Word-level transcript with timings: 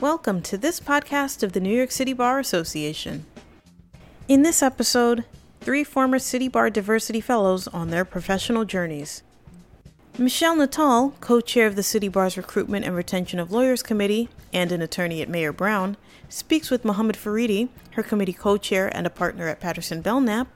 Welcome 0.00 0.42
to 0.42 0.56
this 0.56 0.78
podcast 0.78 1.42
of 1.42 1.54
the 1.54 1.60
New 1.60 1.76
York 1.76 1.90
City 1.90 2.12
Bar 2.12 2.38
Association. 2.38 3.26
In 4.28 4.42
this 4.42 4.62
episode, 4.62 5.24
three 5.60 5.82
former 5.82 6.20
City 6.20 6.46
Bar 6.46 6.70
Diversity 6.70 7.20
Fellows 7.20 7.66
on 7.66 7.90
their 7.90 8.04
professional 8.04 8.64
journeys. 8.64 9.24
Michele 10.16 10.54
Natal, 10.54 11.14
co 11.20 11.40
chair 11.40 11.66
of 11.66 11.74
the 11.74 11.82
City 11.82 12.06
Bar's 12.06 12.36
Recruitment 12.36 12.84
and 12.84 12.94
Retention 12.94 13.40
of 13.40 13.50
Lawyers 13.50 13.82
Committee 13.82 14.28
and 14.52 14.70
an 14.70 14.82
attorney 14.82 15.20
at 15.20 15.28
Mayer 15.28 15.52
Brown, 15.52 15.96
speaks 16.28 16.70
with 16.70 16.84
Muhammad 16.84 17.16
Faridi, 17.16 17.68
her 17.94 18.04
committee 18.04 18.32
co 18.32 18.56
chair 18.56 18.96
and 18.96 19.04
a 19.04 19.10
partner 19.10 19.48
at 19.48 19.58
Patterson 19.58 20.00
Belknap, 20.00 20.46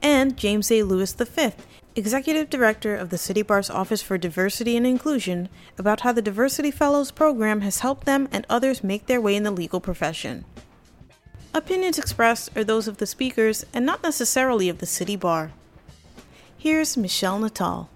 and 0.00 0.36
James 0.36 0.70
A. 0.70 0.84
Lewis 0.84 1.12
V, 1.12 1.50
Executive 1.94 2.48
Director 2.48 2.96
of 2.96 3.10
the 3.10 3.18
City 3.18 3.42
Bar's 3.42 3.68
Office 3.68 4.00
for 4.00 4.16
Diversity 4.16 4.78
and 4.78 4.86
Inclusion, 4.86 5.50
about 5.78 6.00
how 6.00 6.12
the 6.12 6.22
Diversity 6.22 6.70
Fellows 6.70 7.10
program 7.10 7.60
has 7.60 7.80
helped 7.80 8.06
them 8.06 8.28
and 8.32 8.46
others 8.48 8.82
make 8.82 9.06
their 9.06 9.20
way 9.20 9.36
in 9.36 9.42
the 9.42 9.50
legal 9.50 9.78
profession. 9.78 10.46
Opinions 11.52 11.98
expressed 11.98 12.56
are 12.56 12.64
those 12.64 12.88
of 12.88 12.96
the 12.96 13.06
speakers 13.06 13.66
and 13.74 13.84
not 13.84 14.02
necessarily 14.02 14.70
of 14.70 14.78
the 14.78 14.86
City 14.86 15.16
Bar. 15.16 15.52
Here's 16.56 16.96
Michele 16.96 17.38
Natal. 17.38 17.90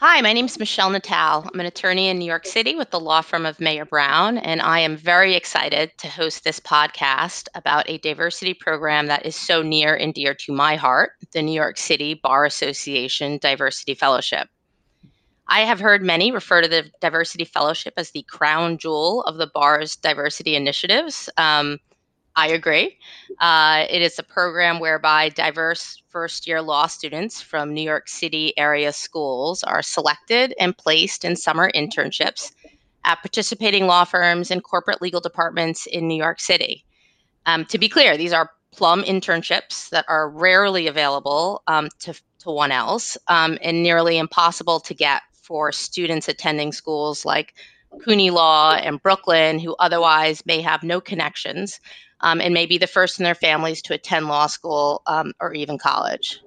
Hi, 0.00 0.20
my 0.20 0.32
name 0.32 0.44
is 0.44 0.60
Michele 0.60 0.90
Natal. 0.90 1.50
I'm 1.52 1.58
an 1.58 1.66
attorney 1.66 2.06
in 2.06 2.20
New 2.20 2.24
York 2.24 2.46
City 2.46 2.76
with 2.76 2.90
the 2.90 3.00
law 3.00 3.20
firm 3.20 3.44
of 3.44 3.58
Mayer 3.58 3.84
Brown, 3.84 4.38
and 4.38 4.62
I 4.62 4.78
am 4.78 4.96
very 4.96 5.34
excited 5.34 5.90
to 5.98 6.06
host 6.06 6.44
this 6.44 6.60
podcast 6.60 7.48
about 7.56 7.90
a 7.90 7.98
diversity 7.98 8.54
program 8.54 9.08
that 9.08 9.26
is 9.26 9.34
so 9.34 9.60
near 9.60 9.96
and 9.96 10.14
dear 10.14 10.34
to 10.34 10.52
my 10.52 10.76
heart 10.76 11.14
the 11.32 11.42
New 11.42 11.50
York 11.50 11.78
City 11.78 12.14
Bar 12.14 12.44
Association 12.44 13.38
Diversity 13.38 13.94
Fellowship. 13.94 14.46
I 15.48 15.62
have 15.62 15.80
heard 15.80 16.00
many 16.00 16.30
refer 16.30 16.62
to 16.62 16.68
the 16.68 16.88
Diversity 17.00 17.44
Fellowship 17.44 17.94
as 17.96 18.12
the 18.12 18.22
crown 18.22 18.78
jewel 18.78 19.22
of 19.22 19.36
the 19.38 19.50
bar's 19.52 19.96
diversity 19.96 20.54
initiatives. 20.54 21.28
Um, 21.36 21.78
I 22.38 22.46
agree. 22.50 22.96
Uh, 23.40 23.84
it 23.90 24.00
is 24.00 24.16
a 24.16 24.22
program 24.22 24.78
whereby 24.78 25.28
diverse 25.30 26.00
first 26.08 26.46
year 26.46 26.62
law 26.62 26.86
students 26.86 27.42
from 27.42 27.74
New 27.74 27.82
York 27.82 28.08
City 28.08 28.56
area 28.56 28.92
schools 28.92 29.64
are 29.64 29.82
selected 29.82 30.54
and 30.60 30.78
placed 30.78 31.24
in 31.24 31.34
summer 31.34 31.68
internships 31.74 32.52
at 33.04 33.20
participating 33.22 33.88
law 33.88 34.04
firms 34.04 34.52
and 34.52 34.62
corporate 34.62 35.02
legal 35.02 35.20
departments 35.20 35.86
in 35.86 36.06
New 36.06 36.16
York 36.16 36.38
City. 36.38 36.84
Um, 37.46 37.64
to 37.64 37.76
be 37.76 37.88
clear, 37.88 38.16
these 38.16 38.32
are 38.32 38.52
plum 38.70 39.02
internships 39.02 39.90
that 39.90 40.04
are 40.06 40.30
rarely 40.30 40.86
available 40.86 41.64
um, 41.66 41.88
to, 41.98 42.14
to 42.38 42.52
one 42.52 42.70
else 42.70 43.18
um, 43.26 43.58
and 43.62 43.82
nearly 43.82 44.16
impossible 44.16 44.78
to 44.78 44.94
get 44.94 45.22
for 45.32 45.72
students 45.72 46.28
attending 46.28 46.70
schools 46.70 47.24
like 47.24 47.54
CUNY 48.04 48.30
Law 48.30 48.74
and 48.74 49.02
Brooklyn 49.02 49.58
who 49.58 49.74
otherwise 49.80 50.46
may 50.46 50.60
have 50.60 50.84
no 50.84 51.00
connections 51.00 51.80
um, 52.20 52.40
and 52.40 52.54
may 52.54 52.66
be 52.66 52.78
the 52.78 52.86
first 52.86 53.18
in 53.18 53.24
their 53.24 53.34
families 53.34 53.82
to 53.82 53.94
attend 53.94 54.28
law 54.28 54.46
school 54.46 55.02
um, 55.06 55.32
or 55.40 55.52
even 55.54 55.78
college. 55.78 56.40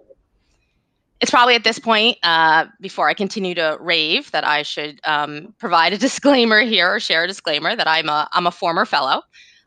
It's 1.19 1.29
probably 1.29 1.53
at 1.53 1.63
this 1.63 1.77
point, 1.77 2.17
uh, 2.23 2.65
before 2.79 3.07
I 3.07 3.13
continue 3.13 3.53
to 3.53 3.77
rave, 3.79 4.31
that 4.31 4.43
I 4.43 4.63
should 4.63 4.99
um, 5.05 5.53
provide 5.59 5.93
a 5.93 5.97
disclaimer 5.99 6.61
here 6.61 6.95
or 6.95 6.99
share 6.99 7.23
a 7.23 7.27
disclaimer 7.27 7.75
that 7.75 7.87
I'm 7.87 8.09
a, 8.09 8.27
I'm 8.33 8.47
a 8.47 8.51
former 8.51 8.85
fellow. 8.85 9.21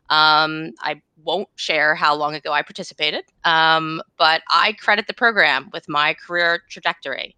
Um, 0.09 0.73
I 0.81 1.01
won't 1.23 1.47
share 1.55 1.95
how 1.95 2.13
long 2.13 2.35
ago 2.35 2.51
I 2.51 2.61
participated, 2.61 3.23
um, 3.43 4.01
but 4.17 4.43
I 4.51 4.73
credit 4.73 5.07
the 5.07 5.13
program 5.13 5.69
with 5.73 5.89
my 5.89 6.13
career 6.13 6.61
trajectory. 6.69 7.35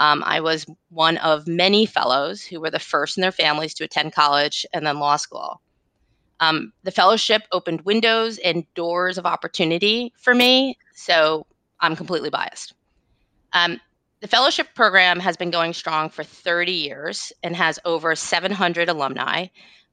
Um, 0.00 0.22
I 0.26 0.40
was 0.40 0.66
one 0.88 1.18
of 1.18 1.46
many 1.46 1.86
fellows 1.86 2.42
who 2.42 2.60
were 2.60 2.70
the 2.70 2.78
first 2.78 3.16
in 3.16 3.22
their 3.22 3.32
families 3.32 3.74
to 3.74 3.84
attend 3.84 4.14
college 4.14 4.66
and 4.72 4.86
then 4.86 4.98
law 4.98 5.16
school. 5.16 5.60
Um, 6.40 6.72
the 6.82 6.90
fellowship 6.90 7.42
opened 7.52 7.82
windows 7.82 8.38
and 8.38 8.64
doors 8.74 9.18
of 9.18 9.26
opportunity 9.26 10.12
for 10.18 10.34
me, 10.34 10.78
so 10.94 11.46
I'm 11.80 11.94
completely 11.94 12.30
biased. 12.30 12.74
Um, 13.52 13.80
the 14.20 14.28
fellowship 14.28 14.68
program 14.74 15.18
has 15.20 15.36
been 15.36 15.50
going 15.50 15.72
strong 15.72 16.10
for 16.10 16.24
30 16.24 16.72
years 16.72 17.32
and 17.42 17.56
has 17.56 17.78
over 17.84 18.14
700 18.14 18.88
alumni, 18.88 19.46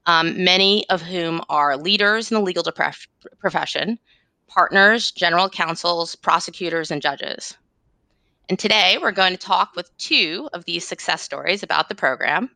um, 0.05 0.43
many 0.43 0.87
of 0.89 1.01
whom 1.01 1.41
are 1.49 1.77
leaders 1.77 2.31
in 2.31 2.35
the 2.35 2.41
legal 2.41 2.63
profession, 3.39 3.99
partners, 4.47 5.11
general 5.11 5.49
counsels, 5.49 6.15
prosecutors, 6.15 6.91
and 6.91 7.01
judges. 7.01 7.55
And 8.49 8.57
today 8.57 8.97
we're 9.01 9.11
going 9.11 9.33
to 9.33 9.37
talk 9.37 9.75
with 9.75 9.95
two 9.97 10.49
of 10.53 10.65
these 10.65 10.87
success 10.87 11.21
stories 11.21 11.63
about 11.63 11.89
the 11.89 11.95
program. 11.95 12.49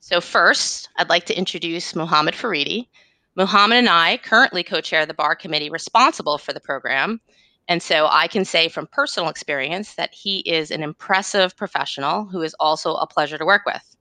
So, 0.00 0.20
first, 0.20 0.88
I'd 0.96 1.08
like 1.08 1.26
to 1.26 1.38
introduce 1.38 1.94
Muhammad 1.94 2.34
Faridi, 2.34 2.86
Muhammad 3.36 3.78
and 3.78 3.88
I 3.88 4.16
currently 4.16 4.62
co 4.62 4.80
chair 4.80 5.04
the 5.04 5.14
bar 5.14 5.36
committee 5.36 5.70
responsible 5.70 6.38
for 6.38 6.52
the 6.52 6.60
program. 6.60 7.20
And 7.68 7.82
so 7.82 8.08
I 8.10 8.28
can 8.28 8.44
say 8.44 8.68
from 8.68 8.86
personal 8.86 9.28
experience 9.28 9.94
that 9.94 10.14
he 10.14 10.38
is 10.40 10.70
an 10.70 10.82
impressive 10.82 11.56
professional 11.56 12.24
who 12.24 12.42
is 12.42 12.54
also 12.58 12.94
a 12.94 13.06
pleasure 13.06 13.38
to 13.38 13.44
work 13.44 13.62
with. 13.66 13.96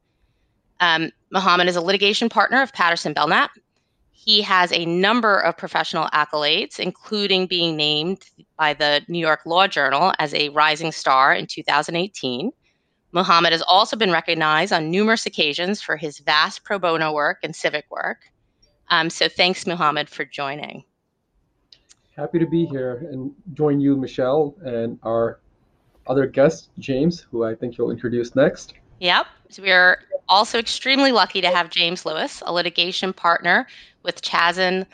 Um, 0.79 1.11
is 1.67 1.75
a 1.75 1.81
litigation 1.81 2.29
partner 2.29 2.61
of 2.61 2.71
Patterson 2.73 3.13
Belknap. 3.13 3.51
He 4.11 4.41
has 4.41 4.71
a 4.71 4.85
number 4.85 5.39
of 5.39 5.57
professional 5.57 6.07
accolades, 6.13 6.79
including 6.79 7.47
being 7.47 7.75
named 7.75 8.25
by 8.57 8.73
the 8.73 9.01
New 9.07 9.19
York 9.19 9.41
Law 9.45 9.67
Journal 9.67 10.13
as 10.19 10.33
a 10.33 10.49
rising 10.49 10.91
star 10.91 11.33
in 11.33 11.47
2018. 11.47 12.51
Muhammad 13.11 13.51
has 13.51 13.61
also 13.63 13.95
been 13.95 14.11
recognized 14.11 14.73
on 14.73 14.91
numerous 14.91 15.25
occasions 15.25 15.81
for 15.81 15.97
his 15.97 16.19
vast 16.19 16.63
pro 16.63 16.77
bono 16.79 17.13
work 17.13 17.39
and 17.43 17.55
civic 17.55 17.85
work. 17.89 18.31
Um, 18.89 19.09
so 19.09 19.27
thanks, 19.27 19.65
Muhammad, 19.65 20.09
for 20.09 20.25
joining. 20.25 20.83
Happy 22.15 22.39
to 22.39 22.45
be 22.45 22.65
here 22.65 23.07
and 23.11 23.31
join 23.53 23.79
you, 23.79 23.97
Michele, 23.97 24.55
and 24.63 24.99
our 25.03 25.39
other 26.07 26.27
guest, 26.27 26.69
James, 26.79 27.25
who 27.31 27.43
I 27.43 27.55
think 27.55 27.77
you'll 27.77 27.91
introduce 27.91 28.35
next. 28.35 28.73
Yep. 28.99 29.25
So 29.49 29.63
we're 29.63 29.99
also 30.29 30.57
extremely 30.57 31.11
lucky 31.11 31.41
to 31.41 31.49
have 31.49 31.69
James 31.69 32.05
Lewis, 32.05 32.41
a 32.45 32.53
litigation 32.53 33.11
partner 33.11 33.67
with 34.03 34.21
Chasan 34.21 34.85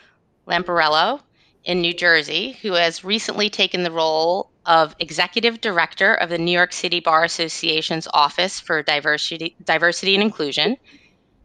Lamparello 0.48 1.20
in 1.64 1.80
New 1.80 1.94
Jersey, 1.94 2.52
who 2.62 2.72
has 2.72 3.04
recently 3.04 3.48
taken 3.48 3.84
the 3.84 3.92
role 3.92 4.50
of 4.66 4.94
executive 4.98 5.60
director 5.60 6.14
of 6.14 6.28
the 6.28 6.38
New 6.38 6.52
York 6.52 6.72
City 6.72 7.00
Bar 7.00 7.24
Association's 7.24 8.08
Office 8.12 8.58
for 8.58 8.82
Diversity, 8.82 9.54
Diversity 9.64 10.14
and 10.14 10.22
Inclusion 10.22 10.76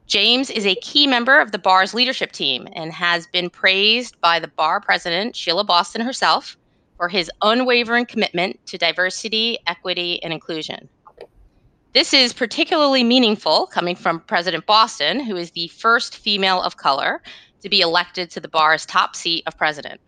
James 0.07 0.49
is 0.49 0.65
a 0.65 0.75
key 0.75 1.05
member 1.05 1.37
of 1.37 1.51
the 1.51 1.59
bar's 1.59 1.93
leadership 1.93 2.31
team 2.31 2.65
and 2.73 2.93
has 2.93 3.27
been 3.27 3.49
praised 3.49 4.19
by 4.21 4.39
the 4.39 4.47
bar 4.47 4.79
president, 4.79 5.35
Sheila 5.35 5.65
Boston 5.65 5.99
herself, 5.99 6.55
for 6.95 7.09
his 7.09 7.29
unwavering 7.41 8.05
commitment 8.05 8.57
to 8.67 8.77
diversity, 8.77 9.57
equity, 9.67 10.23
and 10.23 10.31
inclusion. 10.31 10.87
This 11.93 12.13
is 12.13 12.31
particularly 12.31 13.03
meaningful 13.03 13.67
coming 13.67 13.97
from 13.97 14.21
President 14.21 14.65
Boston, 14.65 15.19
who 15.19 15.35
is 15.35 15.51
the 15.51 15.67
first 15.67 16.15
female 16.15 16.61
of 16.61 16.77
color 16.77 17.21
to 17.61 17.67
be 17.67 17.81
elected 17.81 18.29
to 18.31 18.39
the 18.39 18.47
bar's 18.47 18.85
top 18.85 19.13
seat 19.13 19.43
of 19.45 19.57
president. 19.57 19.99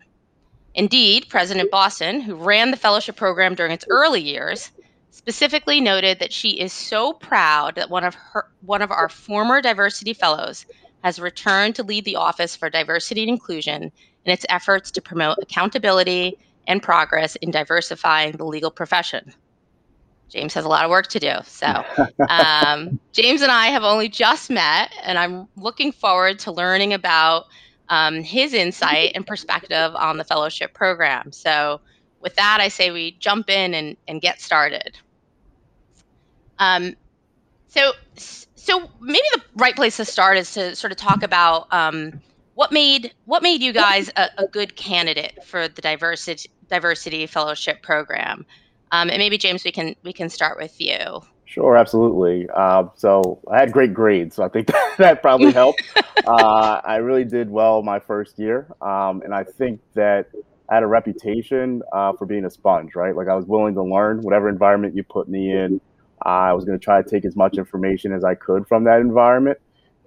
Indeed, 0.74 1.26
President 1.28 1.70
Boston, 1.70 2.20
who 2.22 2.36
ran 2.36 2.70
the 2.70 2.76
fellowship 2.76 3.16
program 3.16 3.54
during 3.54 3.72
its 3.72 3.84
early 3.90 4.22
years, 4.22 4.70
specifically 5.10 5.80
noted 5.80 6.18
that 6.18 6.32
she 6.32 6.50
is 6.60 6.72
so 6.72 7.12
proud 7.12 7.74
that 7.74 7.90
one 7.90 8.04
of 8.04 8.14
her 8.14 8.46
one 8.62 8.82
of 8.82 8.90
our 8.90 9.08
former 9.08 9.60
diversity 9.60 10.12
fellows 10.12 10.66
has 11.02 11.18
returned 11.18 11.74
to 11.74 11.82
lead 11.82 12.04
the 12.04 12.16
office 12.16 12.54
for 12.54 12.70
diversity 12.70 13.22
and 13.22 13.30
inclusion 13.30 13.84
in 14.24 14.32
its 14.32 14.46
efforts 14.48 14.90
to 14.90 15.00
promote 15.00 15.38
accountability 15.40 16.38
and 16.66 16.82
progress 16.82 17.36
in 17.36 17.50
diversifying 17.50 18.32
the 18.32 18.44
legal 18.44 18.70
profession. 18.70 19.32
James 20.28 20.54
has 20.54 20.64
a 20.64 20.68
lot 20.68 20.84
of 20.84 20.90
work 20.90 21.08
to 21.08 21.18
do. 21.18 21.32
So, 21.44 21.84
um, 22.28 23.00
James 23.12 23.42
and 23.42 23.50
I 23.50 23.66
have 23.66 23.82
only 23.82 24.08
just 24.08 24.50
met, 24.50 24.92
and 25.02 25.18
I'm 25.18 25.48
looking 25.56 25.90
forward 25.90 26.38
to 26.40 26.52
learning 26.52 26.92
about 26.92 27.46
um, 27.88 28.22
his 28.22 28.54
insight 28.54 29.12
and 29.16 29.26
perspective 29.26 29.92
on 29.96 30.18
the 30.18 30.24
fellowship 30.24 30.72
program. 30.72 31.32
So, 31.32 31.80
with 32.20 32.36
that, 32.36 32.58
I 32.60 32.68
say 32.68 32.90
we 32.90 33.12
jump 33.18 33.50
in 33.50 33.74
and, 33.74 33.96
and 34.06 34.20
get 34.20 34.40
started. 34.40 34.96
Um, 36.60 36.94
so, 37.68 37.92
so 38.14 38.88
maybe 39.00 39.24
the 39.32 39.42
right 39.56 39.74
place 39.74 39.96
to 39.96 40.04
start 40.04 40.36
is 40.36 40.52
to 40.54 40.76
sort 40.76 40.92
of 40.92 40.98
talk 40.98 41.22
about 41.22 41.66
um, 41.72 42.20
what 42.54 42.70
made 42.70 43.12
what 43.24 43.42
made 43.42 43.62
you 43.62 43.72
guys 43.72 44.10
a, 44.16 44.28
a, 44.38 44.46
good 44.46 44.76
candidate 44.76 45.42
for 45.44 45.66
the 45.66 45.80
diversity 45.80 46.50
diversity 46.68 47.26
fellowship 47.26 47.82
program. 47.82 48.44
Um, 48.92 49.08
and 49.08 49.18
maybe 49.18 49.38
James, 49.38 49.64
we 49.64 49.72
can 49.72 49.96
we 50.02 50.12
can 50.12 50.28
start 50.28 50.58
with 50.58 50.80
you. 50.80 51.22
Sure, 51.46 51.76
absolutely. 51.76 52.48
Uh, 52.54 52.84
so 52.94 53.40
I 53.50 53.58
had 53.58 53.72
great 53.72 53.92
grades, 53.92 54.36
so 54.36 54.44
I 54.44 54.48
think 54.48 54.66
that, 54.68 54.94
that 54.98 55.22
probably 55.22 55.52
helped. 55.52 55.82
uh, 56.26 56.80
I 56.84 56.96
really 56.96 57.24
did 57.24 57.50
well 57.50 57.82
my 57.82 57.98
first 57.98 58.38
year, 58.38 58.66
um, 58.82 59.22
and 59.22 59.34
I 59.34 59.44
think 59.44 59.80
that 59.94 60.28
I 60.68 60.74
had 60.74 60.82
a 60.82 60.86
reputation 60.86 61.82
uh, 61.92 62.12
for 62.12 62.26
being 62.26 62.44
a 62.44 62.50
sponge, 62.50 62.94
right? 62.94 63.16
Like 63.16 63.26
I 63.28 63.34
was 63.34 63.46
willing 63.46 63.74
to 63.74 63.82
learn 63.82 64.20
whatever 64.20 64.48
environment 64.48 64.94
you 64.94 65.02
put 65.02 65.28
me 65.28 65.50
in. 65.50 65.80
I 66.22 66.52
was 66.52 66.64
going 66.64 66.78
to 66.78 66.82
try 66.82 67.02
to 67.02 67.08
take 67.08 67.24
as 67.24 67.36
much 67.36 67.56
information 67.56 68.12
as 68.12 68.24
I 68.24 68.34
could 68.34 68.66
from 68.68 68.84
that 68.84 69.00
environment. 69.00 69.58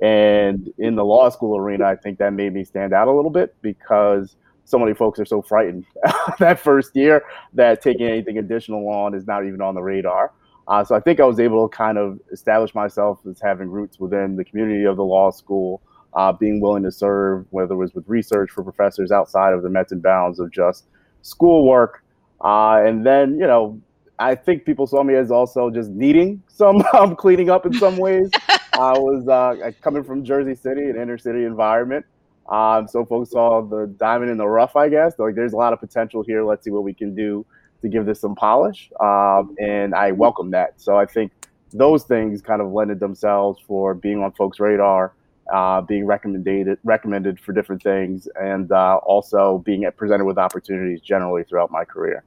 And 0.02 0.72
in 0.78 0.96
the 0.96 1.06
law 1.06 1.30
school 1.30 1.58
arena, 1.58 1.86
I 1.86 1.96
think 1.96 2.20
that 2.20 2.34
made 2.34 2.54
me 2.54 2.64
stand 2.64 2.94
out 2.94 3.08
a 3.08 3.12
little 3.12 3.32
bit 3.32 3.56
because 3.62 4.36
so 4.66 4.80
many 4.80 4.94
folks 4.94 5.20
are 5.20 5.26
so 5.26 5.42
frightened 5.42 5.86
that 6.40 6.60
first 6.60 6.96
year 6.96 7.24
that 7.54 7.82
taking 7.82 8.08
anything 8.08 8.38
additional 8.38 8.88
on 8.90 9.14
is 9.14 9.28
not 9.28 9.46
even 9.46 9.62
on 9.62 9.76
the 9.76 9.82
radar. 9.82 10.32
Uh, 10.68 10.84
so 10.84 10.96
I 10.96 11.00
think 11.00 11.20
I 11.20 11.26
was 11.26 11.40
able 11.40 11.68
to 11.68 11.76
kind 11.76 11.98
of 11.98 12.20
establish 12.32 12.74
myself 12.74 13.20
as 13.30 13.40
having 13.42 13.70
roots 13.70 14.00
within 14.00 14.36
the 14.36 14.46
community 14.46 14.86
of 14.86 14.96
the 14.96 15.04
law 15.04 15.30
school, 15.30 15.82
uh, 16.14 16.32
being 16.32 16.62
willing 16.62 16.84
to 16.84 16.92
serve, 16.92 17.46
whether 17.50 17.74
it 17.74 17.78
was 17.78 17.94
with 17.94 18.08
research 18.08 18.52
for 18.52 18.64
professors 18.64 19.12
outside 19.12 19.54
of 19.54 19.62
the 19.62 19.70
metes 19.70 19.92
and 19.92 20.02
bounds 20.02 20.40
of 20.40 20.52
just 20.52 20.86
schoolwork. 21.22 22.04
Uh, 22.44 22.82
and 22.86 23.06
then, 23.06 23.38
you 23.38 23.48
know, 23.48 23.82
I 24.20 24.36
think 24.36 24.66
people 24.66 24.88
saw 24.88 25.04
me 25.04 25.16
as 25.16 25.32
also 25.32 25.70
just 25.70 25.90
needing 25.90 26.42
some 26.48 26.84
um, 26.94 27.16
cleaning 27.16 27.50
up 27.50 27.66
in 27.66 27.74
some 27.74 27.98
ways. 27.98 28.30
I 28.74 28.98
was 28.98 29.28
uh, 29.28 29.72
coming 29.82 30.04
from 30.04 30.24
Jersey 30.24 30.56
City, 30.56 30.90
an 30.90 31.00
inner 31.00 31.18
city 31.18 31.46
environment. 31.46 32.06
Um, 32.50 32.88
so 32.88 33.06
folks 33.06 33.32
saw 33.32 33.62
the 33.62 33.88
diamond 33.98 34.32
in 34.32 34.38
the 34.38 34.48
rough, 34.48 34.76
I 34.76 34.90
guess. 34.90 35.18
Like, 35.18 35.36
there's 35.36 35.54
a 35.54 35.58
lot 35.58 35.74
of 35.74 35.80
potential 35.80 36.24
here. 36.24 36.44
Let's 36.44 36.64
see 36.64 36.72
what 36.72 36.84
we 36.84 36.94
can 36.94 37.16
do 37.16 37.46
to 37.82 37.90
give 37.90 38.06
this 38.06 38.20
some 38.20 38.36
polish. 38.36 38.92
Um, 39.00 39.56
and 39.60 39.94
I 39.94 40.12
welcome 40.12 40.52
that. 40.52 40.82
So 40.82 40.98
I 40.98 41.06
think 41.06 41.32
those 41.72 42.04
things 42.04 42.42
kind 42.42 42.62
of 42.62 42.72
lended 42.72 43.00
themselves 43.00 43.60
for 43.68 43.94
being 43.94 44.22
on 44.24 44.32
folks' 44.34 44.60
radar, 44.60 45.14
uh, 45.52 45.82
being 45.82 46.06
recommended 46.06 46.78
recommended 46.84 47.40
for 47.40 47.52
different 47.52 47.82
things, 47.82 48.28
and 48.40 48.72
uh, 48.72 48.98
also 49.04 49.60
being 49.60 49.90
presented 49.98 50.26
with 50.26 50.38
opportunities 50.38 51.02
generally 51.02 51.44
throughout 51.44 51.72
my 51.72 51.84
career. 51.84 52.24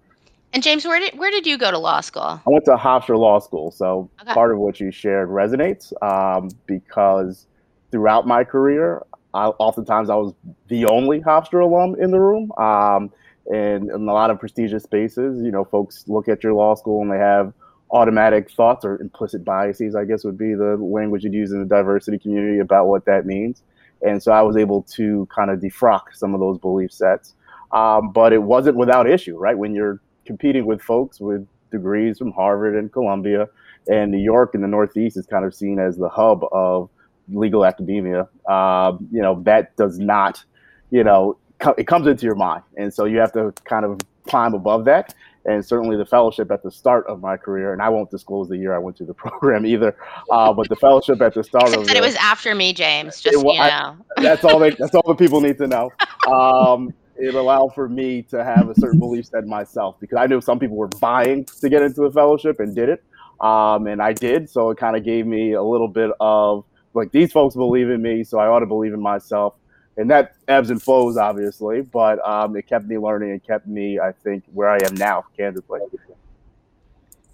And 0.56 0.62
James, 0.62 0.86
where 0.86 0.98
did 0.98 1.18
where 1.18 1.30
did 1.30 1.46
you 1.46 1.58
go 1.58 1.70
to 1.70 1.76
law 1.76 2.00
school? 2.00 2.22
I 2.22 2.40
went 2.46 2.64
to 2.64 2.76
Hofstra 2.76 3.18
Law 3.18 3.40
School. 3.40 3.70
So 3.70 4.08
okay. 4.22 4.32
part 4.32 4.52
of 4.52 4.58
what 4.58 4.80
you 4.80 4.90
shared 4.90 5.28
resonates 5.28 5.92
um, 6.02 6.48
because 6.64 7.46
throughout 7.90 8.26
my 8.26 8.42
career, 8.42 9.04
I, 9.34 9.48
oftentimes 9.48 10.08
I 10.08 10.14
was 10.14 10.32
the 10.68 10.86
only 10.86 11.20
Hofstra 11.20 11.62
alum 11.62 11.96
in 12.00 12.10
the 12.10 12.18
room. 12.18 12.52
Um, 12.52 13.12
and 13.52 13.90
in 13.90 14.08
a 14.08 14.14
lot 14.14 14.30
of 14.30 14.40
prestigious 14.40 14.84
spaces, 14.84 15.42
you 15.42 15.50
know, 15.50 15.62
folks 15.62 16.04
look 16.08 16.26
at 16.26 16.42
your 16.42 16.54
law 16.54 16.74
school 16.74 17.02
and 17.02 17.12
they 17.12 17.18
have 17.18 17.52
automatic 17.90 18.50
thoughts 18.50 18.82
or 18.82 18.98
implicit 18.98 19.44
biases, 19.44 19.94
I 19.94 20.06
guess 20.06 20.24
would 20.24 20.38
be 20.38 20.54
the 20.54 20.78
language 20.78 21.22
you'd 21.22 21.34
use 21.34 21.52
in 21.52 21.60
the 21.60 21.66
diversity 21.66 22.18
community 22.18 22.60
about 22.60 22.86
what 22.86 23.04
that 23.04 23.26
means. 23.26 23.62
And 24.00 24.22
so 24.22 24.32
I 24.32 24.40
was 24.40 24.56
able 24.56 24.84
to 24.94 25.28
kind 25.36 25.50
of 25.50 25.60
defrock 25.60 26.14
some 26.14 26.32
of 26.32 26.40
those 26.40 26.56
belief 26.56 26.94
sets. 26.94 27.34
Um, 27.72 28.10
but 28.10 28.32
it 28.32 28.42
wasn't 28.42 28.78
without 28.78 29.06
issue, 29.06 29.36
right? 29.36 29.58
When 29.58 29.74
you're 29.74 30.00
competing 30.26 30.66
with 30.66 30.82
folks 30.82 31.20
with 31.20 31.46
degrees 31.70 32.18
from 32.18 32.32
Harvard 32.32 32.76
and 32.76 32.92
Columbia, 32.92 33.48
and 33.88 34.10
New 34.10 34.18
York 34.18 34.54
and 34.54 34.62
the 34.62 34.68
Northeast 34.68 35.16
is 35.16 35.26
kind 35.26 35.44
of 35.44 35.54
seen 35.54 35.78
as 35.78 35.96
the 35.96 36.08
hub 36.08 36.44
of 36.52 36.90
legal 37.28 37.64
academia. 37.64 38.28
Um, 38.48 39.08
you 39.10 39.22
know, 39.22 39.42
that 39.44 39.76
does 39.76 39.98
not, 39.98 40.44
you 40.90 41.04
know, 41.04 41.36
co- 41.58 41.74
it 41.78 41.86
comes 41.86 42.06
into 42.06 42.26
your 42.26 42.34
mind, 42.34 42.62
and 42.76 42.92
so 42.92 43.04
you 43.04 43.18
have 43.18 43.32
to 43.32 43.52
kind 43.64 43.84
of 43.84 43.98
climb 44.26 44.54
above 44.54 44.84
that. 44.86 45.14
And 45.48 45.64
certainly 45.64 45.96
the 45.96 46.04
fellowship 46.04 46.50
at 46.50 46.64
the 46.64 46.72
start 46.72 47.06
of 47.06 47.20
my 47.20 47.36
career, 47.36 47.72
and 47.72 47.80
I 47.80 47.88
won't 47.88 48.10
disclose 48.10 48.48
the 48.48 48.56
year 48.56 48.74
I 48.74 48.78
went 48.78 48.96
to 48.96 49.04
the 49.04 49.14
program 49.24 49.64
either, 49.64 49.96
uh, 50.30 50.52
but 50.52 50.68
the 50.68 50.76
fellowship 50.76 51.22
at 51.22 51.34
the 51.34 51.44
start 51.44 51.72
of 51.74 51.88
it 51.88 52.00
was 52.00 52.16
after 52.16 52.54
me, 52.54 52.72
James. 52.72 53.20
Just 53.20 53.38
it, 53.38 53.46
you 53.46 53.58
know, 53.58 53.96
that's 54.16 54.44
all. 54.44 54.58
They, 54.58 54.70
that's 54.70 54.94
all 54.94 55.06
the 55.06 55.14
people 55.14 55.40
need 55.40 55.58
to 55.58 55.66
know. 55.66 55.90
Um, 56.26 56.92
it 57.18 57.34
allowed 57.34 57.74
for 57.74 57.88
me 57.88 58.22
to 58.22 58.44
have 58.44 58.68
a 58.68 58.74
certain 58.74 58.98
belief 58.98 59.26
set 59.26 59.46
myself 59.46 59.96
because 60.00 60.16
I 60.16 60.26
knew 60.26 60.40
some 60.40 60.58
people 60.58 60.76
were 60.76 60.90
vying 60.98 61.44
to 61.60 61.68
get 61.68 61.82
into 61.82 62.02
the 62.02 62.10
fellowship 62.10 62.60
and 62.60 62.74
did 62.74 62.88
it. 62.88 63.04
Um, 63.40 63.86
and 63.86 64.00
I 64.00 64.12
did. 64.12 64.48
So 64.48 64.70
it 64.70 64.78
kind 64.78 64.96
of 64.96 65.04
gave 65.04 65.26
me 65.26 65.52
a 65.52 65.62
little 65.62 65.88
bit 65.88 66.10
of 66.20 66.64
like, 66.94 67.12
these 67.12 67.32
folks 67.32 67.54
believe 67.54 67.90
in 67.90 68.00
me, 68.00 68.24
so 68.24 68.38
I 68.38 68.46
ought 68.46 68.60
to 68.60 68.66
believe 68.66 68.94
in 68.94 69.00
myself. 69.00 69.54
And 69.98 70.10
that 70.10 70.34
ebbs 70.48 70.70
and 70.70 70.82
flows, 70.82 71.16
obviously, 71.16 71.80
but 71.80 72.26
um, 72.26 72.56
it 72.56 72.66
kept 72.66 72.86
me 72.86 72.98
learning 72.98 73.30
and 73.30 73.42
kept 73.42 73.66
me, 73.66 73.98
I 73.98 74.12
think, 74.12 74.44
where 74.52 74.68
I 74.68 74.78
am 74.84 74.94
now, 74.94 75.24
candidly. 75.36 75.80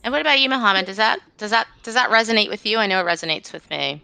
And 0.04 0.12
what 0.12 0.20
about 0.20 0.40
you, 0.40 0.48
Muhammad? 0.48 0.86
Does 0.86 0.96
that 0.96 1.20
does 1.38 1.50
that 1.50 1.66
does 1.82 1.94
that 1.94 2.10
resonate 2.10 2.48
with 2.48 2.66
you? 2.66 2.78
I 2.78 2.86
know 2.86 3.00
it 3.00 3.04
resonates 3.04 3.52
with 3.52 3.68
me. 3.70 4.02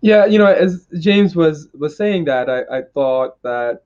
Yeah, 0.00 0.24
you 0.24 0.38
know, 0.38 0.46
as 0.46 0.86
James 0.98 1.36
was 1.36 1.68
was 1.78 1.96
saying 1.96 2.24
that, 2.24 2.48
I, 2.48 2.78
I 2.78 2.82
thought 2.82 3.40
that 3.42 3.82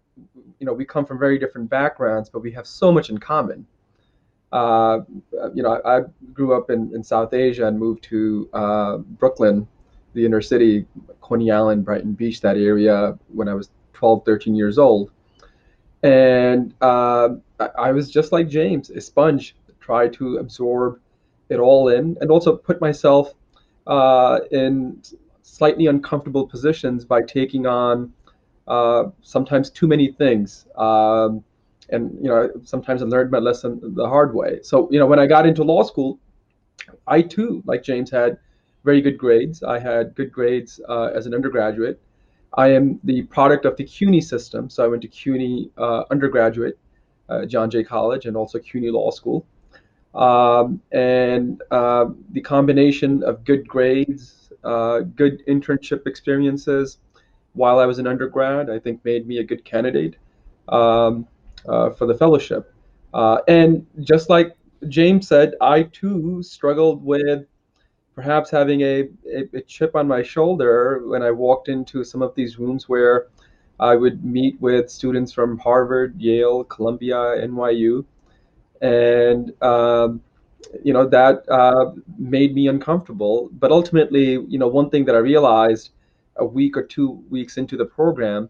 you 0.59 0.67
know, 0.67 0.73
we 0.73 0.85
come 0.85 1.05
from 1.05 1.19
very 1.19 1.39
different 1.39 1.69
backgrounds, 1.69 2.29
but 2.29 2.41
we 2.41 2.51
have 2.53 2.67
so 2.67 2.93
much 2.93 3.11
in 3.11 3.19
common. 3.19 3.67
Uh, 4.53 5.01
you 5.55 5.63
know, 5.63 5.81
I, 5.85 5.99
I, 5.99 6.01
grew 6.33 6.57
up 6.57 6.71
in, 6.71 6.95
in 6.95 7.03
South 7.03 7.35
Asia 7.35 7.67
and 7.67 7.79
moved 7.79 8.05
to 8.05 8.49
uh, 8.53 8.97
Brooklyn, 8.99 9.67
the 10.15 10.25
inner 10.25 10.41
city, 10.41 10.87
Coney 11.21 11.51
Island, 11.51 11.85
Brighton 11.85 12.13
Beach, 12.13 12.41
that 12.41 12.57
area 12.57 13.19
when 13.29 13.49
I 13.49 13.55
was 13.55 13.71
12, 13.95 14.25
13 14.25 14.55
years 14.55 14.79
old. 14.79 15.11
And 16.03 16.73
uh, 16.81 17.31
I, 17.59 17.69
I 17.79 17.93
was 17.93 18.11
just 18.11 18.31
like 18.33 18.49
James, 18.49 18.89
a 18.91 19.01
sponge, 19.01 19.57
try 19.81 20.09
to 20.09 20.37
absorb 20.39 21.01
it 21.49 21.59
all 21.59 21.89
in 21.89 22.17
and 22.21 22.31
also 22.31 22.57
put 22.57 22.81
myself 22.81 23.33
uh, 23.87 24.41
in 24.51 25.01
slightly 25.43 25.87
uncomfortable 25.87 26.47
positions 26.47 27.05
by 27.05 27.23
taking 27.23 27.67
on 27.67 28.13
uh, 28.67 29.05
sometimes 29.23 29.71
too 29.71 29.87
many 29.87 30.13
things. 30.13 30.67
Um, 30.77 31.45
and 31.91 32.17
you 32.21 32.29
know, 32.29 32.51
sometimes 32.65 33.03
I 33.03 33.07
learned 33.07 33.31
my 33.31 33.39
lesson 33.39 33.81
the 33.95 34.09
hard 34.09 34.35
way. 34.35 34.61
So 34.63 34.89
you 34.91 34.99
know, 34.99 35.07
when 35.07 35.19
I 35.19 35.27
got 35.27 35.47
into 35.47 35.63
law 35.63 35.83
school, 35.83 36.19
I 37.07 37.23
too, 37.23 37.63
like 37.65 37.83
James, 37.83 38.11
had 38.11 38.39
very 38.85 39.01
good 39.01 39.19
grades. 39.19 39.63
I 39.63 39.79
had 39.79 40.15
good 40.15 40.33
grades 40.33 40.81
uh, 40.89 41.11
as 41.15 41.27
an 41.27 41.35
undergraduate. 41.35 42.01
I 42.55 42.69
am 42.69 42.99
the 43.05 43.23
product 43.23 43.67
of 43.67 43.77
the 43.77 43.85
CUNY 43.85 44.21
system, 44.21 44.71
so 44.71 44.85
I 44.85 44.89
went 44.89 45.03
to 45.03 45.09
CUNY 45.09 45.71
uh, 45.77 46.05
undergraduate, 46.11 46.79
uh, 47.29 47.45
John 47.45 47.71
Jay 47.71 47.85
College, 47.85 48.27
and 48.27 48.37
also 48.37 48.59
CUNY 48.59 48.91
Law 48.91 49.11
School. 49.11 49.47
Um, 50.15 50.81
and 50.93 51.63
uh, 51.71 52.07
the 52.33 52.41
combination 52.41 53.23
of 53.23 53.45
good 53.45 53.69
grades, 53.69 54.51
good 54.63 55.45
internship 55.47 56.07
experiences, 56.07 56.99
while 57.57 57.79
I 57.79 57.87
was 57.87 57.99
an 57.99 58.07
undergrad, 58.07 58.71
I 58.71 58.79
think 58.79 59.05
made 59.05 59.27
me 59.27 59.39
a 59.39 59.45
good 59.45 59.65
candidate 59.65 60.17
um, 60.69 61.27
uh, 61.67 61.91
for 61.91 62.07
the 62.07 62.15
fellowship. 62.15 62.73
Uh, 63.15 63.39
and 63.49 63.87
just 64.01 64.29
like 64.29 64.57
James 64.89 65.27
said, 65.27 65.55
I 65.61 65.85
too 65.85 66.43
struggled 66.43 67.05
with 67.05 67.47
perhaps 68.15 68.51
having 68.51 68.83
a, 68.83 69.09
a, 69.27 69.49
a, 69.55 69.61
chip 69.63 69.95
on 69.95 70.09
my 70.09 70.23
shoulder 70.23 71.03
when 71.07 71.23
I 71.23 71.31
walked 71.31 71.69
into 71.69 72.03
some 72.03 72.23
of 72.23 72.35
these 72.35 72.59
rooms 72.59 72.89
where 72.89 73.27
I 73.79 73.95
would 73.95 74.25
meet 74.25 74.61
with 74.61 74.91
students 74.91 75.33
from 75.33 75.59
Harvard, 75.59 76.21
Yale, 76.21 76.65
Columbia, 76.65 77.17
NYU. 77.17 78.05
And, 78.81 79.53
um, 79.63 80.23
you 80.83 80.93
know, 80.93 81.07
that 81.09 81.49
uh, 81.49 81.93
made 82.19 82.55
me 82.55 82.69
uncomfortable. 82.69 83.51
But 83.53 83.71
ultimately, 83.71 84.33
you 84.49 84.59
know, 84.59 84.69
one 84.69 84.91
thing 84.91 85.05
that 85.07 85.15
I 85.15 85.19
realized 85.19 85.91
a 86.39 86.45
week 86.45 86.77
or 86.77 86.83
two 86.83 87.11
weeks 87.31 87.57
into 87.57 87.77
the 87.77 87.85
program 87.85 88.49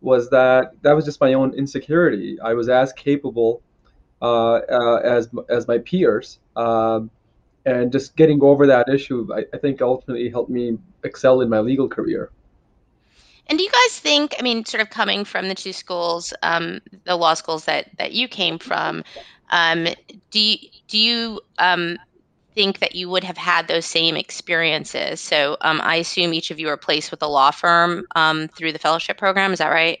was 0.00 0.28
that 0.30 0.72
that 0.82 0.92
was 0.92 1.04
just 1.04 1.20
my 1.20 1.32
own 1.32 1.54
insecurity. 1.54 2.38
I 2.40 2.54
was 2.54 2.68
as 2.68 2.92
capable 2.92 3.62
uh, 4.22 4.60
uh, 4.70 5.00
as 5.04 5.28
as 5.48 5.66
my 5.66 5.78
peers, 5.78 6.38
um, 6.56 7.10
and 7.66 7.90
just 7.90 8.16
getting 8.16 8.42
over 8.42 8.66
that 8.66 8.88
issue, 8.88 9.28
I, 9.34 9.44
I, 9.52 9.58
think 9.58 9.82
ultimately 9.82 10.28
helped 10.30 10.50
me 10.50 10.78
excel 11.02 11.40
in 11.40 11.48
my 11.48 11.60
legal 11.60 11.88
career. 11.88 12.30
And 13.48 13.58
do 13.58 13.64
you 13.64 13.70
guys 13.70 13.98
think? 13.98 14.34
I 14.38 14.42
mean, 14.42 14.64
sort 14.64 14.82
of 14.82 14.90
coming 14.90 15.24
from 15.24 15.48
the 15.48 15.54
two 15.54 15.72
schools, 15.72 16.32
um, 16.42 16.80
the 17.04 17.16
law 17.16 17.34
schools 17.34 17.64
that 17.66 17.90
that 17.98 18.12
you 18.12 18.28
came 18.28 18.58
from, 18.58 19.04
um, 19.50 19.88
do 20.30 20.40
you, 20.40 20.58
do 20.88 20.98
you 20.98 21.40
um, 21.58 21.98
think 22.54 22.78
that 22.78 22.94
you 22.94 23.08
would 23.08 23.24
have 23.24 23.36
had 23.36 23.68
those 23.68 23.86
same 23.86 24.16
experiences. 24.16 25.20
So 25.20 25.56
um, 25.60 25.80
I 25.82 25.96
assume 25.96 26.32
each 26.32 26.50
of 26.50 26.58
you 26.58 26.68
are 26.68 26.76
placed 26.76 27.10
with 27.10 27.22
a 27.22 27.26
law 27.26 27.50
firm 27.50 28.06
um, 28.14 28.48
through 28.48 28.72
the 28.72 28.78
fellowship 28.78 29.18
program. 29.18 29.52
Is 29.52 29.58
that 29.58 29.68
right? 29.68 29.98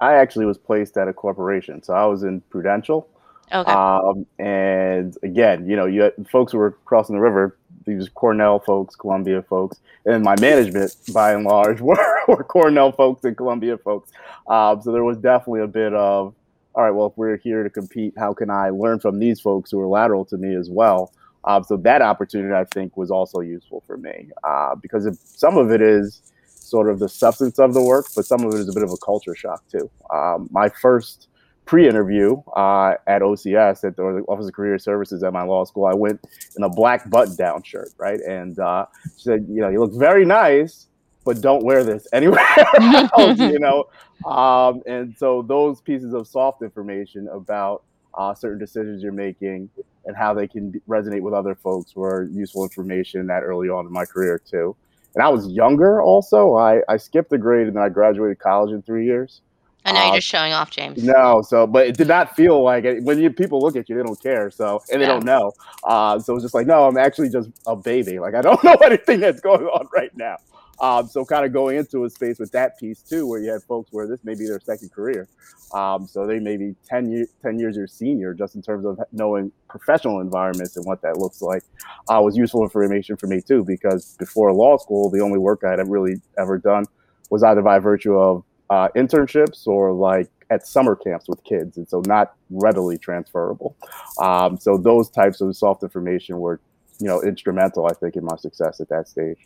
I 0.00 0.14
actually 0.14 0.46
was 0.46 0.58
placed 0.58 0.96
at 0.96 1.08
a 1.08 1.12
corporation. 1.12 1.82
So 1.82 1.94
I 1.94 2.06
was 2.06 2.22
in 2.22 2.40
Prudential. 2.42 3.08
Okay. 3.52 3.72
Um, 3.72 4.26
and 4.38 5.16
again, 5.22 5.68
you 5.68 5.76
know, 5.76 5.86
you 5.86 6.02
had 6.02 6.28
folks 6.28 6.52
who 6.52 6.58
were 6.58 6.72
crossing 6.84 7.16
the 7.16 7.20
river, 7.20 7.56
these 7.84 8.08
Cornell 8.08 8.60
folks, 8.60 8.94
Columbia 8.94 9.42
folks, 9.42 9.80
and 10.06 10.22
my 10.22 10.36
management, 10.40 10.94
by 11.12 11.32
and 11.32 11.44
large, 11.44 11.80
were, 11.80 12.20
were 12.28 12.44
Cornell 12.44 12.92
folks 12.92 13.24
and 13.24 13.36
Columbia 13.36 13.76
folks. 13.78 14.12
Um, 14.46 14.80
so 14.82 14.92
there 14.92 15.04
was 15.04 15.18
definitely 15.18 15.62
a 15.62 15.66
bit 15.66 15.92
of, 15.94 16.34
all 16.74 16.84
right, 16.84 16.90
well, 16.90 17.08
if 17.08 17.12
we're 17.16 17.36
here 17.36 17.64
to 17.64 17.70
compete, 17.70 18.14
how 18.16 18.32
can 18.32 18.50
I 18.50 18.70
learn 18.70 19.00
from 19.00 19.18
these 19.18 19.40
folks 19.40 19.72
who 19.72 19.80
are 19.80 19.88
lateral 19.88 20.24
to 20.26 20.36
me 20.36 20.54
as 20.54 20.70
well? 20.70 21.12
Uh, 21.44 21.62
so 21.62 21.76
that 21.76 22.02
opportunity, 22.02 22.54
I 22.54 22.64
think, 22.64 22.96
was 22.96 23.10
also 23.10 23.40
useful 23.40 23.82
for 23.86 23.96
me 23.96 24.30
uh, 24.44 24.74
because 24.74 25.06
if 25.06 25.16
some 25.24 25.56
of 25.56 25.70
it 25.70 25.80
is 25.80 26.22
sort 26.44 26.88
of 26.88 26.98
the 26.98 27.08
substance 27.08 27.58
of 27.58 27.74
the 27.74 27.82
work, 27.82 28.06
but 28.14 28.24
some 28.24 28.44
of 28.44 28.54
it 28.54 28.58
is 28.58 28.68
a 28.68 28.72
bit 28.72 28.82
of 28.82 28.90
a 28.90 28.96
culture 28.98 29.34
shock 29.34 29.62
too. 29.68 29.90
Um, 30.10 30.48
my 30.50 30.68
first 30.68 31.28
pre-interview 31.64 32.40
uh, 32.56 32.94
at 33.06 33.22
OCS 33.22 33.84
at 33.84 33.96
the 33.96 34.24
Office 34.28 34.48
of 34.48 34.52
Career 34.54 34.78
Services 34.78 35.22
at 35.22 35.32
my 35.32 35.42
law 35.42 35.64
school, 35.64 35.86
I 35.86 35.94
went 35.94 36.20
in 36.56 36.62
a 36.62 36.68
black 36.68 37.08
button-down 37.10 37.62
shirt, 37.62 37.90
right? 37.96 38.20
And 38.20 38.58
uh, 38.58 38.86
she 39.16 39.22
said, 39.22 39.46
"You 39.48 39.60
know, 39.60 39.68
you 39.68 39.80
look 39.80 39.94
very 39.94 40.24
nice, 40.24 40.88
but 41.24 41.40
don't 41.40 41.64
wear 41.64 41.84
this 41.84 42.06
anywhere 42.12 42.44
else, 42.58 43.38
you 43.38 43.58
know. 43.58 43.84
Um, 44.28 44.82
and 44.86 45.16
so 45.16 45.42
those 45.42 45.80
pieces 45.80 46.12
of 46.12 46.26
soft 46.26 46.62
information 46.62 47.28
about 47.28 47.84
uh, 48.14 48.34
certain 48.34 48.58
decisions 48.58 49.02
you're 49.02 49.12
making 49.12 49.68
and 50.06 50.16
how 50.16 50.34
they 50.34 50.48
can 50.48 50.80
resonate 50.88 51.20
with 51.20 51.34
other 51.34 51.54
folks 51.54 51.94
were 51.94 52.28
useful 52.32 52.64
information 52.64 53.26
that 53.26 53.42
early 53.42 53.68
on 53.68 53.86
in 53.86 53.92
my 53.92 54.04
career 54.04 54.38
too. 54.38 54.74
And 55.14 55.22
I 55.22 55.28
was 55.28 55.48
younger 55.48 56.00
also. 56.02 56.56
I, 56.56 56.82
I 56.88 56.96
skipped 56.96 57.32
a 57.32 57.38
grade 57.38 57.66
and 57.66 57.76
then 57.76 57.82
I 57.82 57.88
graduated 57.88 58.38
college 58.38 58.72
in 58.72 58.82
three 58.82 59.04
years. 59.04 59.40
I 59.84 59.92
know 59.92 60.00
uh, 60.00 60.06
you're 60.06 60.16
just 60.16 60.28
showing 60.28 60.52
off, 60.52 60.70
James. 60.70 61.02
No, 61.02 61.42
so 61.42 61.66
but 61.66 61.86
it 61.86 61.96
did 61.96 62.08
not 62.08 62.36
feel 62.36 62.62
like 62.62 62.84
it. 62.84 63.02
When 63.02 63.18
you, 63.18 63.30
people 63.30 63.60
look 63.60 63.76
at 63.76 63.88
you, 63.88 63.96
they 63.96 64.02
don't 64.02 64.20
care. 64.20 64.50
So 64.50 64.82
and 64.92 65.00
they 65.00 65.06
yeah. 65.06 65.12
don't 65.12 65.24
know. 65.24 65.52
Uh, 65.84 66.18
so 66.18 66.34
it's 66.34 66.44
just 66.44 66.54
like, 66.54 66.66
no, 66.66 66.86
I'm 66.86 66.98
actually 66.98 67.30
just 67.30 67.48
a 67.66 67.74
baby. 67.74 68.18
Like 68.18 68.34
I 68.34 68.42
don't 68.42 68.62
know 68.64 68.74
anything 68.74 69.20
that's 69.20 69.40
going 69.40 69.64
on 69.64 69.88
right 69.92 70.14
now. 70.16 70.36
Um, 70.80 71.08
so 71.08 71.24
kind 71.24 71.44
of 71.44 71.52
going 71.52 71.76
into 71.76 72.04
a 72.04 72.10
space 72.10 72.38
with 72.38 72.52
that 72.52 72.78
piece 72.78 73.02
too, 73.02 73.26
where 73.26 73.40
you 73.40 73.50
had 73.52 73.62
folks 73.62 73.92
where 73.92 74.06
this 74.06 74.20
may 74.24 74.34
be 74.34 74.46
their 74.46 74.60
second 74.60 74.90
career. 74.92 75.28
Um, 75.74 76.06
so 76.06 76.26
they 76.26 76.38
may 76.38 76.56
be 76.56 76.74
10, 76.88 77.10
year, 77.10 77.26
10 77.42 77.58
years 77.58 77.76
your 77.76 77.86
senior, 77.86 78.34
just 78.34 78.54
in 78.54 78.62
terms 78.62 78.86
of 78.86 78.98
knowing 79.12 79.52
professional 79.68 80.20
environments 80.20 80.76
and 80.76 80.86
what 80.86 81.02
that 81.02 81.18
looks 81.18 81.42
like, 81.42 81.62
uh, 82.08 82.20
was 82.22 82.36
useful 82.36 82.62
information 82.62 83.16
for 83.16 83.26
me 83.26 83.40
too, 83.40 83.64
because 83.64 84.16
before 84.18 84.52
law 84.52 84.76
school, 84.78 85.10
the 85.10 85.20
only 85.20 85.38
work 85.38 85.62
I 85.64 85.70
had 85.70 85.88
really 85.88 86.14
ever 86.38 86.58
done 86.58 86.84
was 87.28 87.42
either 87.42 87.62
by 87.62 87.78
virtue 87.78 88.14
of 88.14 88.44
uh, 88.70 88.88
internships 88.96 89.66
or 89.66 89.92
like 89.92 90.30
at 90.50 90.66
summer 90.66 90.96
camps 90.96 91.28
with 91.28 91.42
kids, 91.44 91.76
and 91.76 91.88
so 91.88 92.02
not 92.06 92.34
readily 92.50 92.98
transferable. 92.98 93.76
Um, 94.20 94.56
so 94.58 94.76
those 94.76 95.08
types 95.08 95.40
of 95.40 95.56
soft 95.56 95.82
information 95.82 96.38
were, 96.38 96.60
you 97.00 97.06
know, 97.06 97.22
instrumental, 97.22 97.86
I 97.86 97.92
think, 97.94 98.16
in 98.16 98.24
my 98.24 98.36
success 98.36 98.80
at 98.80 98.88
that 98.88 99.08
stage. 99.08 99.38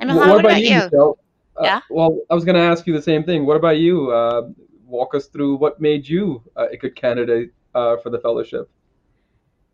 And 0.00 0.16
what, 0.16 0.28
what, 0.28 0.44
about, 0.44 0.62
you? 0.62 0.88
you? 0.92 1.16
Uh, 1.56 1.62
yeah. 1.62 1.80
Well, 1.90 2.18
I 2.30 2.34
was 2.34 2.44
going 2.44 2.56
to 2.56 2.62
ask 2.62 2.86
you 2.86 2.94
the 2.94 3.02
same 3.02 3.22
thing. 3.22 3.46
What 3.46 3.56
about 3.56 3.78
you? 3.78 4.10
Uh, 4.10 4.48
walk 4.86 5.14
us 5.14 5.26
through 5.26 5.56
what 5.56 5.80
made 5.80 6.08
you 6.08 6.42
uh, 6.56 6.66
a 6.72 6.76
good 6.76 6.96
candidate 6.96 7.52
uh, 7.74 7.96
for 7.98 8.10
the 8.10 8.18
fellowship. 8.18 8.68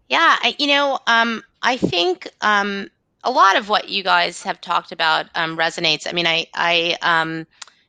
Yeah, 0.09 0.37
I, 0.41 0.55
you 0.59 0.67
know, 0.67 0.99
um, 1.07 1.43
I 1.63 1.77
think 1.77 2.29
um, 2.41 2.89
a 3.25 3.31
lot 3.31 3.57
of 3.57 3.69
what 3.69 3.89
you 3.89 4.03
guys 4.03 4.43
have 4.43 4.61
talked 4.61 4.93
about 4.93 5.27
um, 5.35 5.57
resonates. 5.57 6.07
I 6.07 6.13
mean, 6.13 6.27
I, 6.27 6.47
I 6.55 6.97
um, 7.03 7.47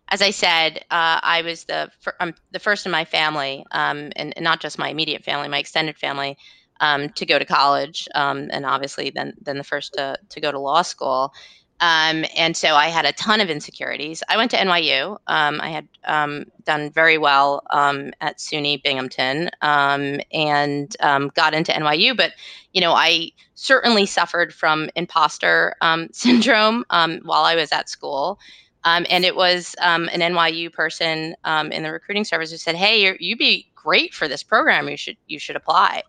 as 0.10 0.22
I 0.22 0.32
said, 0.32 0.78
uh, 0.90 1.20
I 1.22 1.42
was 1.44 1.66
the 1.66 1.92
fir- 2.00 2.16
um, 2.20 2.34
the 2.52 2.60
first 2.60 2.86
in 2.86 2.92
my 2.92 3.06
family, 3.06 3.66
um, 3.72 4.12
and, 4.16 4.34
and, 4.36 4.44
not 4.44 4.62
just 4.62 4.80
my 4.80 4.90
immediate 4.90 5.24
family, 5.24 5.50
my 5.50 5.60
extended 5.60 5.98
family, 5.98 6.38
um, 6.80 7.10
to 7.10 7.26
go 7.26 7.38
to 7.38 7.46
college, 7.46 8.08
um, 8.16 8.48
and 8.52 8.66
obviously 8.66 9.10
then 9.10 9.34
then 9.42 9.58
the 9.58 9.64
first 9.64 9.94
to 9.94 10.18
to 10.30 10.42
go 10.42 10.52
to 10.52 10.60
law 10.60 10.82
school. 10.82 11.34
Um, 11.80 12.26
and 12.36 12.58
so 12.58 12.76
I 12.76 12.88
had 12.88 13.06
a 13.06 13.12
ton 13.14 13.40
of 13.40 13.50
insecurities. 13.50 14.24
I 14.30 14.38
went 14.38 14.50
to 14.52 14.58
NYU. 14.58 15.18
Um, 15.28 15.62
I 15.62 15.70
had 15.70 15.88
um, 16.06 16.46
done 16.66 16.90
very 16.90 17.18
well 17.18 17.62
um, 17.70 18.12
at 18.20 18.38
SUNY 18.38 18.82
Binghamton 18.82 19.52
um, 19.62 20.20
and 20.34 20.96
um, 21.02 21.32
got 21.36 21.54
into 21.54 21.72
NYU. 21.72 22.18
But, 22.18 22.32
you 22.74 22.82
know, 22.82 22.94
I 22.94 23.32
certainly 23.54 24.08
suffered 24.08 24.54
from 24.54 24.90
imposter 24.96 25.76
syndrome 26.12 26.84
while 26.90 27.44
I 27.44 27.56
was 27.56 27.72
at 27.72 27.90
school. 27.90 28.40
and 28.84 29.24
it 29.24 29.36
was 29.36 29.76
an 29.80 30.08
NYU 30.08 30.74
person 30.74 31.36
in 31.72 31.84
the 31.84 31.92
recruiting 31.92 32.24
service 32.24 32.52
who 32.52 32.58
said, 32.58 32.76
"Hey, 32.76 33.16
you'd 33.20 33.38
be 33.40 33.68
great 33.76 34.14
for 34.14 34.28
this 34.28 34.42
program. 34.42 34.90
You 34.90 34.98
should 34.98 35.18
you 35.28 35.38
should 35.38 35.56
apply." 35.56 36.04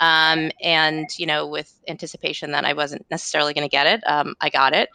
Um, 0.00 0.50
and 0.62 1.08
you 1.18 1.26
know, 1.26 1.46
with 1.46 1.72
anticipation 1.88 2.50
that 2.52 2.64
I 2.64 2.72
wasn't 2.72 3.06
necessarily 3.10 3.54
going 3.54 3.68
to 3.68 3.70
get 3.70 3.86
it, 3.86 4.02
um, 4.06 4.34
I 4.40 4.50
got 4.50 4.74
it. 4.74 4.88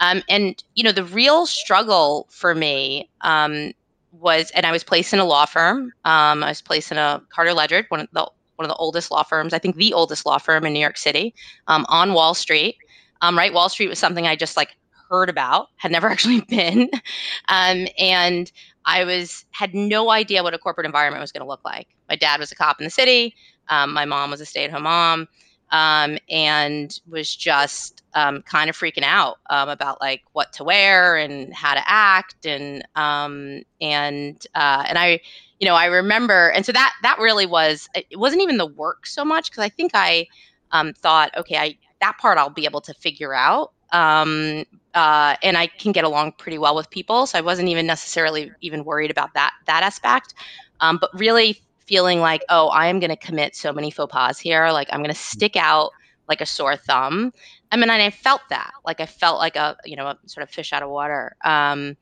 Um, 0.00 0.22
and 0.28 0.62
you 0.74 0.84
know, 0.84 0.92
the 0.92 1.04
real 1.04 1.46
struggle 1.46 2.28
for 2.30 2.54
me 2.54 3.10
um, 3.20 3.72
was, 4.12 4.50
and 4.52 4.64
I 4.66 4.72
was 4.72 4.84
placed 4.84 5.12
in 5.12 5.20
a 5.20 5.24
law 5.24 5.46
firm. 5.46 5.92
Um, 6.04 6.42
I 6.42 6.48
was 6.48 6.62
placed 6.62 6.90
in 6.90 6.98
a 6.98 7.22
Carter 7.30 7.54
Ledyard, 7.54 7.86
one 7.88 8.00
of 8.00 8.08
the 8.12 8.30
one 8.56 8.66
of 8.66 8.68
the 8.68 8.76
oldest 8.76 9.10
law 9.10 9.22
firms, 9.22 9.52
I 9.52 9.58
think 9.58 9.76
the 9.76 9.92
oldest 9.94 10.26
law 10.26 10.38
firm 10.38 10.64
in 10.64 10.72
New 10.72 10.80
York 10.80 10.98
City, 10.98 11.34
um, 11.66 11.84
on 11.88 12.12
Wall 12.12 12.34
Street. 12.34 12.76
right, 13.22 13.52
Wall 13.52 13.68
Street 13.68 13.88
was 13.88 13.98
something 13.98 14.26
I 14.26 14.36
just 14.36 14.56
like 14.56 14.76
heard 15.08 15.28
about, 15.28 15.68
had 15.76 15.90
never 15.90 16.08
actually 16.10 16.42
been, 16.42 16.88
and 17.48 18.52
I 18.84 19.04
was 19.04 19.44
had 19.50 19.74
no 19.74 20.10
idea 20.10 20.42
what 20.42 20.54
a 20.54 20.58
corporate 20.58 20.86
environment 20.86 21.20
was 21.20 21.32
going 21.32 21.42
to 21.42 21.48
look 21.48 21.64
like. 21.64 21.88
My 22.08 22.16
dad 22.16 22.40
was 22.40 22.52
a 22.52 22.56
cop 22.56 22.80
in 22.80 22.84
the 22.84 22.90
city. 22.90 23.34
Um, 23.68 23.92
my 23.92 24.04
mom 24.04 24.30
was 24.30 24.40
a 24.40 24.46
stay 24.46 24.64
at 24.64 24.70
home 24.70 24.84
mom 24.84 25.28
um, 25.72 26.18
and 26.28 27.00
was 27.08 27.34
just 27.34 28.02
um, 28.14 28.42
kind 28.42 28.68
of 28.68 28.76
freaking 28.76 29.02
out 29.02 29.38
um, 29.50 29.68
about 29.70 30.00
like 30.00 30.22
what 30.32 30.52
to 30.52 30.64
wear 30.64 31.16
and 31.16 31.52
how 31.52 31.74
to 31.74 31.82
act 31.86 32.44
and 32.46 32.86
um, 32.94 33.62
and 33.80 34.46
uh, 34.54 34.84
and 34.86 34.98
I 34.98 35.20
you 35.58 35.66
know 35.66 35.74
I 35.74 35.86
remember 35.86 36.50
and 36.50 36.64
so 36.64 36.72
that 36.72 36.92
that 37.02 37.18
really 37.18 37.46
was 37.46 37.88
it 37.94 38.18
wasn't 38.18 38.42
even 38.42 38.58
the 38.58 38.66
work 38.66 39.06
so 39.06 39.24
much 39.24 39.50
because 39.50 39.64
I 39.64 39.70
think 39.70 39.92
I 39.94 40.26
um, 40.72 40.92
thought 40.92 41.36
okay 41.38 41.56
I 41.56 41.78
that 42.00 42.18
part 42.18 42.36
I'll 42.36 42.50
be 42.50 42.66
able 42.66 42.82
to 42.82 42.94
figure 42.94 43.34
out 43.34 43.72
um, 43.92 44.64
uh, 44.94 45.36
and 45.42 45.56
I 45.56 45.68
can 45.68 45.92
get 45.92 46.04
along 46.04 46.32
pretty 46.32 46.58
well 46.58 46.74
with 46.74 46.90
people 46.90 47.26
so 47.26 47.38
I 47.38 47.40
wasn't 47.40 47.68
even 47.68 47.86
necessarily 47.86 48.50
even 48.60 48.84
worried 48.84 49.10
about 49.10 49.32
that 49.34 49.52
that 49.66 49.82
aspect 49.82 50.34
um, 50.80 50.98
but 51.00 51.10
really 51.14 51.62
feeling 51.86 52.20
like, 52.20 52.42
oh, 52.48 52.68
I 52.68 52.86
am 52.86 53.00
going 53.00 53.10
to 53.10 53.16
commit 53.16 53.56
so 53.56 53.72
many 53.72 53.90
faux 53.90 54.12
pas 54.12 54.38
here. 54.38 54.70
Like 54.70 54.88
I'm 54.90 55.00
going 55.00 55.14
to 55.14 55.20
stick 55.20 55.56
out 55.56 55.90
like 56.28 56.40
a 56.40 56.46
sore 56.46 56.76
thumb. 56.76 57.32
I 57.70 57.76
mean, 57.76 57.90
and 57.90 58.02
I 58.02 58.10
felt 58.10 58.42
that, 58.50 58.70
like 58.84 59.00
I 59.00 59.06
felt 59.06 59.38
like 59.38 59.56
a, 59.56 59.76
you 59.84 59.96
know, 59.96 60.06
a 60.06 60.18
sort 60.26 60.42
of 60.42 60.50
fish 60.50 60.72
out 60.72 60.82
of 60.82 60.90
water. 60.90 61.34
Um, 61.44 61.96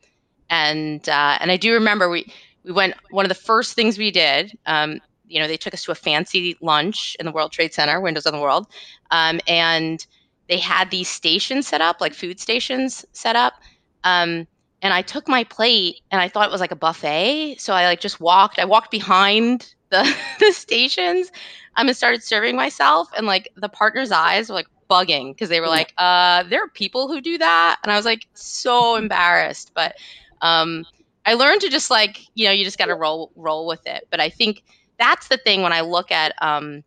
and 0.49 1.09
uh, 1.09 1.39
and 1.41 1.51
I 1.51 1.57
do 1.57 1.73
remember 1.73 2.09
we 2.09 2.33
we 2.65 2.73
went 2.73 2.95
one 3.11 3.25
of 3.25 3.29
the 3.29 3.35
first 3.35 3.75
things 3.75 3.99
we 3.99 4.11
did. 4.11 4.57
Um, 4.67 5.01
you 5.29 5.39
know, 5.39 5.47
they 5.47 5.57
took 5.57 5.75
us 5.75 5.85
to 5.85 5.93
a 5.93 5.97
fancy 5.97 6.57
lunch 6.61 7.17
in 7.21 7.27
the 7.27 7.33
World 7.33 7.53
Trade 7.53 7.73
Center, 7.73 8.01
Windows 8.01 8.27
on 8.27 8.33
the 8.33 8.41
World, 8.41 8.67
um, 9.13 9.41
and 9.47 10.05
they 10.51 10.59
had 10.59 10.91
these 10.91 11.09
stations 11.09 11.69
set 11.69 11.81
up, 11.81 12.01
like 12.01 12.13
food 12.13 12.41
stations 12.41 13.07
set 13.13 13.37
up. 13.37 13.55
Um, 14.03 14.49
and 14.83 14.93
I 14.93 15.01
took 15.01 15.29
my 15.29 15.45
plate 15.45 16.01
and 16.11 16.21
I 16.21 16.29
thought 16.29 16.49
it 16.49 16.53
was 16.53 16.61
like 16.61 16.73
a 16.73 16.77
buffet. 16.77 17.57
So 17.59 17.73
I 17.73 17.85
like 17.85 18.01
just 18.01 18.21
walked. 18.21 18.59
I 18.59 18.65
walked 18.65 18.91
behind 18.91 19.73
the 19.91 20.13
the 20.41 20.53
stations 20.53 21.31
um, 21.77 21.87
and 21.87 21.97
started 21.97 22.25
serving 22.25 22.57
myself. 22.57 23.09
And 23.17 23.27
like 23.27 23.49
the 23.55 23.69
partner's 23.69 24.11
eyes 24.11 24.49
were 24.49 24.57
like 24.57 24.67
bugging 24.91 25.33
because 25.33 25.51
they 25.51 25.61
were 25.61 25.69
like, 25.69 25.95
uh, 25.99 26.43
there 26.45 26.65
are 26.65 26.69
people 26.69 27.07
who 27.07 27.21
do 27.21 27.39
that. 27.39 27.77
And 27.85 27.93
I 27.93 27.97
was 27.97 28.05
like 28.05 28.27
so 28.35 28.97
embarrassed. 28.97 29.71
But 29.73 29.95
um, 30.43 30.85
I 31.27 31.35
learned 31.35 31.61
to 31.61 31.69
just 31.69 31.93
like, 31.93 32.23
you 32.35 32.47
know, 32.47 32.53
you 32.53 32.65
just 32.65 32.79
got 32.79 32.87
to 32.87 32.97
roll 32.97 33.31
roll 33.37 33.69
with 33.69 33.87
it. 33.87 34.09
But 34.11 34.19
I 34.19 34.31
think 34.31 34.65
that's 34.99 35.29
the 35.29 35.37
thing 35.37 35.63
when 35.63 35.73
I 35.73 35.83
look 35.83 36.11
at 36.11 36.35
um, 36.43 36.83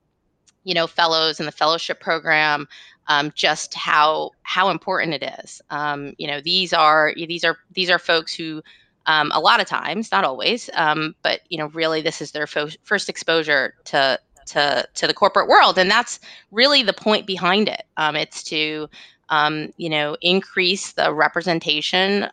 you 0.63 0.73
know, 0.73 0.87
fellows 0.87 1.39
in 1.39 1.45
the 1.45 1.51
fellowship 1.51 1.99
program 1.99 2.67
um, 3.07 3.31
just 3.35 3.73
how 3.73 4.31
how 4.43 4.69
important 4.69 5.13
it 5.13 5.23
is. 5.43 5.61
Um, 5.69 6.13
you 6.17 6.27
know, 6.27 6.41
these 6.41 6.73
are 6.73 7.13
these 7.15 7.43
are 7.43 7.57
these 7.73 7.89
are 7.89 7.99
folks 7.99 8.33
who 8.33 8.61
um, 9.05 9.31
a 9.33 9.39
lot 9.39 9.59
of 9.59 9.67
times, 9.67 10.11
not 10.11 10.23
always, 10.23 10.69
um, 10.75 11.15
but 11.23 11.41
you 11.49 11.57
know, 11.57 11.67
really, 11.67 12.01
this 12.01 12.21
is 12.21 12.31
their 12.31 12.47
fo- 12.47 12.69
first 12.83 13.09
exposure 13.09 13.73
to 13.85 14.19
to 14.47 14.87
to 14.93 15.07
the 15.07 15.13
corporate 15.13 15.47
world, 15.47 15.77
and 15.77 15.89
that's 15.91 16.19
really 16.51 16.83
the 16.83 16.93
point 16.93 17.27
behind 17.27 17.67
it. 17.67 17.83
Um, 17.97 18.15
it's 18.15 18.43
to 18.43 18.89
um, 19.29 19.73
you 19.77 19.89
know 19.89 20.15
increase 20.21 20.93
the 20.93 21.13
representation 21.13 22.23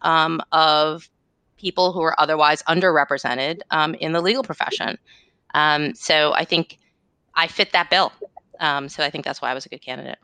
of 0.52 1.08
people 1.56 1.92
who 1.92 2.02
are 2.02 2.18
otherwise 2.18 2.62
underrepresented 2.68 3.60
in 3.98 4.12
the 4.12 4.20
legal 4.20 4.42
profession. 4.42 4.96
so 5.94 6.32
I 6.32 6.44
think 6.44 6.78
I 7.34 7.48
fit 7.48 7.72
that 7.72 7.90
bill. 7.90 8.12
so 8.60 9.04
I 9.04 9.10
think 9.10 9.24
that's 9.24 9.42
why 9.42 9.50
I 9.50 9.54
was 9.54 9.66
a 9.66 9.68
good 9.68 9.82
candidate. 9.82 10.18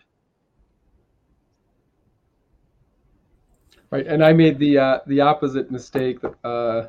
Right? 3.91 4.07
And 4.07 4.25
I 4.25 4.33
made 4.33 4.59
the 4.59 4.79
uh, 4.79 4.99
the 5.07 5.21
opposite 5.21 5.71
mistake 5.71 6.19
uh, 6.45 6.89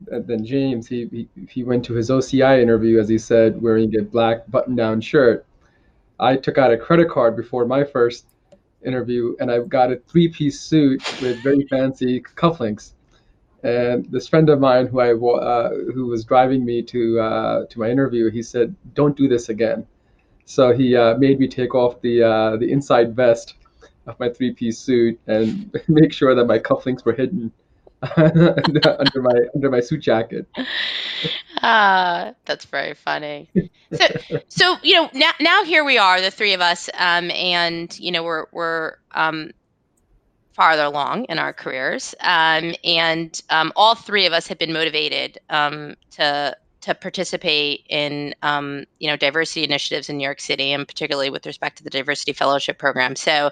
than 0.00 0.44
James. 0.44 0.86
He, 0.86 1.08
he 1.10 1.46
he 1.48 1.64
went 1.64 1.84
to 1.86 1.94
his 1.94 2.10
OCI 2.10 2.60
interview, 2.60 2.98
as 2.98 3.08
he 3.08 3.18
said, 3.18 3.60
wearing 3.60 3.94
a 3.98 4.02
black 4.02 4.48
button-down 4.50 5.00
shirt. 5.00 5.46
I 6.20 6.36
took 6.36 6.58
out 6.58 6.72
a 6.72 6.76
credit 6.76 7.08
card 7.10 7.36
before 7.36 7.64
my 7.64 7.84
first 7.84 8.26
interview, 8.84 9.36
and 9.40 9.50
I 9.50 9.60
got 9.60 9.92
a 9.92 9.96
three-piece 9.96 10.60
suit 10.60 11.02
with 11.20 11.42
very 11.42 11.66
fancy 11.68 12.20
cufflinks. 12.20 12.92
And 13.64 14.04
this 14.10 14.28
friend 14.28 14.48
of 14.50 14.60
mine, 14.60 14.86
who 14.86 15.00
I 15.00 15.12
uh, 15.12 15.70
who 15.92 16.06
was 16.06 16.24
driving 16.24 16.64
me 16.64 16.82
to 16.82 17.20
uh, 17.20 17.66
to 17.66 17.78
my 17.78 17.90
interview, 17.90 18.30
he 18.30 18.42
said, 18.42 18.74
"Don't 18.94 19.16
do 19.16 19.28
this 19.28 19.48
again." 19.48 19.86
So 20.44 20.72
he 20.72 20.96
uh, 20.96 21.18
made 21.18 21.38
me 21.38 21.48
take 21.48 21.74
off 21.74 22.00
the 22.00 22.22
uh, 22.22 22.56
the 22.56 22.70
inside 22.70 23.16
vest 23.16 23.54
of 24.08 24.18
my 24.18 24.28
three 24.28 24.52
piece 24.52 24.78
suit 24.78 25.18
and 25.26 25.70
make 25.88 26.12
sure 26.12 26.34
that 26.34 26.46
my 26.46 26.58
cufflinks 26.58 27.04
were 27.04 27.12
hidden 27.12 27.52
under 28.16 29.22
my 29.22 29.34
under 29.54 29.70
my 29.70 29.80
suit 29.80 30.00
jacket. 30.00 30.46
Ah, 31.62 32.32
that's 32.44 32.64
very 32.64 32.94
funny. 32.94 33.50
So, 33.92 34.06
so 34.48 34.76
you 34.82 34.94
know, 34.94 35.10
now 35.14 35.32
now 35.40 35.64
here 35.64 35.84
we 35.84 35.98
are, 35.98 36.20
the 36.20 36.30
three 36.30 36.52
of 36.52 36.60
us, 36.60 36.88
um, 36.94 37.30
and 37.32 37.96
you 37.98 38.12
know, 38.12 38.22
we're 38.22 38.46
we're 38.52 38.96
um, 39.12 39.50
farther 40.52 40.84
along 40.84 41.24
in 41.24 41.40
our 41.40 41.52
careers, 41.52 42.14
um, 42.20 42.74
and 42.84 43.42
um, 43.50 43.72
all 43.74 43.96
three 43.96 44.26
of 44.26 44.32
us 44.32 44.46
have 44.46 44.58
been 44.58 44.72
motivated 44.72 45.38
um, 45.50 45.96
to 46.12 46.56
to 46.80 46.94
participate 46.94 47.84
in 47.88 48.34
um, 48.42 48.84
you 48.98 49.08
know 49.08 49.16
diversity 49.16 49.64
initiatives 49.64 50.08
in 50.08 50.18
New 50.18 50.24
York 50.24 50.40
City, 50.40 50.72
and 50.72 50.86
particularly 50.86 51.30
with 51.30 51.46
respect 51.46 51.78
to 51.78 51.84
the 51.84 51.90
diversity 51.90 52.32
fellowship 52.32 52.78
program. 52.78 53.16
So, 53.16 53.50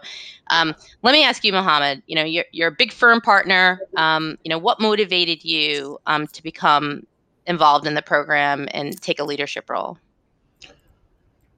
um, 0.51 0.75
let 1.03 1.13
me 1.13 1.25
ask 1.25 1.45
you, 1.45 1.53
Muhammad. 1.53 2.03
You 2.07 2.17
know, 2.17 2.25
you're 2.25 2.45
you're 2.53 2.69
a 2.69 2.77
big 2.77 2.93
firm 2.93 3.21
partner. 3.21 3.81
Um, 3.97 4.39
you 4.45 4.51
know, 4.51 4.59
what 4.59 4.81
motivated 4.81 5.45
you 5.45 5.99
um, 6.07 6.27
to 6.29 6.43
become 6.43 7.07
involved 7.47 7.87
in 7.87 7.95
the 7.95 8.03
program 8.03 8.69
and 8.73 9.01
take 9.01 9.21
a 9.21 9.25
leadership 9.25 9.71
role? 9.71 9.99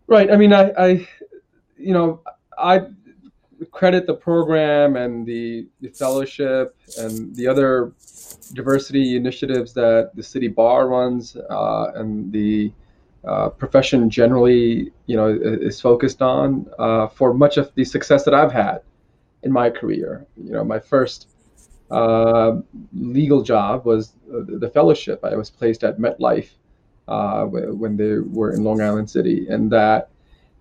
Right. 0.07 0.31
I 0.31 0.37
mean, 0.37 0.53
I, 0.53 0.71
I 0.79 1.09
you 1.77 1.93
know, 1.93 2.21
I 2.57 2.87
credit 3.71 4.07
the 4.07 4.15
program 4.15 4.97
and 4.97 5.27
the, 5.27 5.67
the 5.81 5.89
fellowship 5.89 6.77
and 6.99 7.35
the 7.35 7.47
other 7.47 7.93
diversity 8.53 9.17
initiatives 9.17 9.73
that 9.75 10.11
the 10.15 10.23
city 10.23 10.49
bar 10.49 10.89
runs 10.89 11.37
uh, 11.37 11.93
and 11.95 12.33
the 12.33 12.73
uh, 13.27 13.49
profession 13.49 14.09
generally, 14.09 14.93
you 15.07 15.17
know, 15.17 15.29
is 15.29 15.81
focused 15.81 16.23
on 16.23 16.67
uh, 16.79 17.09
for 17.09 17.35
much 17.35 17.57
of 17.57 17.75
the 17.75 17.85
success 17.85 18.25
that 18.25 18.35
I've 18.35 18.53
had 18.53 18.81
in 19.43 19.53
my 19.53 19.71
career. 19.71 20.27
You 20.37 20.53
know, 20.53 20.65
my 20.65 20.79
first 20.79 21.29
uh, 21.91 22.57
legal 22.93 23.43
job 23.43 23.85
was 23.85 24.13
the 24.27 24.71
fellowship. 24.73 25.25
I 25.25 25.37
was 25.37 25.51
placed 25.51 25.85
at 25.85 25.99
MetLife 25.99 26.51
uh, 27.09 27.45
when 27.45 27.97
they 27.97 28.19
were 28.19 28.53
in 28.53 28.63
Long 28.63 28.81
Island 28.81 29.11
City, 29.11 29.47
and 29.49 29.71
that 29.73 30.11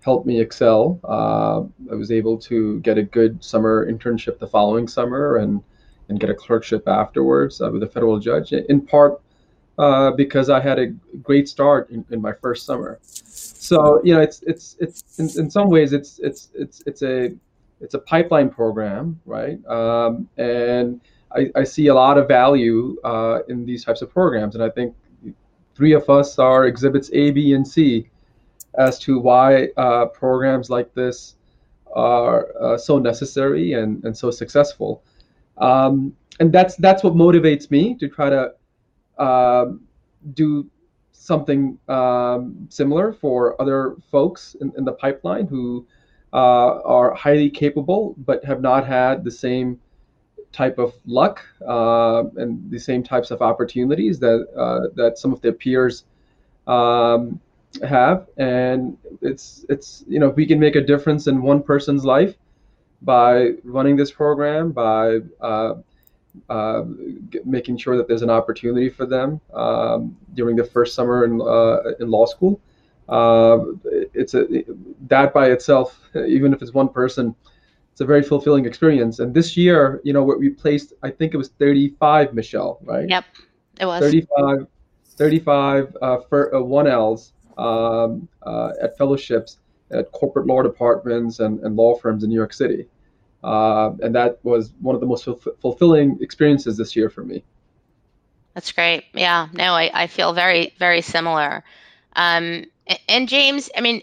helped 0.00 0.26
me 0.26 0.40
excel. 0.40 0.98
Uh, 1.04 1.62
I 1.92 1.94
was 1.94 2.10
able 2.10 2.38
to 2.38 2.80
get 2.80 2.98
a 2.98 3.02
good 3.02 3.42
summer 3.44 3.90
internship 3.90 4.38
the 4.38 4.46
following 4.46 4.88
summer 4.88 5.36
and 5.36 5.62
and 6.08 6.20
get 6.20 6.30
a 6.30 6.34
clerkship 6.34 6.88
afterwards 6.88 7.60
uh, 7.60 7.70
with 7.70 7.82
a 7.82 7.86
federal 7.86 8.18
judge, 8.18 8.52
in 8.52 8.80
part 8.80 9.20
uh, 9.78 10.10
because 10.12 10.50
I 10.50 10.60
had 10.60 10.78
a 10.78 10.86
great 11.22 11.48
start 11.48 11.90
in, 11.90 12.04
in 12.10 12.20
my 12.20 12.32
first 12.32 12.66
summer. 12.66 12.98
So 13.02 14.00
you 14.02 14.14
know, 14.14 14.20
it's 14.20 14.42
it's 14.42 14.76
it's 14.80 15.18
in, 15.18 15.44
in 15.44 15.50
some 15.50 15.68
ways 15.68 15.92
it's 15.92 16.18
it's 16.20 16.48
it's 16.54 16.82
it's 16.86 17.02
a 17.02 17.34
it's 17.80 17.94
a 17.94 17.98
pipeline 17.98 18.50
program, 18.50 19.20
right? 19.24 19.64
Um, 19.66 20.28
and 20.36 21.00
I, 21.34 21.50
I, 21.54 21.64
see 21.64 21.88
a 21.88 21.94
lot 21.94 22.18
of 22.18 22.26
value 22.26 22.96
uh, 23.04 23.40
in 23.48 23.64
these 23.66 23.84
types 23.84 24.02
of 24.02 24.10
programs, 24.10 24.54
and 24.54 24.64
I 24.64 24.70
think 24.70 24.96
three 25.74 25.92
of 25.92 26.08
us 26.10 26.38
are 26.38 26.66
exhibits 26.66 27.10
A, 27.12 27.30
B, 27.30 27.52
and 27.52 27.66
C 27.66 28.08
as 28.78 28.98
to 29.00 29.18
why 29.18 29.68
uh, 29.76 30.06
programs 30.06 30.70
like 30.70 30.92
this 30.94 31.34
are 31.94 32.48
uh, 32.60 32.78
so 32.78 32.98
necessary 32.98 33.74
and, 33.74 34.02
and 34.04 34.16
so 34.16 34.30
successful. 34.30 35.02
Um, 35.60 36.14
and 36.40 36.52
that's 36.52 36.76
that's 36.76 37.02
what 37.02 37.14
motivates 37.14 37.70
me 37.70 37.94
to 37.96 38.08
try 38.08 38.30
to 38.30 38.52
uh, 39.18 39.66
do 40.34 40.70
something 41.12 41.78
um, 41.88 42.66
similar 42.68 43.12
for 43.12 43.60
other 43.60 43.96
folks 44.10 44.56
in, 44.60 44.72
in 44.76 44.84
the 44.84 44.92
pipeline 44.92 45.46
who 45.46 45.86
uh, 46.32 46.80
are 46.82 47.12
highly 47.14 47.50
capable 47.50 48.14
but 48.18 48.44
have 48.44 48.60
not 48.60 48.86
had 48.86 49.24
the 49.24 49.30
same 49.30 49.78
type 50.52 50.78
of 50.78 50.94
luck 51.06 51.44
uh, 51.66 52.24
and 52.36 52.70
the 52.70 52.78
same 52.78 53.02
types 53.02 53.30
of 53.30 53.42
opportunities 53.42 54.18
that 54.18 54.46
uh, 54.56 54.88
that 54.94 55.18
some 55.18 55.32
of 55.32 55.40
their 55.40 55.52
peers 55.52 56.04
um, 56.66 57.40
have. 57.86 58.26
And 58.36 58.96
it's 59.20 59.64
it's 59.68 60.04
you 60.08 60.18
know 60.18 60.28
if 60.28 60.36
we 60.36 60.46
can 60.46 60.58
make 60.58 60.76
a 60.76 60.80
difference 60.80 61.26
in 61.26 61.42
one 61.42 61.62
person's 61.62 62.04
life 62.04 62.34
by 63.02 63.52
running 63.64 63.96
this 63.96 64.10
program, 64.10 64.72
by 64.72 65.18
uh, 65.40 65.74
uh, 66.48 66.84
making 67.44 67.76
sure 67.76 67.96
that 67.96 68.08
there's 68.08 68.22
an 68.22 68.30
opportunity 68.30 68.88
for 68.88 69.06
them 69.06 69.40
um, 69.54 70.16
during 70.34 70.56
the 70.56 70.64
first 70.64 70.94
summer 70.94 71.24
in, 71.24 71.40
uh, 71.40 71.78
in 72.00 72.10
law 72.10 72.26
school. 72.26 72.60
Uh, 73.08 73.58
it's 74.12 74.34
a 74.34 74.46
that 75.06 75.32
by 75.32 75.50
itself, 75.50 75.98
even 76.14 76.52
if 76.52 76.60
it's 76.60 76.74
one 76.74 76.88
person, 76.88 77.34
it's 77.92 78.00
a 78.00 78.04
very 78.04 78.22
fulfilling 78.22 78.66
experience. 78.66 79.18
And 79.18 79.32
this 79.32 79.56
year, 79.56 80.00
you 80.04 80.12
know, 80.12 80.22
we 80.22 80.50
placed, 80.50 80.92
I 81.02 81.10
think 81.10 81.32
it 81.32 81.38
was 81.38 81.48
35, 81.48 82.34
Michele, 82.34 82.78
right? 82.82 83.08
Yep, 83.08 83.24
it 83.80 83.86
was 83.86 84.00
35, 84.00 84.66
35 85.16 85.96
uh, 86.02 86.18
for 86.28 86.54
uh, 86.54 86.60
one 86.60 86.86
Ls 86.86 87.32
um, 87.56 88.28
at 88.82 88.96
fellowships 88.98 89.58
at 89.90 90.12
corporate 90.12 90.46
law 90.46 90.62
departments 90.62 91.40
and, 91.40 91.60
and 91.60 91.76
law 91.76 91.96
firms 91.96 92.22
in 92.22 92.30
New 92.30 92.36
York 92.36 92.52
City. 92.52 92.86
Uh, 93.42 93.90
and 94.02 94.14
that 94.14 94.38
was 94.42 94.72
one 94.80 94.94
of 94.94 95.00
the 95.00 95.06
most 95.06 95.28
fulfilling 95.60 96.18
experiences 96.20 96.76
this 96.76 96.96
year 96.96 97.08
for 97.08 97.24
me. 97.24 97.44
That's 98.54 98.72
great. 98.72 99.04
Yeah, 99.14 99.48
no, 99.52 99.74
I, 99.74 99.90
I 99.94 100.06
feel 100.08 100.32
very, 100.32 100.74
very 100.78 101.00
similar. 101.00 101.62
Um, 102.16 102.64
and 103.08 103.28
James, 103.28 103.70
I 103.76 103.80
mean, 103.80 104.02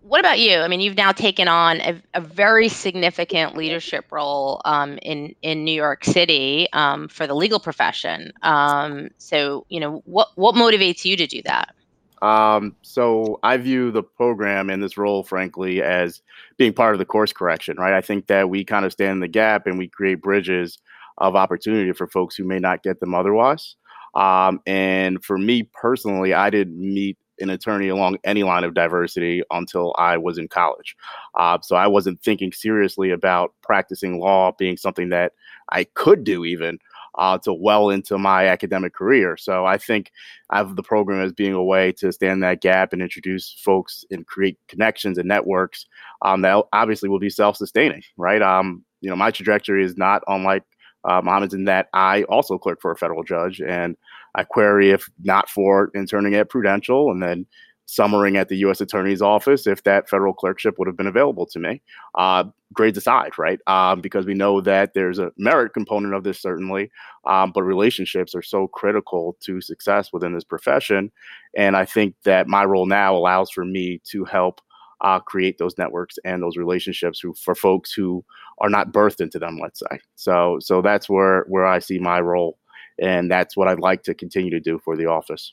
what 0.00 0.20
about 0.20 0.40
you? 0.40 0.56
I 0.56 0.68
mean, 0.68 0.80
you've 0.80 0.96
now 0.96 1.12
taken 1.12 1.46
on 1.46 1.80
a, 1.82 2.02
a 2.14 2.20
very 2.20 2.68
significant 2.68 3.56
leadership 3.56 4.06
role 4.10 4.60
um, 4.64 4.98
in 5.02 5.36
in 5.42 5.64
New 5.64 5.74
York 5.74 6.04
City 6.04 6.66
um, 6.72 7.06
for 7.08 7.26
the 7.26 7.34
legal 7.34 7.60
profession. 7.60 8.32
Um, 8.42 9.10
so, 9.18 9.66
you 9.68 9.78
know, 9.78 10.02
what 10.06 10.28
what 10.34 10.54
motivates 10.54 11.04
you 11.04 11.16
to 11.16 11.26
do 11.26 11.42
that? 11.42 11.74
Um, 12.22 12.76
so 12.82 13.38
I 13.42 13.56
view 13.56 13.90
the 13.90 14.02
program 14.02 14.68
and 14.70 14.82
this 14.82 14.98
role, 14.98 15.22
frankly, 15.22 15.82
as 15.82 16.20
being 16.58 16.72
part 16.72 16.94
of 16.94 16.98
the 16.98 17.04
course 17.04 17.32
correction, 17.32 17.76
right? 17.78 17.94
I 17.94 18.00
think 18.00 18.26
that 18.26 18.50
we 18.50 18.64
kind 18.64 18.84
of 18.84 18.92
stand 18.92 19.12
in 19.12 19.20
the 19.20 19.28
gap 19.28 19.66
and 19.66 19.78
we 19.78 19.88
create 19.88 20.20
bridges 20.20 20.78
of 21.18 21.36
opportunity 21.36 21.92
for 21.92 22.06
folks 22.06 22.34
who 22.36 22.44
may 22.44 22.58
not 22.58 22.82
get 22.82 23.00
them 23.00 23.14
otherwise. 23.14 23.76
Um, 24.14 24.60
and 24.66 25.22
for 25.24 25.38
me 25.38 25.62
personally, 25.62 26.34
I 26.34 26.50
didn't 26.50 26.78
meet 26.78 27.16
an 27.40 27.50
attorney 27.50 27.88
along 27.88 28.18
any 28.24 28.42
line 28.42 28.64
of 28.64 28.74
diversity 28.74 29.42
until 29.50 29.94
I 29.98 30.18
was 30.18 30.36
in 30.36 30.48
college. 30.48 30.96
Uh, 31.34 31.58
so 31.62 31.76
I 31.76 31.86
wasn't 31.86 32.20
thinking 32.22 32.52
seriously 32.52 33.10
about 33.10 33.54
practicing 33.62 34.20
law 34.20 34.52
being 34.58 34.76
something 34.76 35.08
that 35.08 35.32
I 35.70 35.84
could 35.84 36.24
do 36.24 36.44
even 36.44 36.78
uh, 37.20 37.38
to 37.38 37.52
well 37.52 37.90
into 37.90 38.18
my 38.18 38.46
academic 38.46 38.94
career. 38.94 39.36
So 39.36 39.66
I 39.66 39.76
think 39.76 40.10
I 40.48 40.56
have 40.56 40.74
the 40.74 40.82
program 40.82 41.20
as 41.20 41.32
being 41.32 41.52
a 41.52 41.62
way 41.62 41.92
to 41.92 42.10
stand 42.10 42.42
that 42.42 42.62
gap 42.62 42.92
and 42.92 43.02
introduce 43.02 43.52
folks 43.62 44.04
and 44.10 44.26
create 44.26 44.58
connections 44.68 45.18
and 45.18 45.28
networks 45.28 45.86
um, 46.22 46.40
that 46.40 46.64
obviously 46.72 47.10
will 47.10 47.18
be 47.18 47.30
self-sustaining, 47.30 48.02
right? 48.16 48.40
Um, 48.40 48.84
you 49.02 49.10
know, 49.10 49.16
my 49.16 49.30
trajectory 49.30 49.84
is 49.84 49.98
not 49.98 50.22
unlike 50.28 50.62
uh, 51.04 51.20
Muhammad's 51.22 51.54
in 51.54 51.64
that 51.66 51.88
I 51.92 52.24
also 52.24 52.58
clerk 52.58 52.80
for 52.80 52.90
a 52.90 52.96
federal 52.96 53.22
judge 53.22 53.60
and 53.60 53.96
I 54.34 54.44
query 54.44 54.90
if 54.90 55.08
not 55.22 55.48
for 55.48 55.90
interning 55.94 56.34
at 56.34 56.48
Prudential 56.48 57.10
and 57.10 57.22
then 57.22 57.46
summering 57.90 58.36
at 58.36 58.48
the 58.48 58.56
U.S. 58.58 58.80
Attorney's 58.80 59.20
Office 59.20 59.66
if 59.66 59.82
that 59.82 60.08
federal 60.08 60.32
clerkship 60.32 60.78
would 60.78 60.86
have 60.86 60.96
been 60.96 61.08
available 61.08 61.44
to 61.46 61.58
me. 61.58 61.82
Uh, 62.14 62.44
grades 62.72 62.96
aside, 62.96 63.36
right? 63.36 63.58
Um, 63.66 64.00
because 64.00 64.26
we 64.26 64.34
know 64.34 64.60
that 64.60 64.94
there's 64.94 65.18
a 65.18 65.32
merit 65.36 65.74
component 65.74 66.14
of 66.14 66.22
this, 66.22 66.40
certainly, 66.40 66.90
um, 67.26 67.50
but 67.52 67.64
relationships 67.64 68.32
are 68.34 68.42
so 68.42 68.68
critical 68.68 69.36
to 69.40 69.60
success 69.60 70.12
within 70.12 70.34
this 70.34 70.44
profession. 70.44 71.10
And 71.56 71.76
I 71.76 71.84
think 71.84 72.14
that 72.22 72.46
my 72.46 72.64
role 72.64 72.86
now 72.86 73.16
allows 73.16 73.50
for 73.50 73.64
me 73.64 74.00
to 74.10 74.24
help 74.24 74.60
uh, 75.00 75.18
create 75.18 75.58
those 75.58 75.76
networks 75.76 76.16
and 76.24 76.40
those 76.40 76.56
relationships 76.56 77.18
who, 77.18 77.34
for 77.34 77.56
folks 77.56 77.92
who 77.92 78.24
are 78.58 78.68
not 78.70 78.92
birthed 78.92 79.20
into 79.20 79.40
them, 79.40 79.58
let's 79.60 79.80
say. 79.80 79.98
So, 80.14 80.58
so 80.60 80.80
that's 80.80 81.08
where 81.08 81.44
where 81.48 81.66
I 81.66 81.80
see 81.80 81.98
my 81.98 82.20
role, 82.20 82.58
and 83.00 83.30
that's 83.30 83.56
what 83.56 83.66
I'd 83.66 83.80
like 83.80 84.04
to 84.04 84.14
continue 84.14 84.50
to 84.50 84.60
do 84.60 84.78
for 84.84 84.96
the 84.96 85.06
office. 85.06 85.52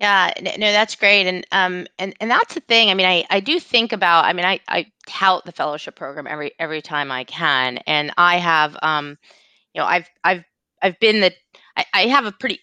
Yeah, 0.00 0.30
no, 0.42 0.72
that's 0.72 0.94
great, 0.94 1.26
and 1.26 1.46
um, 1.52 1.86
and 1.98 2.14
and 2.20 2.30
that's 2.30 2.52
the 2.54 2.60
thing. 2.60 2.90
I 2.90 2.94
mean, 2.94 3.06
I 3.06 3.24
I 3.30 3.40
do 3.40 3.58
think 3.58 3.92
about. 3.92 4.26
I 4.26 4.34
mean, 4.34 4.44
I 4.44 4.60
I 4.68 4.86
tout 5.06 5.46
the 5.46 5.52
fellowship 5.52 5.96
program 5.96 6.26
every 6.26 6.52
every 6.58 6.82
time 6.82 7.10
I 7.10 7.24
can, 7.24 7.78
and 7.86 8.12
I 8.18 8.36
have 8.36 8.76
um, 8.82 9.16
you 9.74 9.80
know, 9.80 9.86
I've 9.86 10.08
I've 10.24 10.44
I've 10.82 10.98
been 11.00 11.20
the 11.20 11.32
I, 11.76 11.86
I 11.94 12.06
have 12.08 12.26
a 12.26 12.32
pretty 12.32 12.60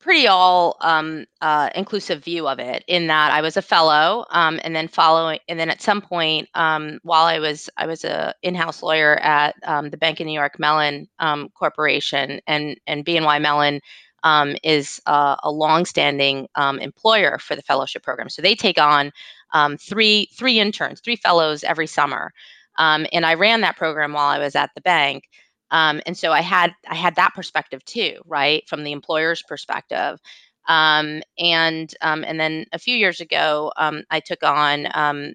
pretty 0.00 0.28
all 0.28 0.76
um, 0.82 1.26
uh, 1.42 1.70
inclusive 1.74 2.24
view 2.24 2.48
of 2.48 2.58
it 2.58 2.84
in 2.88 3.08
that 3.08 3.32
I 3.32 3.40
was 3.42 3.56
a 3.56 3.62
fellow, 3.62 4.26
um, 4.30 4.60
and 4.64 4.76
then 4.76 4.88
following, 4.88 5.40
and 5.48 5.58
then 5.60 5.70
at 5.70 5.82
some 5.82 6.00
point, 6.02 6.48
um, 6.54 6.98
while 7.04 7.26
I 7.26 7.38
was 7.40 7.70
I 7.76 7.86
was 7.86 8.04
a 8.04 8.34
in-house 8.42 8.82
lawyer 8.82 9.16
at 9.16 9.56
um, 9.64 9.90
the 9.90 9.96
Bank 9.98 10.20
of 10.20 10.26
New 10.26 10.34
York 10.34 10.58
Mellon 10.58 11.08
um, 11.20 11.48
Corporation, 11.50 12.40
and 12.46 12.78
and 12.86 13.04
BNY 13.04 13.38
Mellon 13.40 13.80
um, 14.24 14.56
is 14.64 15.00
uh, 15.06 15.36
a 15.42 15.50
longstanding 15.52 16.48
um, 16.56 16.80
employer 16.80 17.38
for 17.38 17.54
the 17.54 17.62
fellowship 17.62 18.02
program. 18.02 18.28
So 18.30 18.42
they 18.42 18.54
take 18.56 18.78
on 18.80 19.12
um, 19.52 19.76
three 19.76 20.28
three 20.36 20.58
interns, 20.58 21.00
three 21.00 21.16
fellows 21.16 21.62
every 21.62 21.86
summer, 21.86 22.32
um, 22.78 23.06
and 23.12 23.24
I 23.24 23.34
ran 23.34 23.60
that 23.60 23.76
program 23.76 24.14
while 24.14 24.26
I 24.28 24.38
was 24.38 24.56
at 24.56 24.70
the 24.74 24.80
bank. 24.80 25.28
Um, 25.70 26.00
and 26.06 26.16
so 26.16 26.32
I 26.32 26.40
had 26.40 26.72
I 26.88 26.96
had 26.96 27.16
that 27.16 27.34
perspective 27.34 27.84
too, 27.84 28.16
right, 28.26 28.66
from 28.68 28.82
the 28.82 28.92
employer's 28.92 29.42
perspective. 29.42 30.18
Um, 30.66 31.22
and 31.38 31.94
and 32.00 32.40
then 32.40 32.64
a 32.72 32.78
few 32.78 32.96
years 32.96 33.20
ago, 33.20 33.70
I 33.76 34.20
took 34.20 34.42
on 34.42 34.84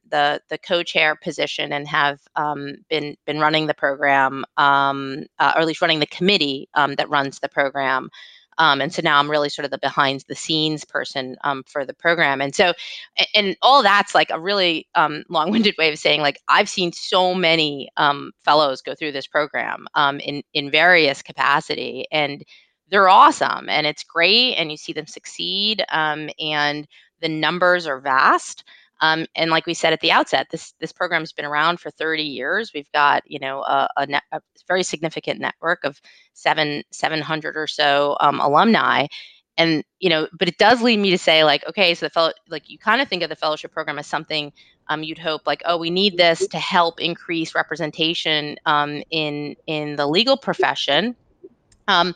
the 0.10 0.41
the 0.49 0.58
co-chair 0.58 1.15
position 1.15 1.71
and 1.71 1.88
have 1.88 2.19
been 2.89 3.15
been 3.25 3.39
running 3.39 3.67
the 3.67 3.75
program, 3.75 4.43
uh, 4.58 4.93
or 5.39 5.62
at 5.62 5.67
least 5.67 5.82
running 5.82 5.99
the 5.99 6.08
committee 6.08 6.67
that 6.75 7.10
runs 7.10 7.39
the 7.39 7.49
program. 7.49 8.10
Um, 8.60 8.82
and 8.82 8.93
so 8.93 9.02
now 9.02 9.19
I'm 9.19 9.32
really 9.32 9.50
sort 9.50 9.65
of 9.65 9.72
the 9.72 9.78
behind 9.80 10.26
the 10.28 10.36
scenes 10.36 10.86
person 10.86 11.38
um, 11.43 11.63
for 11.65 11.86
the 11.86 11.93
program. 11.93 12.41
And 12.41 12.54
so, 12.54 12.74
and 13.34 13.56
all 13.62 13.82
that's 13.82 14.13
like 14.13 14.30
a 14.30 14.39
really 14.39 14.88
um, 14.95 15.24
long-winded 15.30 15.76
way 15.80 15.91
of 15.91 15.98
saying 15.98 16.22
like 16.22 16.39
I've 16.50 16.69
seen 16.69 16.91
so 16.91 17.34
many 17.34 17.89
fellows 18.43 18.82
go 18.82 18.93
through 18.93 19.13
this 19.13 19.28
program 19.28 19.88
in 19.95 20.43
in 20.54 20.69
various 20.69 21.22
capacity 21.22 22.06
and 22.12 22.43
they're 22.89 23.10
awesome 23.10 23.69
and 23.69 23.88
it's 23.88 24.04
great 24.04 24.56
and 24.56 24.72
you 24.72 24.78
see 24.78 24.93
them 24.93 25.08
succeed 25.08 25.84
um, 25.91 26.30
and 26.39 26.88
the 27.22 27.30
numbers 27.30 27.88
are 27.88 28.00
vast 28.00 28.63
um, 29.02 29.26
and 29.36 29.52
like 29.52 29.66
we 29.66 29.74
said 29.74 29.94
at 29.94 30.02
the 30.02 30.12
outset 30.12 30.48
this 30.52 30.74
this 30.80 30.92
program's 30.92 31.32
been 31.32 31.46
around 31.46 31.80
for 31.80 31.90
30 31.92 32.24
years. 32.24 32.72
We've 32.74 32.92
got 32.92 33.24
you 33.30 33.40
know 33.40 33.62
a, 33.62 33.90
a, 33.98 34.08
net, 34.08 34.24
a 34.32 34.42
very 34.68 34.84
significant 34.84 35.40
network 35.40 35.84
of 35.84 36.02
seven 36.34 36.84
700 36.92 37.58
or 37.58 37.68
so 37.68 38.18
um, 38.20 38.40
alumni. 38.40 39.08
And 39.58 39.84
you 40.00 40.10
know 40.10 40.28
but 40.38 40.48
it 40.48 40.58
does 40.58 40.82
lead 40.82 41.00
me 41.00 41.10
to 41.12 41.18
say 41.18 41.44
like 41.44 41.68
okay 41.68 41.94
so 41.94 42.06
the 42.06 42.10
fellow 42.10 42.32
like 42.50 42.70
you 42.70 42.78
kind 42.78 43.02
of 43.02 43.08
think 43.10 43.24
of 43.24 43.30
the 43.30 43.36
fellowship 43.36 43.72
program 43.74 44.00
as 44.00 44.08
something 44.08 44.54
um, 44.88 45.04
you'd 45.04 45.18
hope 45.18 45.42
like 45.46 45.62
oh 45.66 45.78
we 45.78 45.90
need 45.90 46.18
this 46.18 46.48
to 46.48 46.58
help 46.58 47.02
increase 47.02 47.56
representation 47.56 48.58
um, 48.66 49.04
in 49.12 49.56
in 49.68 49.96
the 49.96 50.08
legal 50.08 50.38
profession. 50.38 51.16
Um, 51.88 52.14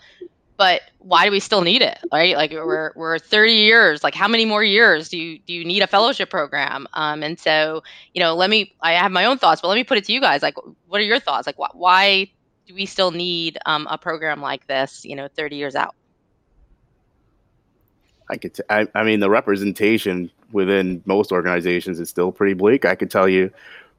but 0.57 0.81
why 0.99 1.25
do 1.25 1.31
we 1.31 1.39
still 1.39 1.61
need 1.61 1.81
it 1.81 1.97
right? 2.11 2.35
Like 2.35 2.51
we're 2.51 2.91
we're 2.95 3.19
30 3.19 3.53
years 3.53 4.03
like 4.03 4.15
how 4.15 4.27
many 4.27 4.45
more 4.45 4.63
years 4.63 5.09
do 5.09 5.17
you 5.17 5.39
do 5.39 5.53
you 5.53 5.65
need 5.65 5.81
a 5.81 5.87
fellowship 5.87 6.29
program? 6.29 6.87
Um, 6.93 7.23
and 7.23 7.39
so 7.39 7.83
you 8.13 8.21
know 8.21 8.35
let 8.35 8.49
me 8.49 8.73
i 8.81 8.93
have 8.93 9.11
my 9.11 9.25
own 9.25 9.37
thoughts 9.37 9.61
but 9.61 9.67
let 9.67 9.75
me 9.75 9.83
put 9.83 9.97
it 9.97 10.05
to 10.05 10.13
you 10.13 10.21
guys 10.21 10.41
like 10.41 10.55
what 10.87 11.01
are 11.01 11.05
your 11.05 11.19
thoughts? 11.19 11.47
Like 11.47 11.57
wh- 11.57 11.75
why 11.75 12.31
do 12.67 12.75
we 12.75 12.85
still 12.85 13.11
need 13.11 13.57
um, 13.65 13.87
a 13.89 13.97
program 13.97 14.41
like 14.41 14.67
this 14.67 15.03
you 15.05 15.15
know 15.15 15.27
30 15.27 15.55
years 15.55 15.75
out? 15.75 15.95
I 18.29 18.37
could 18.37 18.53
t- 18.53 18.63
I, 18.69 18.87
I 18.95 19.03
mean 19.03 19.19
the 19.19 19.29
representation 19.29 20.31
within 20.51 21.01
most 21.05 21.31
organizations 21.31 21.99
is 21.99 22.09
still 22.09 22.31
pretty 22.31 22.53
bleak. 22.53 22.85
I 22.85 22.95
could 22.95 23.11
tell 23.11 23.27
you 23.27 23.51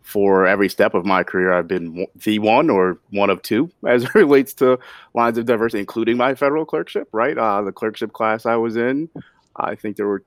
for 0.05 0.47
every 0.47 0.69
step 0.69 0.93
of 0.93 1.07
my 1.07 1.25
career, 1.25 1.53
I've 1.53 1.67
been 1.67 2.07
the 2.15 2.39
one 2.39 2.69
or 2.69 2.99
one 3.11 3.31
of 3.31 3.41
two 3.41 3.71
as 3.89 4.05
it 4.05 4.15
relates 4.15 4.53
to 4.55 4.79
lines 5.15 5.39
of 5.39 5.47
diversity, 5.47 5.81
including 5.81 6.17
my 6.17 6.35
federal 6.35 6.65
clerkship. 6.65 7.09
Right, 7.11 7.37
uh, 7.37 7.63
the 7.63 7.73
clerkship 7.73 8.13
class 8.13 8.47
I 8.47 8.57
was 8.57 8.77
in, 8.77 9.09
I 9.57 9.75
think 9.75 9.97
there 9.97 10.07
were 10.07 10.23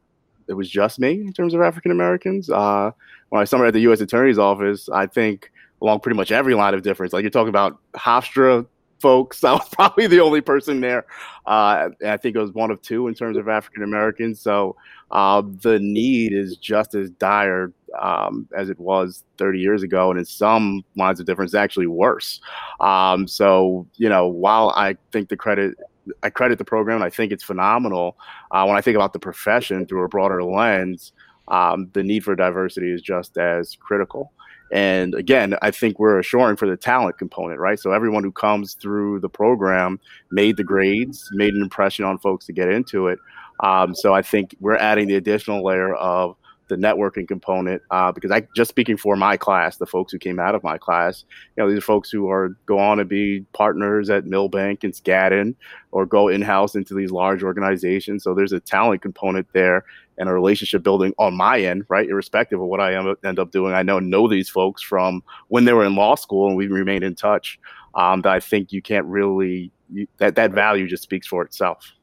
it 0.48 0.54
was 0.54 0.70
just 0.70 1.00
me 1.00 1.12
in 1.12 1.32
terms 1.32 1.54
of 1.54 1.62
African 1.62 1.92
Americans. 1.92 2.50
Uh, 2.50 2.92
when 3.30 3.42
I 3.42 3.46
started 3.46 3.68
at 3.68 3.74
the 3.74 3.82
U.S. 3.82 4.02
Attorney's 4.02 4.40
Office, 4.40 4.90
I 4.90 5.06
think 5.06 5.52
along 5.82 6.00
pretty 6.00 6.18
much 6.18 6.32
every 6.32 6.56
line 6.56 6.74
of 6.74 6.82
difference, 6.82 7.14
like 7.14 7.22
you're 7.22 7.30
talking 7.30 7.50
about 7.50 7.78
Hofstra 7.94 8.66
folks, 9.00 9.44
I 9.44 9.54
was 9.54 9.68
probably 9.70 10.08
the 10.08 10.20
only 10.20 10.42
person 10.42 10.82
there. 10.82 11.06
Uh, 11.46 11.90
I 12.06 12.18
think 12.18 12.36
it 12.36 12.40
was 12.40 12.52
one 12.52 12.72
of 12.72 12.82
two 12.82 13.08
in 13.08 13.14
terms 13.14 13.38
of 13.38 13.48
African 13.48 13.84
Americans. 13.84 14.42
So 14.42 14.76
uh, 15.12 15.42
the 15.62 15.80
need 15.80 16.34
is 16.34 16.58
just 16.58 16.96
as 16.96 17.10
dire 17.12 17.72
um, 18.00 18.48
as 18.56 18.70
it 18.70 18.80
was 18.80 19.24
30 19.38 19.60
years 19.60 19.84
ago, 19.84 20.10
and 20.10 20.20
in 20.20 20.26
some 20.26 20.84
lines 20.96 21.20
of 21.20 21.26
difference, 21.26 21.54
actually 21.54 21.88
worse. 21.88 22.42
Um, 22.80 23.28
so, 23.28 23.88
you 23.96 24.10
know, 24.10 24.28
while 24.28 24.72
I 24.72 24.98
think 25.12 25.30
the 25.30 25.38
credit, 25.38 25.76
I 26.24 26.30
credit 26.30 26.58
the 26.58 26.66
program, 26.66 27.02
I 27.02 27.10
think 27.10 27.32
it's 27.32 27.44
phenomenal. 27.44 28.18
Uh, 28.52 28.66
when 28.66 28.78
I 28.78 28.82
think 28.82 28.96
about 28.96 29.14
the 29.14 29.20
profession 29.20 29.86
through 29.86 30.04
a 30.04 30.10
broader 30.10 30.44
lens, 30.44 31.14
um, 31.48 31.90
the 31.94 32.04
need 32.04 32.24
for 32.24 32.36
diversity 32.36 32.92
is 32.92 33.02
just 33.02 33.38
as 33.38 33.76
critical. 33.80 34.34
And 34.72 35.16
again, 35.16 35.56
I 35.62 35.72
think 35.72 36.00
we're 36.00 36.20
assuring 36.20 36.58
for 36.58 36.68
the 36.68 36.78
talent 36.78 37.18
component, 37.18 37.60
right? 37.60 37.80
So 37.80 37.92
everyone 37.92 38.24
who 38.24 38.32
comes 38.32 38.74
through 38.74 39.20
the 39.22 39.30
program 39.30 40.00
made 40.32 40.58
the 40.58 40.64
grades, 40.64 41.30
made 41.34 41.54
an 41.54 41.62
impression 41.62 42.06
on 42.06 42.18
folks 42.18 42.46
to 42.48 42.54
get 42.54 42.70
into 42.70 43.08
it. 43.08 43.20
Um, 43.62 43.96
so 43.96 44.14
I 44.14 44.22
think 44.22 44.56
we're 44.60 44.76
adding 44.76 45.08
the 45.08 45.16
additional 45.16 45.64
layer 45.64 45.96
of 45.96 46.36
the 46.68 46.76
networking 46.76 47.28
component 47.28 47.82
uh, 47.92 48.12
because 48.12 48.32
I 48.32 48.46
just 48.56 48.70
speaking 48.70 48.98
for 48.98 49.16
my 49.16 49.38
class, 49.38 49.78
the 49.78 49.86
folks 49.86 50.12
who 50.12 50.20
came 50.20 50.40
out 50.40 50.56
of 50.56 50.64
my 50.64 50.78
class, 50.78 51.24
you 51.56 51.64
know, 51.64 51.70
these 51.70 51.80
are 51.80 51.82
folks 51.82 52.12
who 52.12 52.30
are 52.30 52.50
go 52.66 52.78
on 52.78 52.98
to 52.98 53.06
be 53.06 53.46
partners 53.54 54.10
at 54.10 54.26
Milbank 54.26 54.84
and 54.84 54.94
Skadden 54.94 55.56
or 55.92 56.06
go 56.06 56.28
in 56.28 56.42
house 56.42 56.76
into 56.76 56.94
these 56.94 57.12
large 57.12 57.44
organizations. 57.44 58.24
So 58.24 58.34
there's 58.34 58.52
a 58.52 58.60
talent 58.60 59.02
component 59.02 59.48
there 59.54 59.86
and 60.18 60.30
a 60.30 60.34
relationship 60.34 60.84
building 60.84 61.14
on 61.18 61.36
my 61.36 61.60
end, 61.60 61.86
right? 61.90 62.08
Irrespective 62.10 62.60
of 62.60 62.68
what 62.68 62.80
I 62.80 62.96
end 63.24 63.40
up 63.40 63.52
doing, 63.52 63.74
I 63.74 63.84
know 63.84 64.00
know 64.00 64.28
these 64.28 64.50
folks 64.50 64.82
from 64.82 65.24
when 65.48 65.66
they 65.66 65.74
were 65.74 65.86
in 65.86 65.96
law 65.96 66.16
school 66.16 66.48
and 66.48 66.58
we 66.58 66.68
remained 66.68 67.04
in 67.04 67.16
touch. 67.16 67.60
Um, 67.96 68.22
that 68.22 68.32
I 68.32 68.40
think 68.40 68.72
you 68.72 68.82
can't 68.82 69.06
really 69.08 69.72
you, 69.92 70.08
that 70.18 70.36
that 70.36 70.52
value 70.52 70.88
just 70.88 71.04
speaks 71.04 71.26
for 71.26 71.44
itself. 71.44 71.94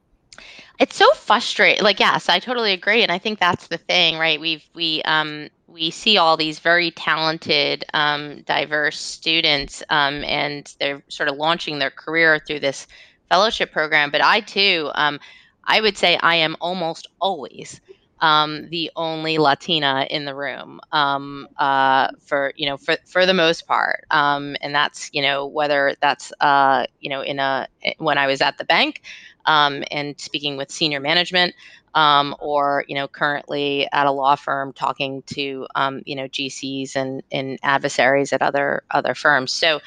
It's 0.79 0.97
so 0.97 1.09
frustrating. 1.13 1.83
Like, 1.83 2.01
yes, 2.01 2.27
I 2.27 2.39
totally 2.39 2.73
agree, 2.73 3.01
and 3.01 3.11
I 3.11 3.17
think 3.17 3.39
that's 3.39 3.67
the 3.67 3.77
thing, 3.77 4.17
right? 4.17 4.39
We've 4.39 4.63
we 4.73 5.01
um 5.03 5.49
we 5.67 5.91
see 5.91 6.17
all 6.17 6.37
these 6.37 6.59
very 6.59 6.91
talented, 6.91 7.83
um, 7.93 8.41
diverse 8.43 8.99
students, 8.99 9.83
um, 9.89 10.23
and 10.23 10.73
they're 10.79 11.03
sort 11.09 11.27
of 11.27 11.35
launching 11.35 11.79
their 11.79 11.91
career 11.91 12.39
through 12.39 12.61
this 12.61 12.87
fellowship 13.29 13.71
program. 13.71 14.09
But 14.09 14.23
I 14.23 14.39
too, 14.39 14.89
um, 14.95 15.19
I 15.65 15.81
would 15.81 15.97
say 15.97 16.17
I 16.21 16.35
am 16.35 16.55
almost 16.61 17.07
always 17.19 17.81
um, 18.21 18.69
the 18.69 18.91
only 18.95 19.37
Latina 19.37 20.07
in 20.09 20.25
the 20.25 20.35
room 20.35 20.79
um, 20.91 21.47
uh, 21.57 22.09
for 22.21 22.53
you 22.55 22.67
know 22.67 22.77
for 22.77 22.95
for 23.05 23.25
the 23.25 23.33
most 23.33 23.67
part, 23.67 24.05
um, 24.11 24.55
and 24.61 24.73
that's 24.73 25.09
you 25.13 25.21
know 25.21 25.45
whether 25.45 25.95
that's 26.01 26.31
uh, 26.39 26.85
you 26.99 27.09
know 27.09 27.21
in 27.21 27.39
a 27.39 27.67
when 27.97 28.17
I 28.17 28.27
was 28.27 28.41
at 28.41 28.57
the 28.57 28.65
bank 28.65 29.01
um, 29.45 29.83
and 29.91 30.19
speaking 30.19 30.57
with 30.57 30.71
senior 30.71 30.99
management, 30.99 31.53
um, 31.93 32.35
or 32.39 32.85
you 32.87 32.95
know 32.95 33.07
currently 33.07 33.87
at 33.91 34.07
a 34.07 34.11
law 34.11 34.35
firm 34.35 34.73
talking 34.73 35.23
to 35.27 35.67
um, 35.75 36.01
you 36.05 36.15
know 36.15 36.27
GCs 36.27 36.95
and, 36.95 37.21
and 37.31 37.59
adversaries 37.63 38.33
at 38.33 38.41
other 38.41 38.83
other 38.91 39.13
firms. 39.13 39.51
So 39.51 39.79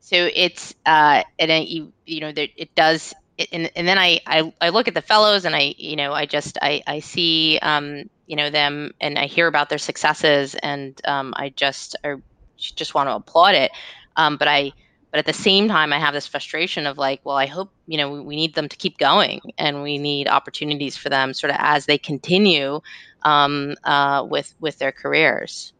so 0.00 0.28
it's 0.34 0.74
uh, 0.86 1.22
and 1.38 1.68
you 1.68 1.92
you 2.06 2.20
know 2.20 2.32
it 2.36 2.74
does 2.74 3.14
and, 3.52 3.70
and 3.76 3.86
then 3.86 3.98
I, 3.98 4.20
I, 4.26 4.52
I 4.60 4.68
look 4.70 4.88
at 4.88 4.94
the 4.94 5.02
fellows 5.02 5.44
and 5.44 5.54
I 5.54 5.74
you 5.78 5.96
know 5.96 6.12
I 6.12 6.26
just 6.26 6.58
I 6.60 6.82
I 6.86 7.00
see 7.00 7.58
um, 7.62 8.08
you 8.26 8.36
know 8.36 8.50
them 8.50 8.92
and 9.00 9.18
I 9.18 9.26
hear 9.26 9.46
about 9.46 9.68
their 9.68 9.78
successes 9.78 10.54
and 10.56 11.00
um, 11.06 11.34
I 11.36 11.50
just 11.50 11.96
I 12.04 12.16
just 12.56 12.94
want 12.94 13.08
to 13.08 13.14
applaud 13.14 13.54
it. 13.54 13.70
Um, 14.16 14.36
but 14.36 14.48
I 14.48 14.72
but 15.10 15.18
at 15.18 15.26
the 15.26 15.32
same 15.32 15.68
time 15.68 15.92
I 15.92 15.98
have 15.98 16.14
this 16.14 16.26
frustration 16.26 16.86
of 16.86 16.98
like 16.98 17.20
well 17.24 17.36
I 17.36 17.46
hope 17.46 17.70
you 17.86 17.96
know 17.96 18.10
we, 18.10 18.20
we 18.20 18.36
need 18.36 18.54
them 18.54 18.68
to 18.68 18.76
keep 18.76 18.98
going 18.98 19.40
and 19.56 19.82
we 19.82 19.98
need 19.98 20.28
opportunities 20.28 20.96
for 20.96 21.08
them 21.08 21.32
sort 21.32 21.50
of 21.50 21.56
as 21.60 21.86
they 21.86 21.98
continue 21.98 22.80
um, 23.22 23.74
uh, 23.84 24.26
with 24.28 24.54
with 24.60 24.78
their 24.78 24.92
careers. 24.92 25.72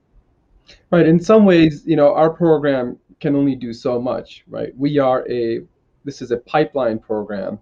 Right. 0.91 1.07
In 1.07 1.19
some 1.19 1.45
ways, 1.45 1.83
you 1.87 1.97
know, 1.97 2.15
our 2.15 2.31
program 2.31 2.99
can 3.21 3.35
only 3.35 3.57
do 3.57 3.73
so 3.73 4.01
much. 4.01 4.45
Right. 4.49 4.77
We 4.77 4.99
are 4.99 5.29
a 5.29 5.63
this 6.09 6.23
is 6.23 6.31
a 6.31 6.39
pipeline 6.39 6.99
program. 6.99 7.59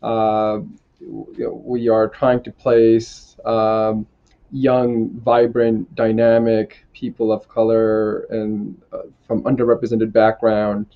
Uh, 0.00 0.60
we 1.00 1.88
are 1.88 2.06
trying 2.06 2.40
to 2.40 2.52
place 2.52 3.36
um, 3.44 4.06
young, 4.52 5.10
vibrant, 5.24 5.92
dynamic 5.96 6.86
people 6.92 7.32
of 7.32 7.48
color 7.48 8.26
and 8.30 8.80
uh, 8.92 8.98
from 9.26 9.42
underrepresented 9.42 10.12
background 10.12 10.86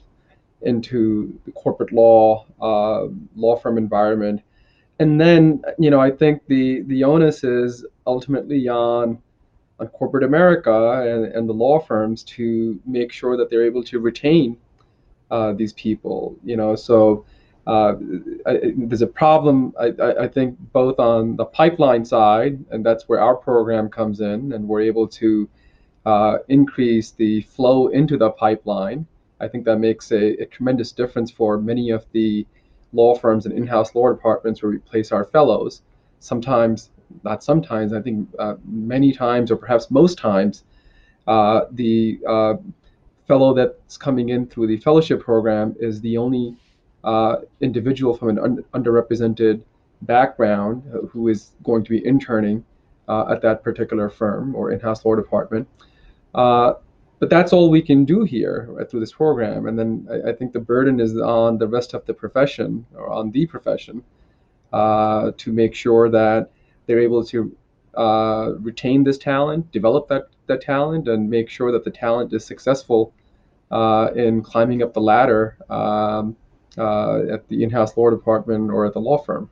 into 0.62 1.36
the 1.46 1.50
corporate 1.50 1.92
law, 1.92 2.46
uh, 2.62 3.08
law 3.34 3.56
firm 3.56 3.76
environment. 3.76 4.40
And 5.00 5.20
then, 5.20 5.60
you 5.80 5.90
know, 5.90 6.00
I 6.00 6.12
think 6.12 6.46
the, 6.46 6.82
the 6.82 7.02
onus 7.02 7.42
is 7.42 7.84
ultimately 8.06 8.68
on, 8.68 9.18
on 9.80 9.88
corporate 9.88 10.22
America 10.22 11.02
and, 11.02 11.24
and 11.24 11.48
the 11.48 11.52
law 11.52 11.80
firms 11.80 12.22
to 12.36 12.78
make 12.86 13.10
sure 13.10 13.36
that 13.36 13.50
they're 13.50 13.66
able 13.66 13.82
to 13.82 13.98
retain 13.98 14.56
uh, 15.30 15.52
these 15.52 15.72
people. 15.72 16.36
You 16.44 16.56
know, 16.56 16.74
so 16.76 17.24
uh, 17.66 17.94
I, 18.46 18.72
there's 18.76 19.02
a 19.02 19.06
problem. 19.06 19.74
I, 19.78 19.92
I, 20.24 20.28
think 20.28 20.56
both 20.72 20.98
on 20.98 21.36
the 21.36 21.44
pipeline 21.44 22.04
side, 22.04 22.64
and 22.70 22.84
that's 22.84 23.08
where 23.08 23.20
our 23.20 23.36
program 23.36 23.90
comes 23.90 24.20
in, 24.20 24.52
and 24.52 24.66
we're 24.66 24.80
able 24.80 25.06
to 25.08 25.48
uh, 26.06 26.38
increase 26.48 27.10
the 27.10 27.42
flow 27.42 27.88
into 27.88 28.16
the 28.16 28.30
pipeline. 28.30 29.06
I 29.40 29.48
think 29.48 29.66
that 29.66 29.78
makes 29.78 30.10
a, 30.12 30.42
a, 30.42 30.46
tremendous 30.46 30.92
difference 30.92 31.30
for 31.30 31.58
many 31.58 31.90
of 31.90 32.06
the 32.12 32.46
law 32.94 33.14
firms 33.14 33.44
and 33.44 33.54
in-house 33.54 33.94
law 33.94 34.08
departments 34.08 34.62
where 34.62 34.72
we 34.72 34.78
place 34.78 35.12
our 35.12 35.26
fellows. 35.26 35.82
Sometimes, 36.20 36.90
not 37.22 37.44
sometimes, 37.44 37.92
I 37.92 38.00
think 38.00 38.30
uh, 38.38 38.54
many 38.64 39.12
times, 39.12 39.50
or 39.50 39.56
perhaps 39.56 39.90
most 39.90 40.16
times, 40.16 40.64
uh, 41.26 41.66
the 41.72 42.18
uh, 42.26 42.54
fellow 43.28 43.54
that's 43.54 43.96
coming 43.96 44.30
in 44.30 44.46
through 44.46 44.66
the 44.66 44.78
fellowship 44.78 45.20
program 45.22 45.76
is 45.78 46.00
the 46.00 46.16
only 46.16 46.56
uh, 47.04 47.36
individual 47.60 48.16
from 48.16 48.30
an 48.30 48.38
un- 48.38 48.64
underrepresented 48.74 49.62
background 50.02 50.82
who 51.10 51.28
is 51.28 51.52
going 51.62 51.84
to 51.84 51.90
be 51.90 52.04
interning 52.04 52.64
uh, 53.08 53.30
at 53.30 53.42
that 53.42 53.62
particular 53.62 54.08
firm 54.08 54.54
or 54.54 54.70
in-house 54.70 55.04
law 55.04 55.14
department. 55.14 55.68
Uh, 56.34 56.74
but 57.18 57.30
that's 57.30 57.52
all 57.52 57.70
we 57.70 57.82
can 57.82 58.04
do 58.04 58.22
here 58.24 58.68
right, 58.70 58.88
through 58.88 59.00
this 59.00 59.12
program. 59.12 59.66
And 59.66 59.78
then 59.78 60.06
I, 60.10 60.30
I, 60.30 60.32
think 60.34 60.52
the 60.52 60.60
burden 60.60 61.00
is 61.00 61.16
on 61.18 61.58
the 61.58 61.66
rest 61.66 61.94
of 61.94 62.04
the 62.06 62.14
profession 62.14 62.86
or 62.94 63.10
on 63.10 63.32
the 63.32 63.46
profession 63.46 64.04
uh, 64.72 65.32
to 65.36 65.52
make 65.52 65.74
sure 65.74 66.08
that 66.10 66.50
they're 66.86 67.00
able 67.00 67.24
to 67.26 67.54
uh, 67.94 68.52
retain 68.60 69.04
this 69.04 69.18
talent, 69.18 69.70
develop 69.72 70.08
that, 70.08 70.28
that 70.46 70.60
talent, 70.60 71.08
and 71.08 71.28
make 71.28 71.48
sure 71.48 71.72
that 71.72 71.84
the 71.84 71.90
talent 71.90 72.32
is 72.32 72.44
successful 72.44 73.12
uh, 73.70 74.08
in 74.14 74.42
climbing 74.42 74.82
up 74.82 74.94
the 74.94 75.00
ladder 75.00 75.56
um, 75.68 76.36
uh, 76.76 77.20
at 77.32 77.48
the 77.48 77.62
in-house 77.62 77.96
law 77.96 78.10
department 78.10 78.70
or 78.70 78.86
at 78.86 78.92
the 78.92 79.00
law 79.00 79.18
firm. 79.18 79.50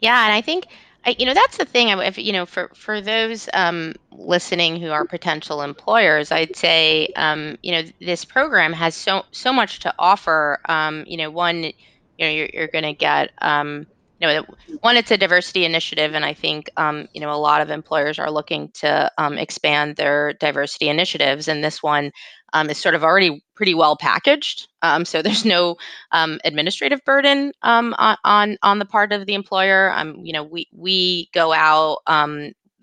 Yeah, 0.00 0.24
and 0.24 0.32
I 0.32 0.40
think 0.40 0.66
I, 1.06 1.14
you 1.18 1.24
know 1.24 1.34
that's 1.34 1.56
the 1.56 1.64
thing. 1.64 1.88
If 1.88 2.18
you 2.18 2.32
know, 2.32 2.46
for 2.46 2.70
for 2.74 3.00
those 3.00 3.48
um, 3.54 3.94
listening 4.10 4.80
who 4.80 4.90
are 4.90 5.04
potential 5.04 5.62
employers, 5.62 6.32
I'd 6.32 6.56
say 6.56 7.08
um, 7.16 7.56
you 7.62 7.72
know 7.72 7.82
this 8.00 8.24
program 8.24 8.72
has 8.72 8.94
so 8.94 9.24
so 9.30 9.52
much 9.52 9.80
to 9.80 9.94
offer. 9.98 10.60
Um, 10.68 11.04
you 11.06 11.16
know, 11.16 11.30
one, 11.30 11.62
you 11.64 11.72
know, 12.18 12.28
you're, 12.28 12.48
you're 12.52 12.68
going 12.68 12.84
to 12.84 12.92
get 12.92 13.30
um, 13.38 13.86
you 14.20 14.26
know, 14.26 14.44
one, 14.80 14.96
it's 14.96 15.10
a 15.10 15.16
diversity 15.18 15.64
initiative, 15.64 16.14
and 16.14 16.24
I 16.24 16.32
think 16.32 16.70
um, 16.76 17.06
you 17.12 17.20
know 17.20 17.32
a 17.32 17.36
lot 17.36 17.60
of 17.60 17.68
employers 17.68 18.18
are 18.18 18.30
looking 18.30 18.70
to 18.74 19.10
um, 19.18 19.36
expand 19.36 19.96
their 19.96 20.32
diversity 20.34 20.88
initiatives, 20.88 21.48
and 21.48 21.62
this 21.62 21.82
one 21.82 22.12
um, 22.54 22.70
is 22.70 22.78
sort 22.78 22.94
of 22.94 23.04
already 23.04 23.44
pretty 23.54 23.74
well 23.74 23.96
packaged. 23.96 24.68
Um, 24.80 25.04
so 25.04 25.20
there's 25.22 25.44
no 25.44 25.76
um, 26.12 26.40
administrative 26.44 27.04
burden 27.04 27.52
um, 27.62 27.94
on 27.98 28.56
on 28.62 28.78
the 28.78 28.86
part 28.86 29.12
of 29.12 29.26
the 29.26 29.34
employer. 29.34 29.94
You 30.22 30.32
know, 30.32 30.44
we 30.44 30.66
we 30.72 31.28
go 31.34 31.52
out. 31.52 31.98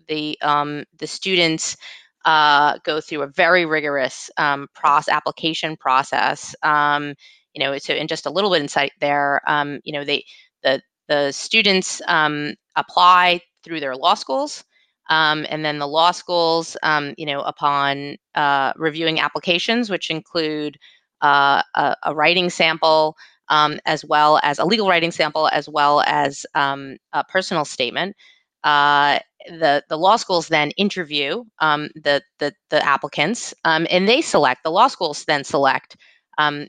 The 0.08 0.38
the 0.42 1.08
students 1.08 1.78
uh, 2.26 2.78
go 2.84 3.02
through 3.02 3.24
a 3.24 3.28
very 3.28 3.66
rigorous 3.66 4.30
process 4.76 5.10
application 5.10 5.78
process. 5.78 6.54
You 6.64 7.60
know, 7.60 7.78
so 7.78 7.94
in 7.94 8.08
just 8.08 8.26
a 8.26 8.32
little 8.32 8.52
bit 8.52 8.62
insight 8.62 8.92
there, 9.00 9.42
you 9.84 9.94
know, 9.94 10.04
they 10.04 10.26
the 10.64 10.82
the 11.08 11.32
students 11.32 12.02
um, 12.08 12.56
apply 12.76 13.42
through 13.64 13.80
their 13.80 13.96
law 13.96 14.14
schools. 14.14 14.64
Um, 15.10 15.46
and 15.50 15.66
then 15.66 15.80
the 15.80 15.88
law 15.88 16.12
schools, 16.12 16.78
um, 16.82 17.14
you 17.18 17.26
know, 17.26 17.42
upon 17.42 18.18
uh, 18.36 18.74
reviewing 18.78 19.20
applications, 19.20 19.90
which 19.90 20.10
include 20.10 20.78
uh, 21.22 21.62
a, 21.76 21.96
a, 22.04 22.16
writing 22.16 22.50
sample, 22.50 23.16
um, 23.50 23.80
as 23.86 24.06
well 24.06 24.40
as 24.44 24.60
a 24.60 24.66
legal 24.66 24.88
writing 24.88 25.12
sample, 25.12 25.50
as 25.50 25.68
well 25.68 26.02
as 26.08 26.46
um, 26.56 26.98
a 27.12 27.24
personal 27.26 27.66
statement, 27.66 28.16
uh, 28.64 29.20
the 29.48 29.84
the 29.90 29.98
law 29.98 30.16
schools 30.16 30.48
then 30.48 30.72
interview 30.72 31.44
um, 31.60 31.90
the, 31.96 32.22
the, 32.40 32.54
the 32.70 32.84
applicants, 32.86 33.54
um, 33.66 33.86
and 33.90 34.08
they 34.08 34.22
select. 34.22 34.64
The 34.64 34.72
law 34.72 34.88
schools 34.88 35.26
then 35.26 35.44
select, 35.44 35.98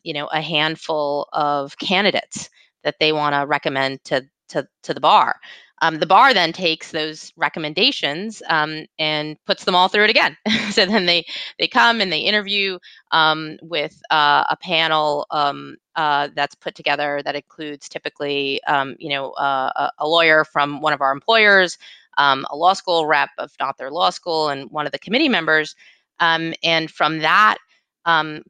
you 0.03 0.12
know, 0.12 0.27
a 0.27 0.40
handful 0.40 1.29
of 1.33 1.79
candidates 1.79 2.51
that 2.85 2.97
they 3.01 3.12
want 3.12 3.35
to 3.35 3.47
recommend 3.47 4.05
to 4.05 4.25
to 4.49 4.66
to 4.83 4.94
the 4.94 5.01
bar. 5.01 5.37
Um, 5.83 5.99
the 5.99 6.07
bar 6.07 6.33
then 6.33 6.53
takes 6.53 6.92
those 6.92 7.33
recommendations 7.37 8.42
um, 8.49 8.87
and 8.99 9.37
puts 9.44 9.64
them 9.64 9.75
all 9.75 9.88
through 9.88 10.05
it 10.05 10.11
again. 10.11 10.37
so 10.70 10.87
then 10.87 11.07
they 11.07 11.27
they 11.59 11.66
come 11.66 12.01
and 12.01 12.12
they 12.12 12.20
interview 12.20 12.79
um, 13.11 13.59
with 13.61 14.01
uh, 14.11 14.44
a 14.49 14.57
panel 14.57 15.27
um, 15.31 15.77
uh, 15.97 16.29
that's 16.35 16.55
put 16.55 16.75
together 16.75 17.20
that 17.25 17.35
includes 17.35 17.88
typically 17.88 18.62
um, 18.64 18.97
you 18.99 19.09
know 19.09 19.33
uh, 19.33 19.90
a, 19.99 20.09
lawyer 20.09 20.44
from 20.44 20.81
one 20.81 20.92
of 20.92 21.01
our 21.01 21.12
employers, 21.12 21.77
um, 22.18 22.47
a 22.51 22.57
law 22.57 22.73
school 22.73 23.07
rep, 23.07 23.31
if 23.38 23.55
not 23.59 23.77
their 23.77 23.90
law 23.90 24.11
school, 24.11 24.49
and 24.49 24.70
one 24.70 24.87
of 24.87 24.92
the 24.92 24.99
committee 24.99 25.29
members. 25.29 25.75
and 26.20 26.90
from 26.90 27.18
that 27.18 27.59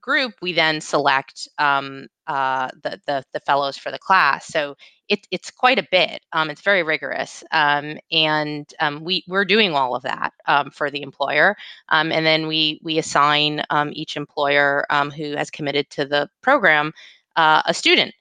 group, 0.00 0.34
we 0.42 0.52
then 0.52 0.80
select 0.80 1.48
um, 1.58 2.06
uh, 2.26 2.68
the, 2.82 3.00
the, 3.06 3.24
the 3.32 3.40
fellows 3.40 3.76
for 3.76 3.90
the 3.90 3.98
class. 3.98 4.46
So 4.46 4.76
it, 5.08 5.26
it's 5.30 5.50
quite 5.50 5.78
a 5.78 5.86
bit. 5.90 6.20
Um, 6.32 6.50
it's 6.50 6.62
very 6.62 6.82
rigorous, 6.82 7.44
um, 7.52 7.98
and 8.10 8.66
um, 8.80 9.04
we 9.04 9.22
we're 9.28 9.44
doing 9.44 9.74
all 9.74 9.94
of 9.94 10.02
that 10.04 10.32
um, 10.46 10.70
for 10.70 10.90
the 10.90 11.02
employer, 11.02 11.56
and 11.90 12.10
then 12.10 12.46
we 12.46 12.80
we 12.82 12.98
assign 12.98 13.62
each 13.92 14.16
employer 14.16 14.86
who 15.14 15.36
has 15.36 15.50
committed 15.50 15.90
to 15.90 16.06
the 16.06 16.28
program 16.42 16.92
uh, 17.36 17.60
a 17.66 17.74
student. 17.74 18.14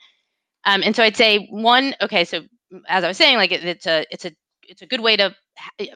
and 0.66 0.94
so 0.94 1.04
I'd 1.04 1.16
say 1.16 1.48
one. 1.50 1.96
Okay, 2.02 2.26
so 2.26 2.42
as 2.90 3.04
I 3.04 3.08
was 3.08 3.18
saying, 3.18 3.38
like 3.38 3.54
it, 3.54 3.64
it's 3.64 3.88
a 3.88 4.06
it's 4.12 4.26
a 4.26 4.34
it's 4.68 4.82
a 4.82 4.86
good 4.86 5.02
way 5.02 5.16
to 5.16 5.34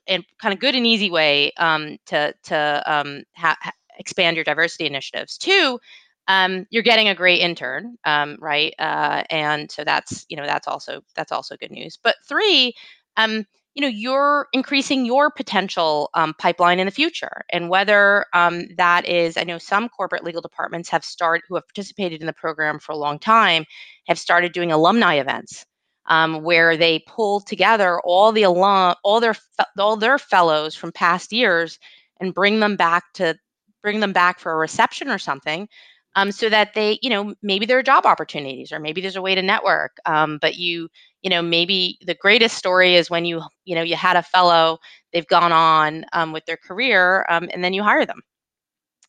and 0.07 0.23
kind 0.41 0.53
of 0.53 0.59
good 0.59 0.75
and 0.75 0.85
easy 0.85 1.09
way 1.09 1.51
um, 1.57 1.97
to 2.07 2.33
to 2.43 2.83
um, 2.85 3.23
ha- 3.35 3.57
expand 3.97 4.37
your 4.37 4.43
diversity 4.43 4.85
initiatives. 4.85 5.37
Two, 5.37 5.79
um, 6.27 6.65
you're 6.69 6.83
getting 6.83 7.07
a 7.07 7.15
great 7.15 7.39
intern, 7.41 7.97
um, 8.05 8.37
right? 8.39 8.73
Uh, 8.79 9.23
and 9.29 9.71
so 9.71 9.83
that's 9.83 10.25
you 10.29 10.37
know 10.37 10.45
that's 10.45 10.67
also 10.67 11.01
that's 11.15 11.31
also 11.31 11.55
good 11.57 11.71
news. 11.71 11.97
But 12.01 12.15
three, 12.27 12.73
um, 13.17 13.45
you 13.75 13.81
know, 13.81 13.87
you're 13.87 14.47
increasing 14.53 15.05
your 15.05 15.29
potential 15.31 16.09
um, 16.15 16.33
pipeline 16.39 16.79
in 16.79 16.85
the 16.85 16.91
future, 16.91 17.43
and 17.51 17.69
whether 17.69 18.25
um, 18.33 18.63
that 18.77 19.05
is, 19.07 19.37
I 19.37 19.43
know 19.43 19.57
some 19.57 19.87
corporate 19.89 20.23
legal 20.23 20.41
departments 20.41 20.89
have 20.89 21.05
started 21.05 21.43
who 21.47 21.55
have 21.55 21.67
participated 21.67 22.21
in 22.21 22.27
the 22.27 22.33
program 22.33 22.79
for 22.79 22.91
a 22.91 22.97
long 22.97 23.19
time 23.19 23.65
have 24.07 24.19
started 24.19 24.51
doing 24.53 24.71
alumni 24.71 25.15
events. 25.15 25.65
Um, 26.09 26.41
where 26.41 26.77
they 26.77 26.99
pull 27.05 27.41
together 27.41 27.99
all 28.05 28.31
the 28.31 28.43
alum, 28.43 28.95
all 29.03 29.19
their 29.19 29.35
all 29.77 29.97
their 29.97 30.17
fellows 30.17 30.73
from 30.73 30.93
past 30.93 31.33
years, 31.33 31.77
and 32.21 32.33
bring 32.33 32.61
them 32.61 32.77
back 32.77 33.03
to 33.15 33.35
bring 33.83 33.99
them 33.99 34.13
back 34.13 34.39
for 34.39 34.53
a 34.53 34.55
reception 34.57 35.09
or 35.09 35.17
something 35.19 35.67
um, 36.15 36.31
so 36.31 36.49
that 36.49 36.73
they 36.73 36.99
you 37.01 37.09
know 37.09 37.33
maybe 37.41 37.65
there 37.65 37.77
are 37.77 37.83
job 37.83 38.05
opportunities 38.05 38.71
or 38.71 38.79
maybe 38.79 39.01
there's 39.01 39.15
a 39.15 39.21
way 39.21 39.35
to 39.35 39.41
network 39.41 39.97
um, 40.05 40.37
but 40.41 40.55
you 40.55 40.89
you 41.21 41.29
know 41.29 41.41
maybe 41.41 41.97
the 42.05 42.15
greatest 42.15 42.57
story 42.57 42.95
is 42.95 43.09
when 43.09 43.25
you 43.25 43.41
you 43.65 43.75
know 43.75 43.81
you 43.81 43.95
had 43.95 44.17
a 44.17 44.23
fellow 44.23 44.79
they've 45.13 45.27
gone 45.27 45.51
on 45.51 46.05
um, 46.13 46.31
with 46.33 46.45
their 46.45 46.57
career 46.57 47.25
um, 47.29 47.49
and 47.53 47.63
then 47.63 47.73
you 47.73 47.83
hire 47.83 48.05
them 48.05 48.21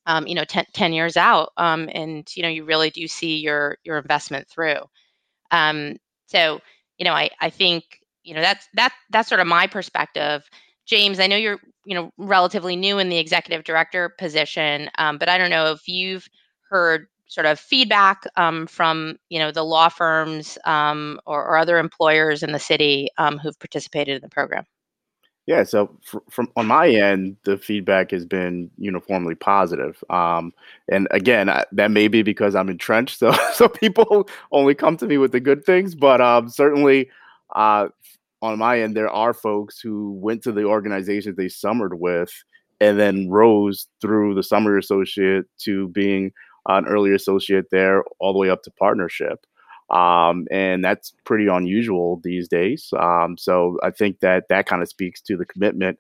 um, 0.07 0.27
you 0.27 0.35
know 0.35 0.45
ten, 0.45 0.65
10 0.75 0.93
years 0.93 1.17
out 1.17 1.53
um, 1.57 1.89
and 1.93 2.29
you 2.37 2.43
know 2.43 2.49
you 2.49 2.65
really 2.65 2.91
do 2.91 3.07
see 3.09 3.39
your 3.39 3.79
your 3.85 3.99
investment 3.99 4.49
through. 4.49 4.79
So 6.27 6.61
you 6.99 7.05
know 7.05 7.13
I, 7.13 7.31
I 7.41 7.51
think 7.51 7.85
you 8.23 8.35
know 8.35 8.41
that's 8.41 8.69
that 8.75 8.93
that's 9.11 9.29
sort 9.29 9.41
of 9.41 9.47
my 9.47 9.67
perspective. 9.67 10.49
James, 10.87 11.21
I 11.21 11.27
know 11.27 11.37
you're 11.37 11.61
you 11.85 11.95
know 11.95 12.13
relatively 12.19 12.77
new 12.77 12.99
in 12.99 13.09
the 13.09 13.19
executive 13.19 13.65
director 13.65 14.11
position, 14.19 14.91
um, 14.99 15.19
but 15.19 15.29
I 15.29 15.39
don't 15.39 15.51
know 15.51 15.73
if 15.73 15.89
you've 15.89 16.29
heard 16.69 17.07
sort 17.27 17.47
of 17.47 17.61
feedback 17.61 18.25
um, 18.37 18.67
from 18.67 19.19
you 19.29 19.39
know 19.39 19.51
the 19.51 19.63
law 19.63 19.89
firms 19.89 20.59
um, 20.65 21.21
or, 21.27 21.45
or, 21.45 21.57
other 21.57 21.79
employers 21.79 22.43
in 22.43 22.53
the 22.53 22.59
city 22.59 23.09
um, 23.19 23.39
who've 23.39 23.59
participated 23.59 24.17
in 24.17 24.23
the 24.23 24.29
program. 24.29 24.65
Yeah, 25.47 25.65
so 25.65 25.97
fr- 26.05 26.19
from 26.31 26.49
on 26.57 26.67
my 26.67 26.89
end, 26.89 27.37
the 27.45 27.57
feedback 27.57 28.11
has 28.11 28.27
been 28.27 28.71
uniformly 28.77 29.35
positive. 29.35 30.03
Um, 30.11 30.53
and 30.91 31.09
again, 31.11 31.49
I, 31.49 31.65
that 31.73 31.91
may 31.91 32.09
be 32.09 32.23
because 32.23 32.55
I'm 32.55 32.69
entrenched, 32.69 33.19
so 33.19 33.33
so 33.53 33.69
people 33.69 34.29
only 34.53 34.75
come 34.75 34.97
to 34.99 35.07
me 35.07 35.19
with 35.19 35.33
the 35.33 35.41
good 35.41 35.65
things. 35.65 35.95
But 35.95 36.21
um, 36.21 36.49
certainly, 36.49 37.09
uh, 37.55 37.89
on 38.43 38.59
my 38.59 38.81
end, 38.81 38.97
there 38.97 39.11
are 39.11 39.35
folks 39.35 39.81
who 39.81 40.13
went 40.13 40.43
to 40.43 40.53
the 40.53 40.65
organizations 40.65 41.37
they 41.37 41.49
summered 41.49 41.99
with 41.99 42.31
and 42.81 42.99
then 42.99 43.29
rose 43.29 43.87
through 44.01 44.35
the 44.35 44.43
summer 44.43 44.79
associate 44.79 45.47
to 45.59 45.89
being 45.89 46.33
an 46.69 46.87
early 46.87 47.13
associate 47.13 47.67
there, 47.71 48.05
all 48.21 48.33
the 48.33 48.39
way 48.39 48.51
up 48.51 48.63
to 48.63 48.71
partnership. 48.71 49.45
Um, 49.91 50.47
and 50.51 50.85
that's 50.85 51.15
pretty 51.25 51.47
unusual 51.47 52.21
these 52.23 52.47
days. 52.47 52.91
Um, 52.99 53.37
so 53.39 53.79
I 53.83 53.91
think 53.91 54.21
that 54.21 54.45
that 54.51 54.67
kind 54.67 54.83
of 54.83 54.89
speaks 54.89 55.21
to 55.23 55.37
the 55.37 55.47
commitment 55.47 55.99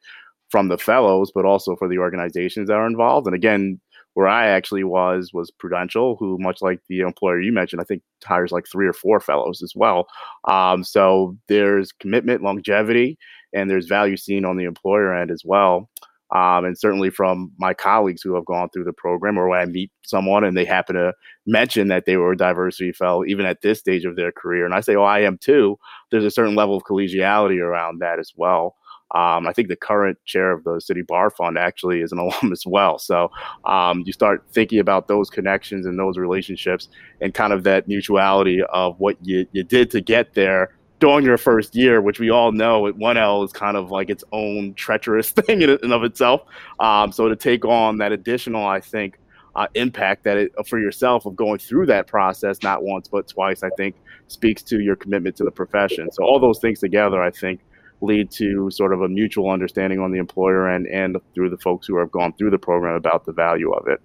from 0.50 0.68
the 0.68 0.78
fellows, 0.78 1.32
but 1.34 1.44
also 1.44 1.74
for 1.76 1.88
the 1.88 1.98
organizations 1.98 2.68
that 2.68 2.74
are 2.74 2.86
involved. 2.86 3.26
And 3.26 3.34
again, 3.34 3.80
where 4.14 4.26
I 4.26 4.48
actually 4.48 4.84
was 4.84 5.30
was 5.32 5.50
Prudential, 5.50 6.16
who, 6.16 6.38
much 6.40 6.60
like 6.60 6.80
the 6.88 7.00
employer 7.00 7.40
you 7.40 7.52
mentioned, 7.52 7.80
I 7.80 7.84
think 7.84 8.02
hires 8.24 8.50
like 8.50 8.66
three 8.66 8.86
or 8.86 8.92
four 8.92 9.20
fellows 9.20 9.62
as 9.62 9.74
well. 9.76 10.08
Um, 10.48 10.82
so 10.82 11.36
there's 11.46 11.92
commitment, 11.92 12.42
longevity, 12.42 13.16
and 13.52 13.70
there's 13.70 13.86
value 13.86 14.16
seen 14.16 14.44
on 14.44 14.56
the 14.56 14.64
employer 14.64 15.14
end 15.14 15.30
as 15.30 15.42
well. 15.44 15.88
Um, 16.34 16.66
and 16.66 16.78
certainly 16.78 17.10
from 17.10 17.52
my 17.58 17.72
colleagues 17.72 18.22
who 18.22 18.34
have 18.34 18.44
gone 18.44 18.68
through 18.70 18.84
the 18.84 18.92
program, 18.92 19.38
or 19.38 19.48
when 19.48 19.60
I 19.60 19.64
meet 19.64 19.90
someone 20.04 20.44
and 20.44 20.56
they 20.56 20.64
happen 20.64 20.96
to 20.96 21.14
mention 21.46 21.88
that 21.88 22.04
they 22.04 22.16
were 22.16 22.32
a 22.32 22.36
diversity 22.36 22.92
fellow, 22.92 23.24
even 23.24 23.46
at 23.46 23.62
this 23.62 23.78
stage 23.78 24.04
of 24.04 24.16
their 24.16 24.32
career, 24.32 24.64
and 24.66 24.74
I 24.74 24.80
say, 24.80 24.94
"Oh, 24.94 25.04
I 25.04 25.20
am 25.20 25.38
too." 25.38 25.78
There's 26.10 26.24
a 26.24 26.30
certain 26.30 26.54
level 26.54 26.76
of 26.76 26.84
collegiality 26.84 27.60
around 27.60 28.00
that 28.00 28.18
as 28.18 28.32
well. 28.36 28.76
Um, 29.14 29.46
I 29.46 29.52
think 29.54 29.68
the 29.68 29.76
current 29.76 30.18
chair 30.26 30.52
of 30.52 30.64
the 30.64 30.80
City 30.80 31.02
Bar 31.02 31.30
Fund 31.30 31.56
actually 31.56 32.02
is 32.02 32.12
an 32.12 32.18
alum 32.18 32.52
as 32.52 32.64
well. 32.66 32.98
So 32.98 33.30
um, 33.64 34.02
you 34.04 34.12
start 34.12 34.44
thinking 34.52 34.80
about 34.80 35.08
those 35.08 35.30
connections 35.30 35.86
and 35.86 35.98
those 35.98 36.18
relationships 36.18 36.88
and 37.20 37.32
kind 37.32 37.52
of 37.52 37.64
that 37.64 37.88
mutuality 37.88 38.62
of 38.70 38.98
what 38.98 39.16
you, 39.22 39.46
you 39.52 39.62
did 39.62 39.90
to 39.92 40.00
get 40.00 40.34
there 40.34 40.74
during 41.00 41.24
your 41.24 41.38
first 41.38 41.74
year, 41.74 42.00
which 42.00 42.18
we 42.18 42.30
all 42.30 42.52
know 42.52 42.86
at 42.86 42.94
1L 42.94 43.44
is 43.44 43.52
kind 43.52 43.76
of 43.76 43.90
like 43.90 44.10
its 44.10 44.24
own 44.32 44.74
treacherous 44.74 45.30
thing 45.32 45.62
in 45.62 45.70
and 45.70 45.92
of 45.92 46.02
itself. 46.02 46.42
Um, 46.80 47.12
so 47.12 47.28
to 47.28 47.36
take 47.36 47.64
on 47.64 47.98
that 47.98 48.12
additional, 48.12 48.66
I 48.66 48.80
think, 48.80 49.18
uh, 49.54 49.66
impact 49.74 50.24
that 50.24 50.36
it, 50.36 50.52
for 50.66 50.78
yourself 50.78 51.26
of 51.26 51.34
going 51.34 51.58
through 51.58 51.86
that 51.86 52.06
process, 52.06 52.62
not 52.62 52.82
once 52.82 53.08
but 53.08 53.26
twice, 53.26 53.62
I 53.62 53.70
think 53.76 53.96
speaks 54.28 54.62
to 54.62 54.80
your 54.80 54.94
commitment 54.94 55.36
to 55.36 55.44
the 55.44 55.50
profession. 55.50 56.10
So 56.12 56.22
all 56.22 56.38
those 56.38 56.58
things 56.60 56.80
together, 56.80 57.20
I 57.22 57.30
think, 57.30 57.60
lead 58.00 58.30
to 58.30 58.70
sort 58.70 58.92
of 58.92 59.02
a 59.02 59.08
mutual 59.08 59.50
understanding 59.50 59.98
on 59.98 60.12
the 60.12 60.18
employer 60.18 60.68
and 60.68 60.86
and 60.86 61.16
through 61.34 61.50
the 61.50 61.58
folks 61.58 61.86
who 61.86 61.98
have 61.98 62.12
gone 62.12 62.32
through 62.34 62.50
the 62.50 62.58
program 62.58 62.94
about 62.94 63.24
the 63.24 63.32
value 63.32 63.72
of 63.72 63.88
it. 63.88 64.00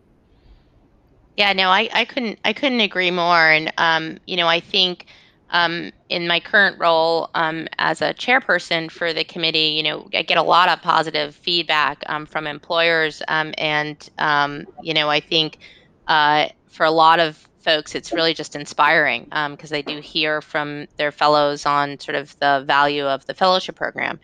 Yeah, 1.38 1.54
no, 1.54 1.70
I, 1.70 1.90
I 1.94 2.06
couldn't 2.06 2.40
I 2.44 2.54
couldn't 2.54 2.80
agree 2.80 3.12
more. 3.12 3.50
And 3.50 3.72
um, 3.78 4.18
you 4.26 4.38
know, 4.38 4.48
I 4.48 4.60
think 4.60 5.06
um, 5.54 5.92
in 6.10 6.28
my 6.28 6.40
current 6.40 6.80
role 6.80 7.30
um, 7.36 7.68
as 7.78 8.02
a 8.02 8.14
chairperson 8.14 8.92
for 8.92 9.14
the 9.14 9.24
committee, 9.24 9.76
you 9.78 9.84
know, 9.84 10.10
I 10.14 10.24
get 10.24 10.38
a 10.38 10.44
lot 10.44 10.68
of 10.68 10.82
positive 10.82 11.36
feedback 11.36 12.04
um, 12.08 12.26
from 12.26 12.48
employers, 12.48 13.22
um, 13.28 13.54
and 13.58 14.10
um, 14.18 14.66
you 14.82 14.94
know, 14.94 15.10
I 15.10 15.20
think 15.20 15.60
uh, 16.08 16.48
for 16.68 16.86
a 16.86 16.92
lot 16.92 17.20
of 17.20 17.48
folks, 17.60 17.96
it's 17.96 18.12
really 18.12 18.34
just 18.34 18.56
inspiring 18.56 19.30
because 19.52 19.70
they 19.70 19.84
do 19.84 20.00
hear 20.02 20.42
from 20.42 20.88
their 20.98 21.12
fellows 21.12 21.66
on 21.66 22.00
sort 22.00 22.16
of 22.16 22.38
the 22.40 22.64
value 22.68 23.06
of 23.06 23.26
the 23.28 23.34
fellowship 23.34 23.76
program 23.76 24.20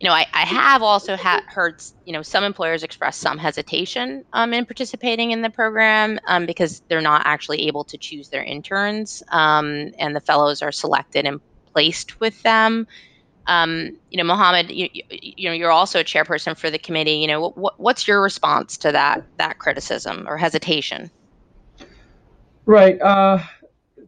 you 0.00 0.08
know, 0.08 0.14
I, 0.14 0.26
I 0.32 0.46
have 0.46 0.82
also 0.82 1.14
ha- 1.14 1.44
heard, 1.46 1.82
you 2.06 2.14
know, 2.14 2.22
some 2.22 2.42
employers 2.42 2.82
express 2.82 3.18
some 3.18 3.36
hesitation 3.36 4.24
um, 4.32 4.54
in 4.54 4.64
participating 4.64 5.30
in 5.32 5.42
the 5.42 5.50
program 5.50 6.18
um, 6.26 6.46
because 6.46 6.80
they're 6.88 7.02
not 7.02 7.22
actually 7.26 7.66
able 7.66 7.84
to 7.84 7.98
choose 7.98 8.30
their 8.30 8.42
interns, 8.42 9.22
um, 9.28 9.92
and 9.98 10.16
the 10.16 10.20
fellows 10.20 10.62
are 10.62 10.72
selected 10.72 11.26
and 11.26 11.38
placed 11.74 12.18
with 12.18 12.42
them. 12.42 12.86
Um, 13.46 13.98
you 14.10 14.16
know, 14.16 14.24
Muhammad, 14.24 14.70
you, 14.70 14.88
you, 14.92 15.48
know, 15.48 15.54
you're 15.54 15.70
also 15.70 16.00
a 16.00 16.04
chairperson 16.04 16.56
for 16.56 16.70
the 16.70 16.78
committee. 16.78 17.16
You 17.16 17.26
know, 17.26 17.50
what, 17.50 17.78
what's 17.78 18.08
your 18.08 18.22
response 18.22 18.78
to 18.78 18.92
that 18.92 19.22
that 19.36 19.58
criticism 19.58 20.26
or 20.26 20.38
hesitation? 20.38 21.10
Right. 22.64 23.00
Uh, 23.02 23.42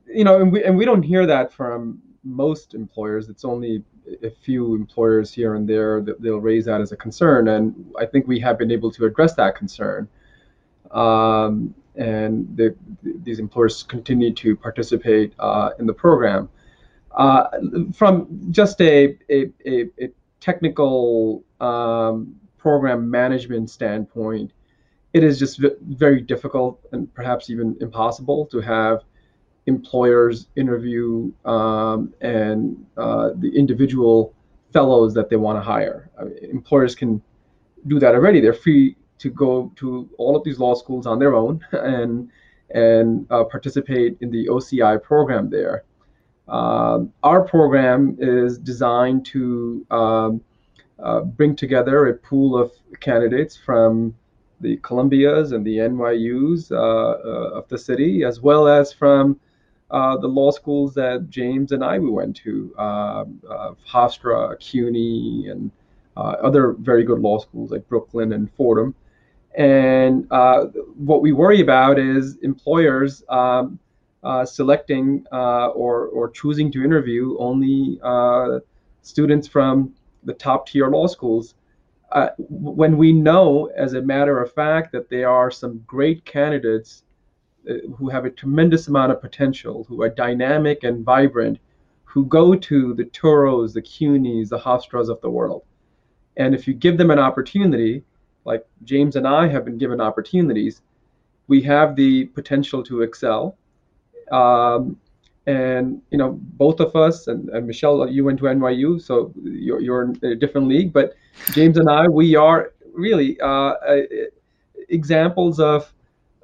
you 0.06 0.24
know, 0.24 0.40
and 0.40 0.52
we 0.52 0.64
and 0.64 0.78
we 0.78 0.86
don't 0.86 1.02
hear 1.02 1.26
that 1.26 1.52
from 1.52 2.00
most 2.24 2.74
employers. 2.74 3.28
It's 3.28 3.44
only 3.44 3.82
a 4.22 4.30
few 4.30 4.74
employers 4.74 5.32
here 5.32 5.54
and 5.54 5.68
there 5.68 6.00
that 6.02 6.20
they'll 6.20 6.38
raise 6.38 6.64
that 6.66 6.80
as 6.80 6.92
a 6.92 6.96
concern, 6.96 7.48
and 7.48 7.92
I 7.98 8.06
think 8.06 8.26
we 8.26 8.40
have 8.40 8.58
been 8.58 8.70
able 8.70 8.90
to 8.92 9.04
address 9.04 9.34
that 9.34 9.54
concern. 9.56 10.08
Um, 10.90 11.74
and 11.94 12.56
the, 12.56 12.74
these 13.02 13.38
employers 13.38 13.82
continue 13.82 14.32
to 14.34 14.56
participate 14.56 15.34
uh, 15.38 15.70
in 15.78 15.86
the 15.86 15.92
program. 15.92 16.48
Uh, 17.12 17.48
from 17.92 18.26
just 18.50 18.80
a, 18.80 19.18
a, 19.28 19.50
a, 19.66 19.82
a 20.00 20.08
technical 20.40 21.44
um, 21.60 22.34
program 22.56 23.10
management 23.10 23.68
standpoint, 23.68 24.52
it 25.12 25.22
is 25.22 25.38
just 25.38 25.60
very 25.82 26.22
difficult 26.22 26.80
and 26.92 27.12
perhaps 27.12 27.50
even 27.50 27.76
impossible 27.80 28.46
to 28.46 28.60
have 28.60 29.02
employers 29.66 30.48
interview 30.56 31.32
um, 31.44 32.12
and 32.20 32.84
uh, 32.96 33.30
the 33.36 33.56
individual 33.56 34.34
fellows 34.72 35.14
that 35.14 35.28
they 35.30 35.36
want 35.36 35.56
to 35.56 35.62
hire. 35.62 36.10
I 36.18 36.24
mean, 36.24 36.36
employers 36.50 36.94
can 36.94 37.22
do 37.86 37.98
that 38.00 38.14
already. 38.14 38.40
They're 38.40 38.52
free 38.52 38.96
to 39.18 39.30
go 39.30 39.72
to 39.76 40.08
all 40.18 40.36
of 40.36 40.42
these 40.44 40.58
law 40.58 40.74
schools 40.74 41.06
on 41.06 41.18
their 41.18 41.34
own 41.34 41.60
and 41.72 42.30
and 42.74 43.26
uh, 43.30 43.44
participate 43.44 44.16
in 44.22 44.30
the 44.30 44.46
OCI 44.48 45.02
program 45.02 45.50
there. 45.50 45.84
Um, 46.48 47.12
our 47.22 47.42
program 47.42 48.16
is 48.18 48.58
designed 48.58 49.26
to 49.26 49.86
um, 49.90 50.40
uh, 50.98 51.20
bring 51.20 51.54
together 51.54 52.06
a 52.06 52.14
pool 52.14 52.56
of 52.56 52.72
candidates 53.00 53.56
from 53.56 54.14
the 54.60 54.76
Columbias 54.78 55.52
and 55.52 55.66
the 55.66 55.78
NYUs 55.78 56.72
uh, 56.72 56.76
uh, 56.76 57.58
of 57.58 57.68
the 57.68 57.78
city, 57.78 58.24
as 58.24 58.40
well 58.40 58.68
as 58.68 58.92
from 58.92 59.38
uh, 59.92 60.16
the 60.16 60.26
law 60.26 60.50
schools 60.50 60.94
that 60.94 61.28
James 61.28 61.72
and 61.72 61.84
I 61.84 61.98
we 61.98 62.10
went 62.10 62.34
to, 62.36 62.74
uh, 62.78 63.24
uh, 63.48 63.74
Hofstra, 63.86 64.58
CUNY, 64.58 65.48
and 65.50 65.70
uh, 66.16 66.36
other 66.42 66.72
very 66.72 67.04
good 67.04 67.20
law 67.20 67.38
schools 67.38 67.70
like 67.70 67.86
Brooklyn 67.88 68.32
and 68.32 68.50
Fordham. 68.54 68.94
And 69.54 70.26
uh, 70.30 70.64
what 70.96 71.20
we 71.20 71.32
worry 71.32 71.60
about 71.60 71.98
is 71.98 72.38
employers 72.38 73.22
um, 73.28 73.78
selecting 74.44 75.26
or, 75.30 76.06
or 76.06 76.30
choosing 76.30 76.72
to 76.72 76.82
interview 76.82 77.36
only 77.38 78.00
students 79.02 79.46
from 79.46 79.92
the 80.24 80.32
top 80.32 80.68
tier 80.68 80.88
law 80.88 81.06
schools. 81.06 81.54
when 82.48 82.96
we 82.96 83.12
know, 83.12 83.66
as 83.76 83.92
a 83.92 84.00
matter 84.00 84.40
of 84.42 84.54
fact, 84.54 84.90
that 84.92 85.10
there 85.10 85.28
are 85.28 85.50
some 85.50 85.84
great 85.86 86.24
candidates 86.24 87.02
who 87.96 88.08
have 88.08 88.24
a 88.24 88.30
tremendous 88.30 88.88
amount 88.88 89.12
of 89.12 89.20
potential, 89.20 89.84
who 89.88 90.02
are 90.02 90.08
dynamic 90.08 90.84
and 90.84 91.04
vibrant, 91.04 91.58
who 92.04 92.24
go 92.26 92.54
to 92.54 92.94
the 92.94 93.04
Touros, 93.04 93.72
the 93.72 93.82
CUNYs, 93.82 94.48
the 94.48 94.58
Hofstras 94.58 95.08
of 95.08 95.20
the 95.20 95.30
world. 95.30 95.62
And 96.36 96.54
if 96.54 96.66
you 96.66 96.74
give 96.74 96.98
them 96.98 97.10
an 97.10 97.18
opportunity, 97.18 98.04
like 98.44 98.66
James 98.84 99.16
and 99.16 99.26
I 99.26 99.48
have 99.48 99.64
been 99.64 99.78
given 99.78 100.00
opportunities, 100.00 100.82
we 101.46 101.62
have 101.62 101.96
the 101.96 102.26
potential 102.26 102.82
to 102.84 103.02
excel. 103.02 103.56
Um, 104.30 104.98
and 105.46 106.00
you 106.10 106.18
know, 106.18 106.38
both 106.40 106.80
of 106.80 106.94
us, 106.94 107.26
and, 107.26 107.48
and 107.50 107.66
Michele, 107.66 108.08
you 108.08 108.24
went 108.24 108.38
to 108.38 108.44
NYU, 108.44 109.00
so 109.00 109.32
you're, 109.42 109.80
you're 109.80 110.02
in 110.02 110.18
a 110.22 110.34
different 110.34 110.68
league. 110.68 110.92
But 110.92 111.14
James 111.52 111.78
and 111.78 111.88
I, 111.88 112.08
we 112.08 112.36
are 112.36 112.72
really 112.92 113.40
uh, 113.40 113.74
examples 114.88 115.58
of 115.58 115.92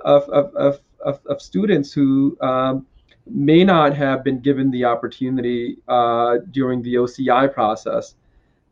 of, 0.04 0.28
of, 0.28 0.54
of 0.54 0.80
of, 1.08 1.20
of 1.26 1.40
students 1.40 1.92
who 1.92 2.36
um, 2.40 2.86
may 3.26 3.64
not 3.64 3.94
have 3.94 4.22
been 4.22 4.40
given 4.40 4.70
the 4.70 4.84
opportunity 4.84 5.78
uh, 5.88 6.38
during 6.50 6.82
the 6.82 6.94
OCI 6.94 7.52
process, 7.52 8.14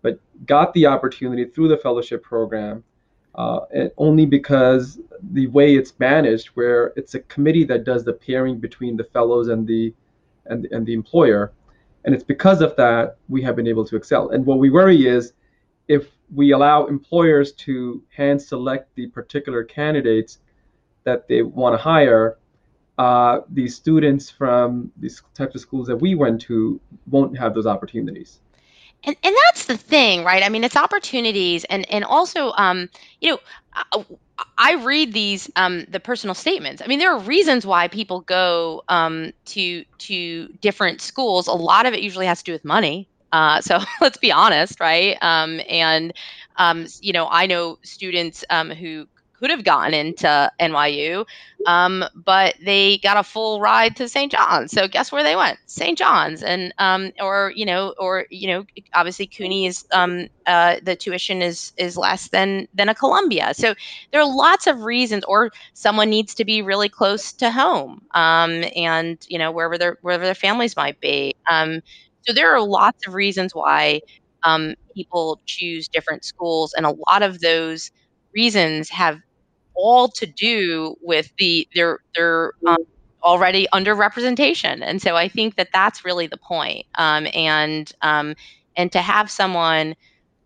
but 0.03 0.21
got 0.47 0.73
the 0.75 0.87
opportunity 0.87 1.45
through 1.45 1.69
the 1.69 1.77
fellowship 1.77 2.23
program. 2.23 2.85
Uh, 3.35 3.61
only 3.99 4.25
because 4.25 4.99
the 5.33 5.47
way 5.49 5.77
it's 5.77 5.93
managed, 5.99 6.47
where 6.55 6.95
it's 6.97 7.15
a 7.15 7.21
committee 7.21 7.65
that 7.65 7.85
does 7.85 8.03
the 8.03 8.13
pairing 8.15 8.59
between 8.59 8.97
the 8.97 9.05
fellows 9.05 9.49
and 9.49 9.67
the 9.67 9.93
and, 10.47 10.65
and 10.71 10.87
the 10.87 10.95
employer, 10.95 11.53
and 12.05 12.15
it's 12.15 12.25
because 12.25 12.63
of 12.63 12.75
that 12.77 13.19
we 13.29 13.43
have 13.43 13.55
been 13.55 13.67
able 13.67 13.85
to 13.85 13.95
excel. 13.95 14.31
And 14.31 14.47
what 14.47 14.59
we 14.59 14.71
worry 14.71 15.07
is 15.07 15.35
if 15.87 16.07
we 16.35 16.53
allow 16.53 16.87
employers 16.87 17.53
to 17.53 18.03
hand 18.09 18.41
select 18.41 18.95
the 18.95 19.09
particular 19.09 19.63
candidates 19.65 20.39
that 21.07 21.29
they 21.29 21.41
want 21.41 21.73
to 21.73 21.79
hire, 21.79 22.37
uh, 22.99 23.41
these 23.49 23.75
students 23.75 24.31
from 24.31 24.93
these 24.99 25.23
types 25.35 25.55
of 25.55 25.61
schools 25.63 25.87
that 25.87 25.97
we 25.97 26.15
went 26.15 26.41
to 26.43 26.79
won't 27.07 27.39
have 27.39 27.55
those 27.55 27.67
opportunities. 27.67 28.41
And, 29.05 29.17
and 29.23 29.35
that's 29.47 29.67
the 29.67 29.77
thing, 29.77 30.25
right? 30.25 30.43
I 30.43 30.49
mean, 30.49 30.65
it's 30.65 30.77
opportunities, 30.77 31.65
and 31.65 31.89
and 31.93 32.05
also, 32.05 32.53
um, 32.57 32.89
you 33.21 33.31
know, 33.31 33.39
I, 33.75 34.05
I 34.59 34.75
read 34.77 35.13
these 35.13 35.51
um, 35.55 35.85
the 35.89 36.01
personal 36.01 36.35
statements. 36.35 36.83
I 36.83 36.87
mean, 36.87 36.99
there 36.99 37.13
are 37.13 37.19
reasons 37.21 37.65
why 37.65 37.89
people 37.89 38.23
go 38.23 38.83
um, 38.89 39.33
to 39.47 39.85
to 39.99 40.49
different 40.61 41.01
schools. 41.01 41.47
A 41.47 41.53
lot 41.53 41.87
of 41.87 41.95
it 41.95 42.01
usually 42.01 42.27
has 42.27 42.39
to 42.39 42.45
do 42.45 42.53
with 42.53 42.65
money. 42.65 43.09
Uh, 43.33 43.61
so 43.61 43.79
let's 44.01 44.19
be 44.19 44.33
honest, 44.33 44.81
right? 44.81 45.19
Um, 45.21 45.61
and 45.69 46.13
um, 46.57 46.87
you 47.01 47.13
know, 47.13 47.29
I 47.31 47.47
know 47.47 47.79
students 47.83 48.45
um, 48.51 48.71
who 48.71 49.07
could 49.39 49.51
have 49.51 49.65
gotten 49.65 49.95
into 49.95 50.51
NYU, 50.61 51.25
um, 51.67 52.05
but 52.15 52.55
they 52.65 52.99
got 52.99 53.17
a 53.17 53.23
full 53.23 53.61
ride 53.61 53.97
to 53.97 54.09
St. 54.09 54.31
John's. 54.33 54.73
So 54.73 54.89
guess 54.89 55.11
where 55.13 55.23
they 55.23 55.37
went? 55.37 55.59
St. 55.67 55.99
John's, 55.99 56.43
and 56.43 56.73
um, 56.79 57.13
or 57.21 57.53
you 57.55 57.67
know, 57.67 57.95
or 57.99 58.27
you 58.31 58.49
know, 58.49 58.65
obviously 58.95 59.27
CUNY 59.27 59.67
is 59.67 59.85
um, 59.93 60.29
uh, 60.47 60.77
the 60.83 60.97
tuition 60.97 61.43
is 61.43 61.73
is 61.77 61.97
less 61.97 62.29
than 62.29 62.69
than 62.75 62.89
a 62.89 62.95
Columbia. 62.95 63.53
So 63.55 63.75
there 64.13 64.21
are 64.21 64.29
lots 64.37 64.67
of 64.67 64.83
reasons, 64.83 65.25
or 65.25 65.51
someone 65.75 66.11
needs 66.11 66.35
to 66.37 66.45
be 66.45 66.63
really 66.63 66.89
close 66.89 67.33
to 67.35 67.51
home, 67.51 68.03
um, 68.15 68.65
and 68.75 69.19
you 69.29 69.39
know, 69.39 69.51
wherever 69.51 69.79
their 69.79 69.99
wherever 70.03 70.25
their 70.25 70.35
families 70.35 70.77
might 70.77 71.01
be. 71.01 71.35
Um, 71.51 71.81
so 72.27 72.33
there 72.33 72.55
are 72.55 72.61
lots 72.61 73.07
of 73.07 73.15
reasons 73.15 73.55
why 73.55 74.01
um, 74.43 74.75
people 74.95 75.41
choose 75.47 75.89
different 75.89 76.25
schools, 76.25 76.73
and 76.75 76.87
a 76.87 76.95
lot 77.11 77.23
of 77.23 77.41
those 77.41 77.91
reasons 78.35 78.89
have 78.91 79.19
all 79.77 80.09
to 80.09 80.27
do 80.27 80.97
with 81.03 81.31
the 81.39 81.69
their 81.75 82.01
their 82.17 82.53
um, 82.67 82.79
already 83.23 83.67
underrepresentation 83.75 84.81
and 84.83 85.03
so 85.03 85.17
i 85.17 85.29
think 85.29 85.57
that 85.57 85.69
that's 85.73 86.05
really 86.05 86.27
the 86.27 86.37
point 86.37 86.87
um, 86.97 87.27
and 87.35 87.93
um, 88.03 88.35
and 88.77 88.93
to 88.93 89.01
have 89.01 89.31
someone 89.31 89.95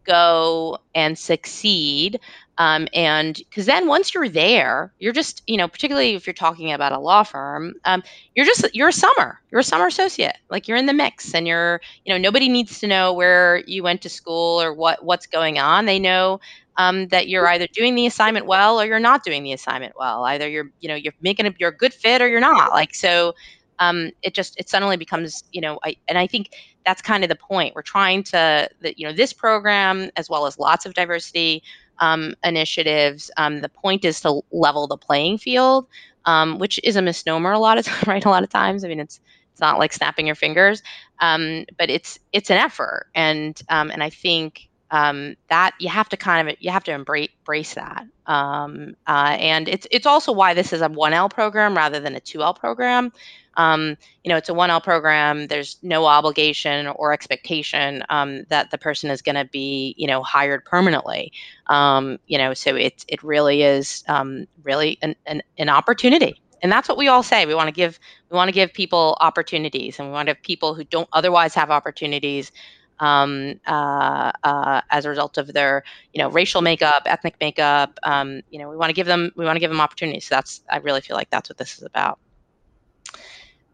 go 0.06 0.78
and 0.94 1.18
succeed 1.18 2.18
Um, 2.58 2.88
and 2.92 3.36
because 3.48 3.64
then 3.66 3.86
once 3.88 4.12
you're 4.12 4.28
there, 4.28 4.92
you're 4.98 5.14
just, 5.14 5.42
you 5.46 5.56
know, 5.56 5.66
particularly 5.66 6.14
if 6.14 6.26
you're 6.26 6.34
talking 6.34 6.72
about 6.72 6.92
a 6.92 6.98
law 6.98 7.22
firm, 7.22 7.72
um, 7.86 8.02
you're 8.34 8.44
just, 8.44 8.68
you're 8.74 8.88
a 8.88 8.92
summer, 8.92 9.40
you're 9.50 9.60
a 9.60 9.64
summer 9.64 9.86
associate, 9.86 10.36
like 10.50 10.68
you're 10.68 10.76
in 10.76 10.84
the 10.86 10.92
mix 10.92 11.34
and 11.34 11.46
you're, 11.48 11.80
you 12.04 12.12
know, 12.12 12.18
nobody 12.18 12.50
needs 12.50 12.78
to 12.80 12.86
know 12.86 13.14
where 13.14 13.62
you 13.66 13.82
went 13.82 14.02
to 14.02 14.10
school 14.10 14.60
or 14.60 14.74
what, 14.74 15.02
what's 15.04 15.26
going 15.26 15.58
on. 15.58 15.86
They 15.86 15.98
know 15.98 16.38
um, 16.76 17.08
that 17.08 17.28
you're 17.28 17.48
either 17.48 17.66
doing 17.68 17.94
the 17.94 18.06
assignment 18.06 18.46
well 18.46 18.80
or 18.80 18.84
you're 18.86 19.00
not 19.00 19.24
doing 19.24 19.42
the 19.42 19.52
assignment 19.52 19.94
well. 19.98 20.24
Either 20.24 20.48
you're, 20.48 20.70
you 20.80 20.88
know, 20.88 20.94
you're 20.94 21.12
making 21.20 21.46
a, 21.46 21.54
you're 21.58 21.70
a 21.70 21.76
good 21.76 21.92
fit 21.92 22.22
or 22.22 22.28
you're 22.28 22.40
not 22.40 22.70
like, 22.70 22.94
so 22.94 23.34
um, 23.78 24.10
it 24.22 24.34
just, 24.34 24.58
it 24.58 24.68
suddenly 24.68 24.96
becomes, 24.96 25.44
you 25.52 25.60
know, 25.60 25.78
I, 25.84 25.96
and 26.08 26.18
I 26.18 26.26
think 26.26 26.50
that's 26.84 27.02
kind 27.02 27.24
of 27.24 27.28
the 27.28 27.36
point. 27.36 27.74
We're 27.74 27.82
trying 27.82 28.22
to, 28.24 28.68
that, 28.80 28.98
you 28.98 29.06
know, 29.06 29.12
this 29.12 29.32
program, 29.32 30.10
as 30.16 30.28
well 30.30 30.46
as 30.46 30.58
lots 30.58 30.86
of 30.86 30.94
diversity 30.94 31.62
um, 32.00 32.34
initiatives. 32.44 33.30
Um, 33.36 33.60
the 33.60 33.68
point 33.68 34.04
is 34.04 34.20
to 34.22 34.42
level 34.50 34.86
the 34.86 34.96
playing 34.96 35.38
field, 35.38 35.86
um, 36.24 36.58
which 36.58 36.80
is 36.82 36.96
a 36.96 37.02
misnomer 37.02 37.52
a 37.52 37.58
lot 37.58 37.78
of 37.78 37.84
time, 37.86 38.04
right? 38.06 38.24
A 38.24 38.30
lot 38.30 38.42
of 38.42 38.50
times, 38.50 38.84
I 38.84 38.88
mean, 38.88 39.00
it's 39.00 39.20
it's 39.52 39.60
not 39.60 39.78
like 39.78 39.92
snapping 39.92 40.26
your 40.26 40.36
fingers, 40.36 40.82
um, 41.20 41.66
but 41.78 41.90
it's 41.90 42.18
it's 42.32 42.50
an 42.50 42.56
effort, 42.56 43.08
and 43.14 43.60
um, 43.68 43.90
and 43.90 44.02
I 44.02 44.10
think 44.10 44.69
um, 44.90 45.36
that 45.48 45.72
you 45.78 45.88
have 45.88 46.08
to 46.08 46.16
kind 46.16 46.48
of 46.48 46.56
you 46.60 46.70
have 46.70 46.84
to 46.84 46.92
embrace, 46.92 47.30
embrace 47.40 47.74
that 47.74 48.04
um, 48.26 48.94
uh, 49.06 49.36
and 49.38 49.68
it's 49.68 49.86
it's 49.90 50.06
also 50.06 50.32
why 50.32 50.54
this 50.54 50.72
is 50.72 50.82
a 50.82 50.88
1l 50.88 51.30
program 51.30 51.76
rather 51.76 52.00
than 52.00 52.16
a 52.16 52.20
2l 52.20 52.56
program 52.56 53.12
um, 53.56 53.96
you 54.24 54.28
know, 54.28 54.36
it's 54.36 54.48
a 54.48 54.52
1L 54.52 54.82
program. 54.82 55.48
There's 55.48 55.78
no 55.82 56.06
obligation 56.06 56.86
or 56.88 57.12
expectation 57.12 58.02
um, 58.08 58.44
that 58.48 58.70
the 58.70 58.78
person 58.78 59.10
is 59.10 59.22
going 59.22 59.34
to 59.34 59.44
be, 59.44 59.94
you 59.98 60.06
know, 60.06 60.22
hired 60.22 60.64
permanently. 60.64 61.32
Um, 61.66 62.18
you 62.26 62.38
know, 62.38 62.54
so 62.54 62.76
it 62.76 63.04
it 63.08 63.22
really 63.22 63.62
is 63.62 64.04
um, 64.08 64.46
really 64.62 64.98
an, 65.02 65.14
an, 65.26 65.42
an 65.58 65.68
opportunity. 65.68 66.40
And 66.62 66.70
that's 66.70 66.88
what 66.88 66.98
we 66.98 67.08
all 67.08 67.22
say. 67.22 67.46
We 67.46 67.54
want 67.54 67.68
to 67.68 67.72
give 67.72 67.98
we 68.30 68.36
want 68.36 68.48
to 68.48 68.52
give 68.52 68.72
people 68.72 69.16
opportunities, 69.20 69.98
and 69.98 70.08
we 70.08 70.12
want 70.12 70.28
to 70.28 70.34
have 70.34 70.42
people 70.42 70.74
who 70.74 70.84
don't 70.84 71.08
otherwise 71.12 71.54
have 71.54 71.70
opportunities 71.70 72.52
um, 73.00 73.58
uh, 73.66 74.30
uh, 74.44 74.80
as 74.90 75.04
a 75.04 75.08
result 75.08 75.38
of 75.38 75.52
their, 75.52 75.82
you 76.12 76.22
know, 76.22 76.28
racial 76.28 76.62
makeup, 76.62 77.02
ethnic 77.06 77.34
makeup. 77.40 77.98
Um, 78.02 78.42
you 78.50 78.58
know, 78.58 78.68
we 78.68 78.76
want 78.76 78.90
to 78.90 78.94
give 78.94 79.06
them 79.06 79.32
we 79.36 79.44
want 79.44 79.56
to 79.56 79.60
give 79.60 79.70
them 79.70 79.80
opportunities. 79.80 80.26
So 80.26 80.36
that's 80.36 80.60
I 80.70 80.78
really 80.78 81.00
feel 81.00 81.16
like 81.16 81.30
that's 81.30 81.48
what 81.48 81.58
this 81.58 81.78
is 81.78 81.82
about. 81.82 82.18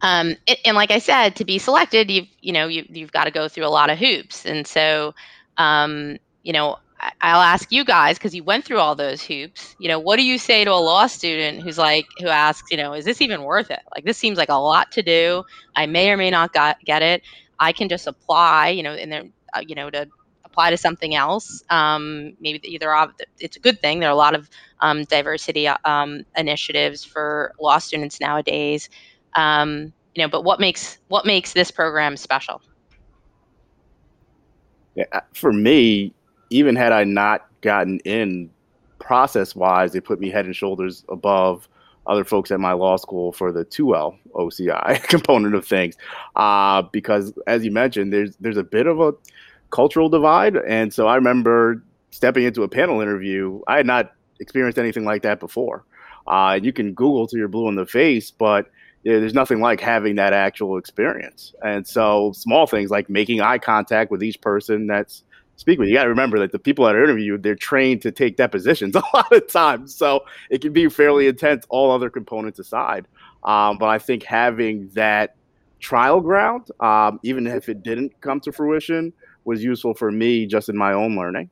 Um, 0.03 0.37
it, 0.47 0.61
and 0.65 0.77
like 0.77 0.91
I 0.91 0.99
said, 0.99 1.37
to 1.37 1.45
be 1.45 1.59
selected, 1.59 2.11
you've 2.11 2.29
you 2.41 2.53
know 2.53 2.69
you, 2.69 2.87
you've 2.89 3.13
got 3.13 3.25
to 3.25 3.31
go 3.31 3.49
through 3.49 3.67
a 3.67 3.69
lot 3.69 3.91
of 3.91 3.99
hoops, 3.99 4.47
and 4.47 4.67
so 4.67 5.15
um, 5.57 6.19
you 6.43 6.53
know 6.53 6.77
I, 7.21 7.33
will 7.35 7.43
ask 7.43 7.71
you 7.73 7.85
guys 7.85 8.19
because 8.19 8.35
you 8.35 8.45
went 8.45 8.65
through 8.65 8.79
all 8.79 8.95
those 8.95 9.23
hoops. 9.23 9.75
You 9.79 9.89
know, 9.89 9.99
what 9.99 10.17
do 10.17 10.23
you 10.23 10.39
say 10.39 10.65
to 10.65 10.71
a 10.71 10.75
law 10.75 11.07
student 11.07 11.63
who's 11.63 11.79
like 11.79 12.07
who 12.19 12.29
asks, 12.29 12.71
you 12.71 12.77
know, 12.77 12.93
is 12.93 13.05
this 13.05 13.21
even 13.21 13.43
worth 13.43 13.71
it? 13.71 13.81
Like 13.95 14.05
this 14.05 14.19
seems 14.19 14.39
like 14.39 14.49
a 14.49 14.55
lot 14.55 14.93
to 14.93 15.03
do. 15.03 15.45
I 15.75 15.87
may 15.87 16.11
or 16.11 16.17
may 16.17 16.31
not 16.31 16.53
got, 16.53 16.81
get 16.85 17.03
it. 17.03 17.23
I 17.61 17.73
can 17.73 17.89
just 17.89 18.07
apply, 18.07 18.69
you 18.69 18.83
know, 18.83 18.93
and 18.93 19.11
then 19.11 19.33
uh, 19.55 19.63
you 19.67 19.75
know 19.75 19.91
to 19.91 20.07
apply 20.45 20.71
to 20.71 20.77
something 20.77 21.15
else. 21.15 21.63
Um, 21.71 22.35
maybe 22.41 22.61
either 22.67 22.95
it's 23.39 23.57
a 23.57 23.61
good 23.61 23.81
thing. 23.81 24.01
There 24.01 24.09
are 24.09 24.13
a 24.13 24.17
lot 24.17 24.35
of 24.35 24.49
um, 24.81 25.05
diversity 25.05 25.69
um, 25.69 26.25
initiatives 26.37 27.05
for 27.05 27.53
law 27.61 27.79
students 27.79 28.21
nowadays. 28.21 28.89
Um, 29.35 29.93
you 30.15 30.23
know, 30.23 30.29
but 30.29 30.45
what 30.45 30.61
makes 30.61 30.99
what 31.09 31.27
makes 31.27 31.53
this 31.53 31.71
program 31.71 32.17
special? 32.17 32.63
Yeah, 34.95 35.05
uh, 35.13 35.21
for 35.35 35.53
me, 35.53 36.15
even 36.49 36.75
had 36.75 36.93
I 36.93 37.05
not 37.05 37.47
gotten 37.61 37.99
in 38.01 38.51
process 38.99 39.55
wise, 39.55 39.95
it 39.95 40.05
put 40.05 40.21
me 40.21 40.31
head 40.31 40.47
and 40.47 40.57
shoulders 40.57 41.05
above 41.11 41.69
other 42.07 42.25
folks 42.25 42.51
at 42.51 42.61
my 42.61 42.73
law 42.73 42.97
school 42.97 43.33
for 43.33 43.53
the 43.53 43.65
2L 43.65 44.17
OCI 44.35 45.03
component 45.09 45.55
of 45.55 45.67
things. 45.67 45.97
Uh, 46.35 46.83
because 46.83 47.33
as 47.47 47.65
you 47.65 47.71
mentioned, 47.71 48.13
there's 48.13 48.37
there's 48.37 48.57
a 48.57 48.65
bit 48.65 48.87
of 48.87 49.01
a 49.01 49.13
cultural 49.71 50.09
divide. 50.09 50.57
And 50.57 50.93
so 50.93 51.07
I 51.07 51.17
remember 51.17 51.83
stepping 52.11 52.45
into 52.45 52.63
a 52.63 52.69
panel 52.69 53.01
interview. 53.01 53.61
I 53.67 53.77
had 53.77 53.87
not 53.87 54.13
experienced 54.41 54.79
anything 54.79 55.05
like 55.05 55.23
that 55.23 55.41
before. 55.41 55.85
Uh, 56.27 56.59
you 56.61 56.73
can 56.73 56.93
Google 56.95 57.27
till 57.27 57.39
you're 57.39 57.49
blue 57.49 57.69
in 57.69 57.77
the 57.77 57.87
face, 57.87 58.31
but 58.31 58.71
there's 59.05 59.35
nothing 59.35 59.61
like 59.61 59.81
having 59.81 60.17
that 60.17 60.33
actual 60.33 60.79
experience. 60.79 61.55
And 61.63 61.87
so 61.87 62.33
small 62.33 62.67
things 62.67 62.91
like 62.91 63.09
making 63.09 63.41
eye 63.41 63.59
contact 63.59 64.11
with 64.11 64.23
each 64.23 64.41
person 64.41 64.89
that's 64.89 65.23
speaking 65.57 65.81
with 65.81 65.89
you 65.89 65.95
got 65.95 66.05
to 66.05 66.11
remember 66.11 66.39
that 66.39 66.53
the 66.53 66.59
people 66.59 66.85
that 66.85 66.95
are 66.95 67.03
interviewed, 67.03 67.43
they're 67.43 67.55
trained 67.55 68.03
to 68.03 68.13
take 68.13 68.37
depositions 68.37 68.95
a 68.97 69.03
lot 69.15 69.33
of 69.33 69.47
times. 69.49 69.95
So 69.95 70.25
it 70.51 70.61
can 70.61 70.73
be 70.73 70.89
fairly 70.89 71.27
intense, 71.27 71.67
all 71.69 71.91
other 71.91 72.11
components 72.11 72.59
aside. 72.59 73.07
Um, 73.45 73.79
but 73.79 73.87
I 73.87 73.99
think 73.99 74.23
having 74.23 74.89
that 74.95 75.37
trial 75.81 76.21
ground, 76.21 76.71
um, 76.81 77.21
even 77.23 77.47
if 77.47 77.69
it 77.69 77.83
didn't 77.83 78.21
come 78.21 78.41
to 78.41 78.53
fruition, 78.53 79.13
was 79.45 79.63
useful 79.63 79.95
for 79.95 80.11
me 80.11 80.47
just 80.47 80.69
in 80.69 80.77
my 80.77 80.93
own 80.93 81.17
learning. 81.17 81.49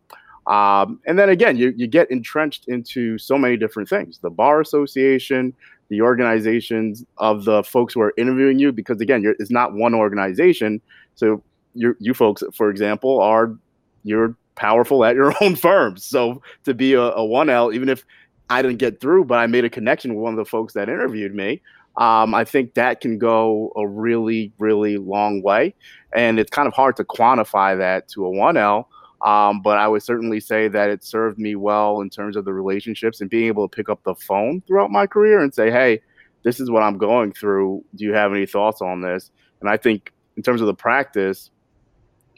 Um, 0.46 1.00
and 1.06 1.18
then 1.18 1.30
again, 1.30 1.56
you, 1.56 1.72
you 1.76 1.86
get 1.86 2.10
entrenched 2.10 2.68
into 2.68 3.16
so 3.16 3.38
many 3.38 3.56
different 3.56 3.88
things 3.88 4.18
the 4.18 4.30
Bar 4.30 4.60
Association, 4.60 5.54
the 5.88 6.02
organizations 6.02 7.04
of 7.18 7.44
the 7.44 7.62
folks 7.62 7.94
who 7.94 8.00
are 8.00 8.12
interviewing 8.18 8.58
you, 8.58 8.72
because 8.72 9.00
again, 9.00 9.22
it's 9.38 9.50
not 9.50 9.72
one 9.72 9.94
organization. 9.94 10.82
So 11.14 11.42
you 11.74 12.14
folks, 12.14 12.42
for 12.52 12.70
example, 12.70 13.20
are 13.20 13.56
you're 14.04 14.36
powerful 14.54 15.04
at 15.04 15.16
your 15.16 15.34
own 15.40 15.56
firms. 15.56 16.04
So 16.04 16.42
to 16.64 16.74
be 16.74 16.94
a, 16.94 17.02
a 17.02 17.20
1L, 17.20 17.74
even 17.74 17.88
if 17.88 18.04
I 18.50 18.62
didn't 18.62 18.78
get 18.78 19.00
through, 19.00 19.24
but 19.24 19.38
I 19.38 19.46
made 19.46 19.64
a 19.64 19.70
connection 19.70 20.14
with 20.14 20.22
one 20.22 20.32
of 20.34 20.36
the 20.36 20.44
folks 20.44 20.74
that 20.74 20.88
interviewed 20.88 21.34
me, 21.34 21.62
um, 21.96 22.34
I 22.34 22.44
think 22.44 22.74
that 22.74 23.00
can 23.00 23.18
go 23.18 23.72
a 23.76 23.86
really, 23.86 24.52
really 24.58 24.98
long 24.98 25.42
way. 25.42 25.74
And 26.14 26.38
it's 26.38 26.50
kind 26.50 26.68
of 26.68 26.74
hard 26.74 26.96
to 26.96 27.04
quantify 27.04 27.76
that 27.78 28.08
to 28.08 28.26
a 28.26 28.30
1L. 28.30 28.86
Um, 29.22 29.62
but 29.62 29.78
I 29.78 29.88
would 29.88 30.02
certainly 30.02 30.38
say 30.38 30.68
that 30.68 30.90
it 30.90 31.02
served 31.02 31.38
me 31.38 31.56
well 31.56 32.00
in 32.02 32.10
terms 32.10 32.36
of 32.36 32.44
the 32.44 32.52
relationships 32.52 33.20
and 33.20 33.30
being 33.30 33.46
able 33.46 33.66
to 33.66 33.74
pick 33.74 33.88
up 33.88 34.02
the 34.04 34.14
phone 34.16 34.62
throughout 34.66 34.90
my 34.90 35.06
career 35.06 35.40
and 35.40 35.54
say, 35.54 35.70
hey, 35.70 36.00
this 36.42 36.60
is 36.60 36.70
what 36.70 36.82
I'm 36.82 36.98
going 36.98 37.32
through. 37.32 37.82
Do 37.94 38.04
you 38.04 38.12
have 38.12 38.32
any 38.32 38.44
thoughts 38.44 38.82
on 38.82 39.00
this? 39.00 39.30
And 39.60 39.70
I 39.70 39.78
think 39.78 40.12
in 40.36 40.42
terms 40.42 40.60
of 40.60 40.66
the 40.66 40.74
practice, 40.74 41.50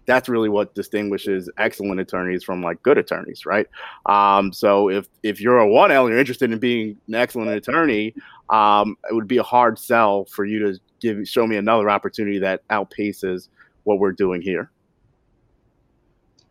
that's 0.07 0.29
really 0.29 0.49
what 0.49 0.75
distinguishes 0.75 1.51
excellent 1.59 2.01
attorneys 2.01 2.45
from 2.45 2.63
like 2.63 2.83
good 2.83 2.99
attorneys, 2.99 3.45
right? 3.45 3.67
Um, 4.07 4.53
so 4.53 4.89
if 4.89 5.09
if 5.23 5.41
you're 5.41 5.59
a 5.59 5.69
one 5.69 5.91
L, 5.91 6.05
and 6.07 6.13
you're 6.13 6.21
interested 6.21 6.51
in 6.51 6.59
being 6.59 6.97
an 7.09 7.15
excellent 7.15 7.51
attorney, 7.51 8.15
um, 8.51 8.97
it 9.11 9.15
would 9.15 9.29
be 9.29 9.39
a 9.39 9.43
hard 9.43 9.79
sell 9.79 10.25
for 10.27 10.45
you 10.45 10.59
to 10.61 10.81
give 11.01 11.27
show 11.29 11.47
me 11.47 11.57
another 11.57 11.91
opportunity 11.91 12.39
that 12.39 12.67
outpaces 12.69 13.49
what 13.85 13.99
we're 13.99 14.13
doing 14.13 14.41
here 14.41 14.71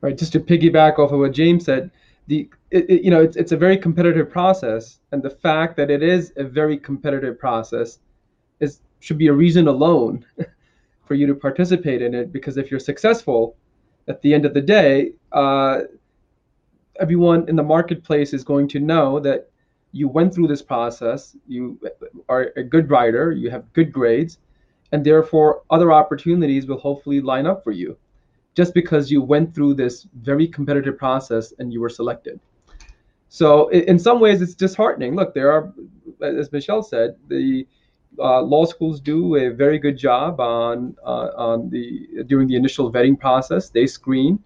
right? 0.06 0.18
Just 0.18 0.34
to 0.34 0.40
piggyback 0.40 1.00
off 1.00 1.12
of 1.12 1.20
what 1.20 1.32
James 1.32 1.66
said, 1.66 1.90
the 2.28 2.48
it, 2.70 2.90
it, 2.90 3.02
you 3.04 3.10
know 3.10 3.22
it's 3.22 3.36
it's 3.36 3.52
a 3.52 3.58
very 3.58 3.78
competitive 3.78 4.30
process, 4.30 5.00
and 5.12 5.22
the 5.22 5.30
fact 5.32 5.76
that 5.78 5.90
it 5.90 6.04
is 6.04 6.32
a 6.38 6.44
very 6.44 6.78
competitive 6.78 7.40
process 7.40 8.00
is 8.60 8.82
should 9.00 9.18
be 9.18 9.28
a 9.28 9.34
reason 9.34 9.68
alone 9.68 10.24
for 11.06 11.14
you 11.14 11.28
to 11.28 11.36
participate 11.36 12.02
in 12.02 12.14
it. 12.14 12.32
Because 12.32 12.58
if 12.58 12.70
you're 12.72 12.80
successful, 12.80 13.56
at 14.08 14.22
the 14.22 14.34
end 14.34 14.46
of 14.46 14.54
the 14.54 14.62
day, 14.62 15.12
uh, 15.32 15.82
everyone 17.00 17.48
in 17.50 17.56
the 17.56 17.64
marketplace 17.64 18.34
is 18.34 18.44
going 18.44 18.68
to 18.70 18.80
know 18.80 19.20
that 19.20 19.50
you 19.92 20.08
went 20.08 20.34
through 20.34 20.48
this 20.48 20.62
process, 20.62 21.36
you 21.48 21.80
are 22.28 22.52
a 22.58 22.64
good 22.64 22.90
writer, 22.90 23.32
you 23.32 23.50
have 23.50 23.72
good 23.74 23.92
grades, 23.92 24.40
and 24.92 25.06
therefore 25.06 25.64
other 25.70 25.92
opportunities 25.92 26.68
will 26.68 26.78
hopefully 26.78 27.22
line 27.22 27.46
up 27.46 27.64
for 27.64 27.72
you 27.72 27.98
just 28.56 28.74
because 28.74 29.12
you 29.12 29.22
went 29.22 29.54
through 29.54 29.74
this 29.74 30.08
very 30.22 30.48
competitive 30.48 30.98
process 30.98 31.54
and 31.60 31.74
you 31.74 31.82
were 31.82 31.90
selected. 31.90 32.40
So 33.28 33.68
in 33.70 34.00
some 34.00 34.22
ways, 34.22 34.42
it's 34.42 34.56
disheartening. 34.56 35.16
Look, 35.16 35.34
there 35.34 35.52
are, 35.52 35.74
as 36.22 36.52
Michele 36.52 36.84
said, 36.84 37.18
the 37.28 37.68
uh, 38.20 38.42
law 38.42 38.66
schools 38.66 39.00
do 39.00 39.36
a 39.36 39.50
very 39.50 39.80
good 39.80 39.98
job 39.98 40.40
on 40.40 40.96
uh, 41.04 41.30
on 41.36 41.70
the 41.70 42.24
during 42.28 42.48
the 42.48 42.56
initial 42.56 42.92
vetting 42.92 43.20
process. 43.20 43.70
They 43.70 43.88
screen, 43.88 44.44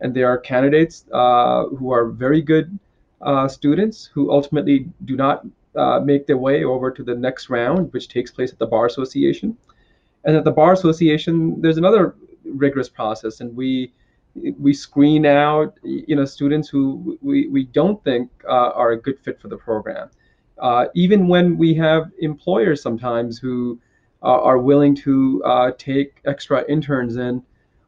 and 0.00 0.14
there 0.14 0.28
are 0.28 0.38
candidates 0.38 1.04
uh, 1.12 1.66
who 1.66 1.92
are 1.92 2.08
very 2.08 2.42
good 2.42 2.78
uh, 3.20 3.48
students 3.48 4.10
who 4.12 4.30
ultimately 4.30 4.88
do 5.04 5.16
not 5.16 5.46
uh, 5.76 6.00
make 6.00 6.26
their 6.26 6.38
way 6.38 6.64
over 6.64 6.90
to 6.90 7.02
the 7.02 7.14
next 7.14 7.48
round, 7.48 7.92
which 7.92 8.08
takes 8.08 8.30
place 8.30 8.52
at 8.52 8.58
the 8.58 8.66
bar 8.66 8.86
association. 8.86 9.56
And 10.24 10.36
at 10.36 10.44
the 10.44 10.50
bar 10.50 10.72
association, 10.72 11.60
there's 11.60 11.78
another 11.78 12.14
rigorous 12.44 12.88
process, 12.88 13.40
and 13.40 13.54
we 13.56 13.92
we 14.58 14.72
screen 14.72 15.26
out 15.26 15.78
you 15.82 16.16
know 16.16 16.24
students 16.24 16.68
who 16.68 17.18
we, 17.20 17.48
we 17.48 17.64
don't 17.64 18.02
think 18.02 18.30
uh, 18.48 18.70
are 18.74 18.92
a 18.92 19.00
good 19.00 19.18
fit 19.20 19.40
for 19.40 19.48
the 19.48 19.56
program. 19.56 20.10
Uh, 20.58 20.86
even 20.94 21.28
when 21.28 21.56
we 21.56 21.74
have 21.74 22.10
employers 22.18 22.82
sometimes 22.82 23.38
who 23.38 23.78
uh, 24.22 24.40
are 24.40 24.58
willing 24.58 24.94
to 24.94 25.42
uh, 25.44 25.72
take 25.78 26.20
extra 26.26 26.64
interns 26.68 27.16
in, 27.16 27.42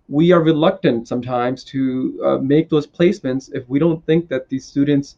we 0.08 0.32
are 0.32 0.42
reluctant 0.42 1.08
sometimes 1.08 1.64
to 1.64 2.20
uh, 2.24 2.38
make 2.38 2.68
those 2.68 2.86
placements 2.86 3.50
if 3.54 3.68
we 3.68 3.78
don't 3.78 4.04
think 4.04 4.28
that 4.28 4.48
these 4.48 4.64
students 4.64 5.16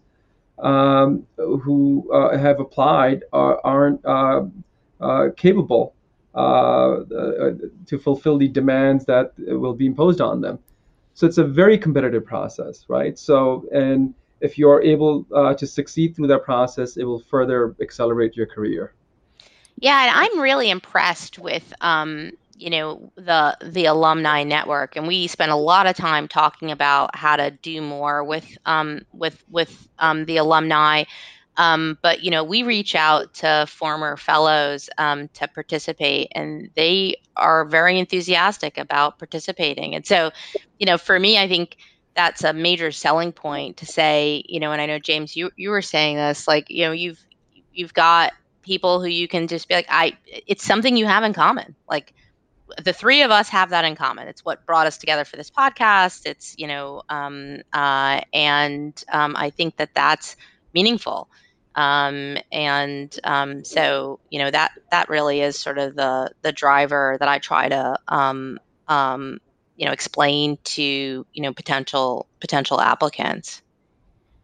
um, 0.58 1.26
who 1.36 2.08
uh, 2.12 2.36
have 2.36 2.60
applied 2.60 3.24
are, 3.32 3.60
aren't 3.64 4.04
uh, 4.06 4.44
capable 5.36 5.94
to 6.34 7.98
fulfill 8.00 8.38
the 8.38 8.48
demands 8.48 9.04
that 9.06 9.32
will 9.38 9.74
be 9.74 9.86
imposed 9.86 10.20
on 10.20 10.40
them. 10.40 10.58
So 11.14 11.26
it's 11.26 11.38
a 11.38 11.44
very 11.44 11.78
competitive 11.78 12.26
process, 12.26 12.84
right? 12.88 13.18
So, 13.18 13.64
and 13.72 14.14
if 14.40 14.58
you're 14.58 14.82
able 14.82 15.26
uh, 15.34 15.54
to 15.54 15.66
succeed 15.66 16.14
through 16.14 16.26
that 16.28 16.44
process, 16.44 16.96
it 16.96 17.04
will 17.04 17.20
further 17.20 17.74
accelerate 17.80 18.36
your 18.36 18.46
career. 18.46 18.94
Yeah, 19.78 20.02
and 20.02 20.10
I'm 20.14 20.40
really 20.40 20.70
impressed 20.70 21.38
with 21.38 21.72
um, 21.80 22.32
you 22.56 22.70
know 22.70 23.12
the 23.16 23.56
the 23.62 23.86
alumni 23.86 24.42
network, 24.42 24.96
and 24.96 25.06
we 25.06 25.26
spent 25.26 25.52
a 25.52 25.56
lot 25.56 25.86
of 25.86 25.96
time 25.96 26.28
talking 26.28 26.70
about 26.70 27.14
how 27.14 27.36
to 27.36 27.50
do 27.50 27.80
more 27.82 28.24
with 28.24 28.46
um, 28.66 29.02
with 29.12 29.42
with 29.50 29.88
um, 29.98 30.24
the 30.24 30.38
alumni. 30.38 31.04
Um, 31.58 31.98
but 32.02 32.22
you 32.22 32.30
know, 32.30 32.44
we 32.44 32.62
reach 32.62 32.94
out 32.94 33.32
to 33.34 33.66
former 33.68 34.16
fellows 34.16 34.90
um, 34.98 35.28
to 35.28 35.48
participate, 35.48 36.28
and 36.32 36.70
they 36.74 37.16
are 37.36 37.64
very 37.64 37.98
enthusiastic 37.98 38.76
about 38.76 39.18
participating. 39.18 39.94
And 39.94 40.06
so, 40.06 40.32
you 40.78 40.84
know, 40.84 40.98
for 40.98 41.18
me, 41.18 41.38
I 41.38 41.48
think 41.48 41.78
that's 42.16 42.44
a 42.44 42.52
major 42.52 42.90
selling 42.92 43.32
point 43.32 43.78
to 43.78 43.86
say, 43.86 44.42
you 44.48 44.60
know, 44.60 44.72
and 44.72 44.80
I 44.80 44.86
know 44.86 44.98
James, 44.98 45.36
you 45.36 45.50
you 45.56 45.70
were 45.70 45.82
saying 45.82 46.16
this, 46.16 46.48
like, 46.48 46.70
you 46.70 46.84
know, 46.86 46.92
you've 46.92 47.20
you've 47.72 47.94
got 47.94 48.32
people 48.62 49.00
who 49.00 49.06
you 49.08 49.28
can 49.28 49.46
just 49.46 49.68
be 49.68 49.74
like, 49.74 49.86
I, 49.88 50.16
it's 50.46 50.64
something 50.64 50.96
you 50.96 51.06
have 51.06 51.22
in 51.24 51.32
common, 51.32 51.76
like 51.88 52.14
the 52.82 52.92
three 52.92 53.22
of 53.22 53.30
us 53.30 53.48
have 53.50 53.70
that 53.70 53.84
in 53.84 53.94
common. 53.94 54.28
It's 54.28 54.44
what 54.44 54.66
brought 54.66 54.86
us 54.86 54.98
together 54.98 55.24
for 55.24 55.36
this 55.36 55.50
podcast. 55.50 56.26
It's 56.26 56.54
you 56.58 56.66
know, 56.66 57.02
um, 57.08 57.60
uh, 57.72 58.20
and 58.32 59.02
um, 59.12 59.36
I 59.36 59.50
think 59.50 59.76
that 59.76 59.90
that's 59.94 60.36
meaningful. 60.74 61.28
Um, 61.74 62.38
and 62.50 63.14
um, 63.24 63.64
so 63.64 64.18
you 64.30 64.38
know 64.38 64.50
that 64.50 64.72
that 64.90 65.08
really 65.08 65.40
is 65.42 65.58
sort 65.58 65.78
of 65.78 65.94
the 65.94 66.32
the 66.42 66.52
driver 66.52 67.16
that 67.20 67.28
I 67.28 67.38
try 67.38 67.68
to 67.68 67.98
um, 68.08 68.58
um, 68.88 69.40
you 69.76 69.86
know 69.86 69.92
explain 69.92 70.58
to 70.64 70.82
you 70.82 71.42
know 71.42 71.52
potential 71.52 72.26
potential 72.40 72.80
applicants. 72.80 73.62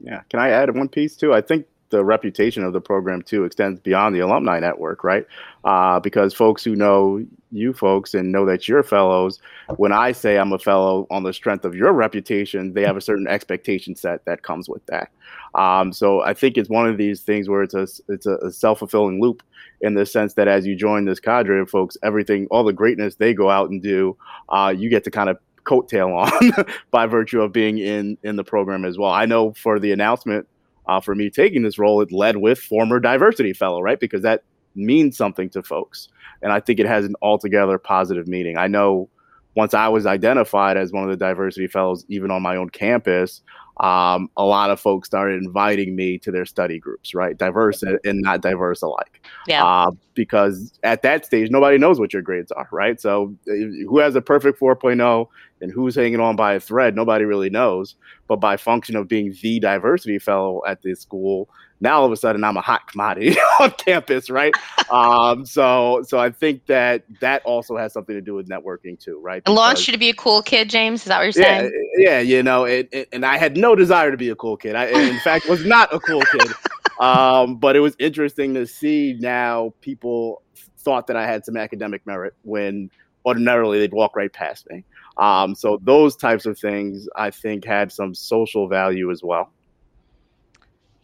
Yeah, 0.01 0.23
can 0.29 0.41
I 0.41 0.51
add 0.51 0.75
one 0.75 0.89
piece 0.89 1.17
too? 1.17 1.33
I 1.33 1.41
think 1.41 1.67
the 1.93 2.05
reputation 2.05 2.65
of 2.65 2.73
the 2.73 2.81
program 2.81 3.23
too 3.23 3.45
extends 3.45 3.79
beyond 3.79 4.17
the 4.17 4.21
alumni 4.21 4.59
network, 4.59 5.05
right? 5.05 5.25
Uh, 5.65 6.01
because 6.01 6.35
folks 6.35 6.65
who 6.65 6.75
know 6.75 7.25
you 7.53 7.73
folks 7.73 8.15
and 8.15 8.33
know 8.33 8.45
that 8.47 8.67
you're 8.67 8.83
fellows, 8.83 9.39
when 9.77 9.93
I 9.93 10.11
say 10.11 10.39
I'm 10.39 10.53
a 10.53 10.59
fellow 10.59 11.07
on 11.11 11.23
the 11.23 11.33
strength 11.33 11.65
of 11.65 11.77
your 11.77 11.93
reputation, 11.93 12.73
they 12.73 12.83
have 12.83 12.97
a 12.97 13.01
certain 13.01 13.29
expectation 13.29 13.95
set 13.95 14.25
that 14.25 14.43
comes 14.43 14.69
with 14.69 14.85
that. 14.87 15.11
Um, 15.55 15.93
so 15.93 16.23
I 16.23 16.35
think 16.35 16.57
it's 16.57 16.71
one 16.71 16.89
of 16.89 16.97
these 16.99 17.21
things 17.21 17.49
where 17.49 17.63
it's 17.63 17.75
a 17.75 17.87
it's 18.09 18.27
a 18.27 18.51
self 18.51 18.81
fulfilling 18.81 19.21
loop 19.21 19.43
in 19.83 19.95
the 19.95 20.07
sense 20.07 20.35
that 20.35 20.49
as 20.49 20.67
you 20.67 20.75
join 20.75 21.05
this 21.05 21.21
cadre 21.21 21.61
of 21.61 21.71
folks, 21.71 21.97
everything, 22.03 22.47
all 22.51 22.65
the 22.65 22.73
greatness 22.73 23.17
they 23.17 23.35
go 23.35 23.51
out 23.51 23.71
and 23.71 23.83
do, 23.83 24.17
uh, 24.49 24.75
you 24.77 24.89
get 24.89 25.05
to 25.05 25.11
kind 25.11 25.29
of 25.29 25.37
coattail 25.65 26.17
on 26.59 26.67
by 26.91 27.07
virtue 27.07 27.41
of 27.41 27.53
being 27.53 27.79
in 27.79 28.17
in 28.23 28.37
the 28.37 28.45
program 28.45 28.85
as 28.85 28.99
well. 28.99 29.11
I 29.11 29.27
know 29.27 29.53
for 29.53 29.79
the 29.79 29.93
announcement 29.93 30.49
uh, 30.87 31.01
for 31.01 31.15
me 31.15 31.31
taking 31.31 31.63
this 31.63 31.79
role, 31.79 32.01
it 32.01 32.13
led 32.13 32.39
with 32.39 32.59
former 32.59 33.01
diversity 33.01 33.53
fellow, 33.53 33.81
right? 33.81 34.01
Because 34.01 34.23
that 34.23 34.43
means 34.75 35.17
something 35.17 35.51
to 35.51 35.63
folks. 35.63 36.09
And 36.43 36.53
I 36.53 36.61
think 36.61 36.81
it 36.81 36.87
has 36.87 37.05
an 37.05 37.15
altogether 37.23 37.79
positive 37.79 38.27
meaning. 38.27 38.57
I 38.57 38.67
know 38.67 39.09
once 39.55 39.75
I 39.75 39.89
was 39.89 40.07
identified 40.07 40.77
as 40.77 40.93
one 40.93 41.05
of 41.05 41.11
the 41.11 41.17
diversity 41.17 41.67
fellows, 41.67 42.05
even 42.09 42.31
on 42.31 42.43
my 42.43 42.57
own 42.57 42.71
campus, 42.71 43.43
um, 43.81 44.29
a 44.37 44.45
lot 44.45 44.71
of 44.71 44.79
folks 44.81 45.09
started 45.09 45.43
inviting 45.43 45.97
me 45.97 46.19
to 46.19 46.31
their 46.31 46.45
study 46.45 46.79
groups, 46.79 47.15
right? 47.15 47.37
Diverse 47.37 47.83
and 47.83 48.21
not 48.21 48.43
diverse 48.43 48.83
alike. 48.83 49.25
Yeah. 49.47 49.65
Uh, 49.65 49.93
because 50.15 50.73
at 50.83 51.03
that 51.03 51.25
stage, 51.25 51.51
nobody 51.51 51.79
knows 51.79 51.99
what 51.99 52.13
your 52.13 52.23
grades 52.23 52.53
are, 52.53 52.69
right? 52.71 53.01
So 53.01 53.35
who 53.47 53.99
has 53.99 54.15
a 54.15 54.21
perfect 54.21 54.61
4.0 54.61 55.27
and 55.63 55.73
who's 55.73 55.95
hanging 55.95 56.21
on 56.21 56.37
by 56.37 56.55
a 56.55 56.61
thread, 56.61 56.95
nobody 56.95 57.25
really 57.25 57.51
knows. 57.51 57.95
But 58.29 58.37
by 58.37 58.57
function 58.57 58.95
of 58.95 59.09
being 59.09 59.35
the 59.43 59.59
diversity 59.59 60.19
fellow 60.19 60.61
at 60.67 60.83
this 60.83 61.01
school, 61.01 61.49
now 61.83 62.01
all 62.01 62.07
of 62.07 62.13
a 62.13 62.17
sudden 62.17 62.43
I'm 62.45 62.57
a 62.57 62.63
hot 62.63 62.87
commodity 62.87 63.37
on 63.61 63.73
campus, 63.73 64.31
right? 64.31 64.55
um, 64.91 65.45
so 65.45 66.03
so 66.07 66.19
I 66.19 66.31
think 66.31 66.67
that 66.67 67.05
that 67.21 67.43
also 67.45 67.77
has 67.77 67.93
something 67.93 68.15
to 68.15 68.23
do 68.23 68.35
with 68.35 68.49
networking 68.49 68.99
too, 68.99 69.21
right? 69.21 69.45
Because, 69.45 69.55
launched 69.55 69.89
you 69.89 69.93
to 69.93 69.99
be 69.99 70.09
a 70.09 70.15
cool 70.15 70.43
kid, 70.43 70.71
James. 70.71 71.03
Is 71.03 71.07
that 71.07 71.19
what 71.19 71.25
you're 71.25 71.33
saying? 71.33 71.71
Yeah, 71.99 72.11
yeah. 72.13 72.21
You 72.21 72.43
know, 72.43 72.65
it, 72.65 72.89
it, 72.93 73.09
and 73.13 73.27
I 73.27 73.37
had 73.37 73.57
no 73.57 73.75
desire 73.75 74.11
to 74.11 74.17
be 74.17 74.31
a 74.31 74.37
cool 74.37 74.57
kid. 74.57 74.77
I, 74.77 74.87
in 74.87 75.19
fact, 75.21 75.49
was 75.49 75.65
not 75.65 75.93
a 75.93 75.99
cool 76.01 76.23
kid. 76.23 76.53
Um, 77.01 77.57
but 77.57 77.75
it 77.75 77.81
was 77.81 77.97
interesting 77.99 78.55
to 78.55 78.65
see 78.67 79.17
now 79.19 79.75
people 79.81 80.43
thought 80.79 81.09
that 81.09 81.17
I 81.17 81.27
had 81.27 81.45
some 81.45 81.57
academic 81.57 82.07
merit 82.07 82.35
when 82.43 82.91
ordinarily 83.27 83.81
they'd 83.81 83.93
walk 83.93 84.15
right 84.15 84.33
past 84.33 84.69
me. 84.71 84.85
Um, 85.17 85.55
so 85.55 85.79
those 85.83 86.17
types 86.17 86.47
of 86.47 86.59
things 86.59 87.09
I 87.17 87.31
think 87.31 87.65
had 87.65 87.93
some 87.93 88.15
social 88.15 88.69
value 88.69 89.11
as 89.11 89.23
well. 89.23 89.51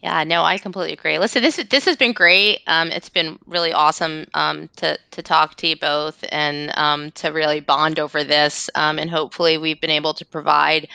Yeah, 0.01 0.23
no, 0.23 0.43
I 0.43 0.57
completely 0.57 0.93
agree. 0.93 1.19
Listen, 1.19 1.43
this 1.43 1.57
this 1.69 1.83
has 1.83 1.97
been 1.97 2.13
great. 2.13 2.61
Um, 2.67 2.89
it's 2.89 3.09
been 3.09 3.37
really 3.45 3.73
awesome 3.73 4.27
um, 4.33 4.69
to 4.77 4.97
to 5.11 5.21
talk 5.21 5.55
to 5.55 5.67
you 5.67 5.75
both 5.75 6.23
and 6.31 6.71
um, 6.77 7.11
to 7.11 7.29
really 7.29 7.59
bond 7.59 7.99
over 7.99 8.23
this. 8.23 8.69
Um, 8.75 8.97
and 8.97 9.09
hopefully, 9.09 9.57
we've 9.57 9.81
been 9.81 9.89
able 9.89 10.13
to 10.13 10.25
provide 10.25 10.87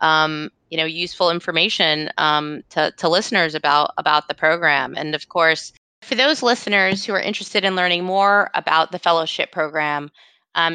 um, 0.00 0.50
you 0.70 0.78
know 0.78 0.84
useful 0.84 1.30
information 1.30 2.10
um, 2.18 2.62
to 2.70 2.92
to 2.98 3.08
listeners 3.08 3.56
about 3.56 3.94
about 3.98 4.28
the 4.28 4.34
program. 4.34 4.94
And 4.96 5.16
of 5.16 5.28
course, 5.28 5.72
for 6.02 6.14
those 6.14 6.40
listeners 6.40 7.04
who 7.04 7.14
are 7.14 7.20
interested 7.20 7.64
in 7.64 7.74
learning 7.74 8.04
more 8.04 8.48
about 8.54 8.92
the 8.92 9.00
fellowship 9.00 9.50
program, 9.50 10.08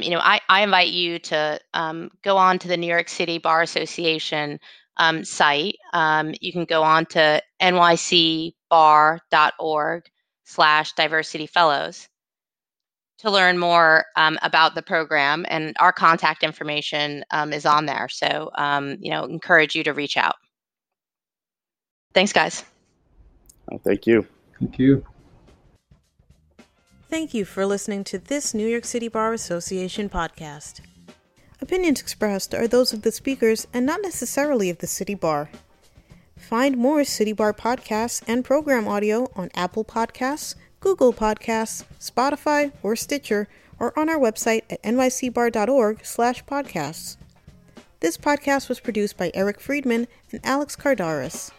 you 0.02 0.10
know, 0.10 0.20
I, 0.20 0.42
I 0.50 0.64
invite 0.64 0.90
you 0.90 1.20
to 1.20 1.62
go 2.22 2.36
on 2.36 2.60
to 2.60 2.68
the 2.68 2.76
New 2.76 2.88
York 2.88 3.08
City 3.08 3.38
Bar 3.38 3.62
Association 3.62 4.60
um, 4.98 5.24
site. 5.24 5.78
Um, 5.94 6.34
you 6.42 6.52
can 6.52 6.66
go 6.66 6.84
on 6.84 7.06
to 7.08 7.42
nycbar.org 7.62 8.72
slash 10.44 10.94
diversity 10.94 11.48
fellows 11.48 12.08
to 13.20 13.32
learn 13.32 13.58
more 13.58 14.06
um, 14.16 14.38
about 14.44 14.76
the 14.76 14.82
program 14.82 15.46
and 15.50 15.76
our 15.80 15.92
contact 15.92 16.44
information 16.44 17.24
um, 17.32 17.52
is 17.52 17.66
on 17.66 17.86
there. 17.86 18.08
So, 18.10 18.52
um, 18.56 18.98
you 19.00 19.10
know, 19.10 19.24
encourage 19.24 19.76
you 19.76 19.84
to 19.84 19.94
reach 19.94 20.18
out. 20.18 20.36
Thanks, 22.14 22.32
guys. 22.32 22.64
Oh, 23.72 23.80
thank 23.84 24.08
you. 24.08 24.26
Thank 24.60 24.80
you. 24.80 25.06
Thank 27.10 27.34
you 27.34 27.46
for 27.46 27.66
listening 27.66 28.04
to 28.06 28.18
this 28.18 28.54
New 28.54 28.68
York 28.68 28.86
City 28.86 29.08
Bar 29.08 29.34
Association 29.34 30.10
podcast. 30.10 30.82
Opinions 31.60 32.00
expressed 32.00 32.54
are 32.54 32.68
those 32.68 32.94
of 32.94 33.02
the 33.02 33.12
speakers 33.12 33.66
and 33.74 33.84
not 33.86 34.02
necessarily 34.02 34.70
of 34.70 34.78
the 34.78 34.88
City 34.88 35.16
Bar. 35.16 35.50
Find 36.38 36.78
more 36.78 37.04
City 37.04 37.34
Bar 37.34 37.54
podcasts 37.54 38.22
and 38.28 38.46
program 38.46 38.88
audio 38.88 39.32
on 39.36 39.50
Apple 39.56 39.84
Podcasts, 39.84 40.54
Google 40.80 41.12
Podcasts, 41.12 41.84
Spotify, 42.00 42.72
or 42.84 42.96
Stitcher, 42.96 43.48
or 43.80 43.98
on 43.98 44.08
our 44.08 44.20
website 44.20 44.62
at 44.70 44.84
nycbar.org/podcasts. 44.84 47.18
This 48.00 48.18
podcast 48.18 48.70
was 48.70 48.80
produced 48.80 49.18
by 49.18 49.32
Eric 49.34 49.60
Friedman 49.60 50.08
and 50.32 50.40
Alex 50.44 50.76
Cardaris. 50.76 51.50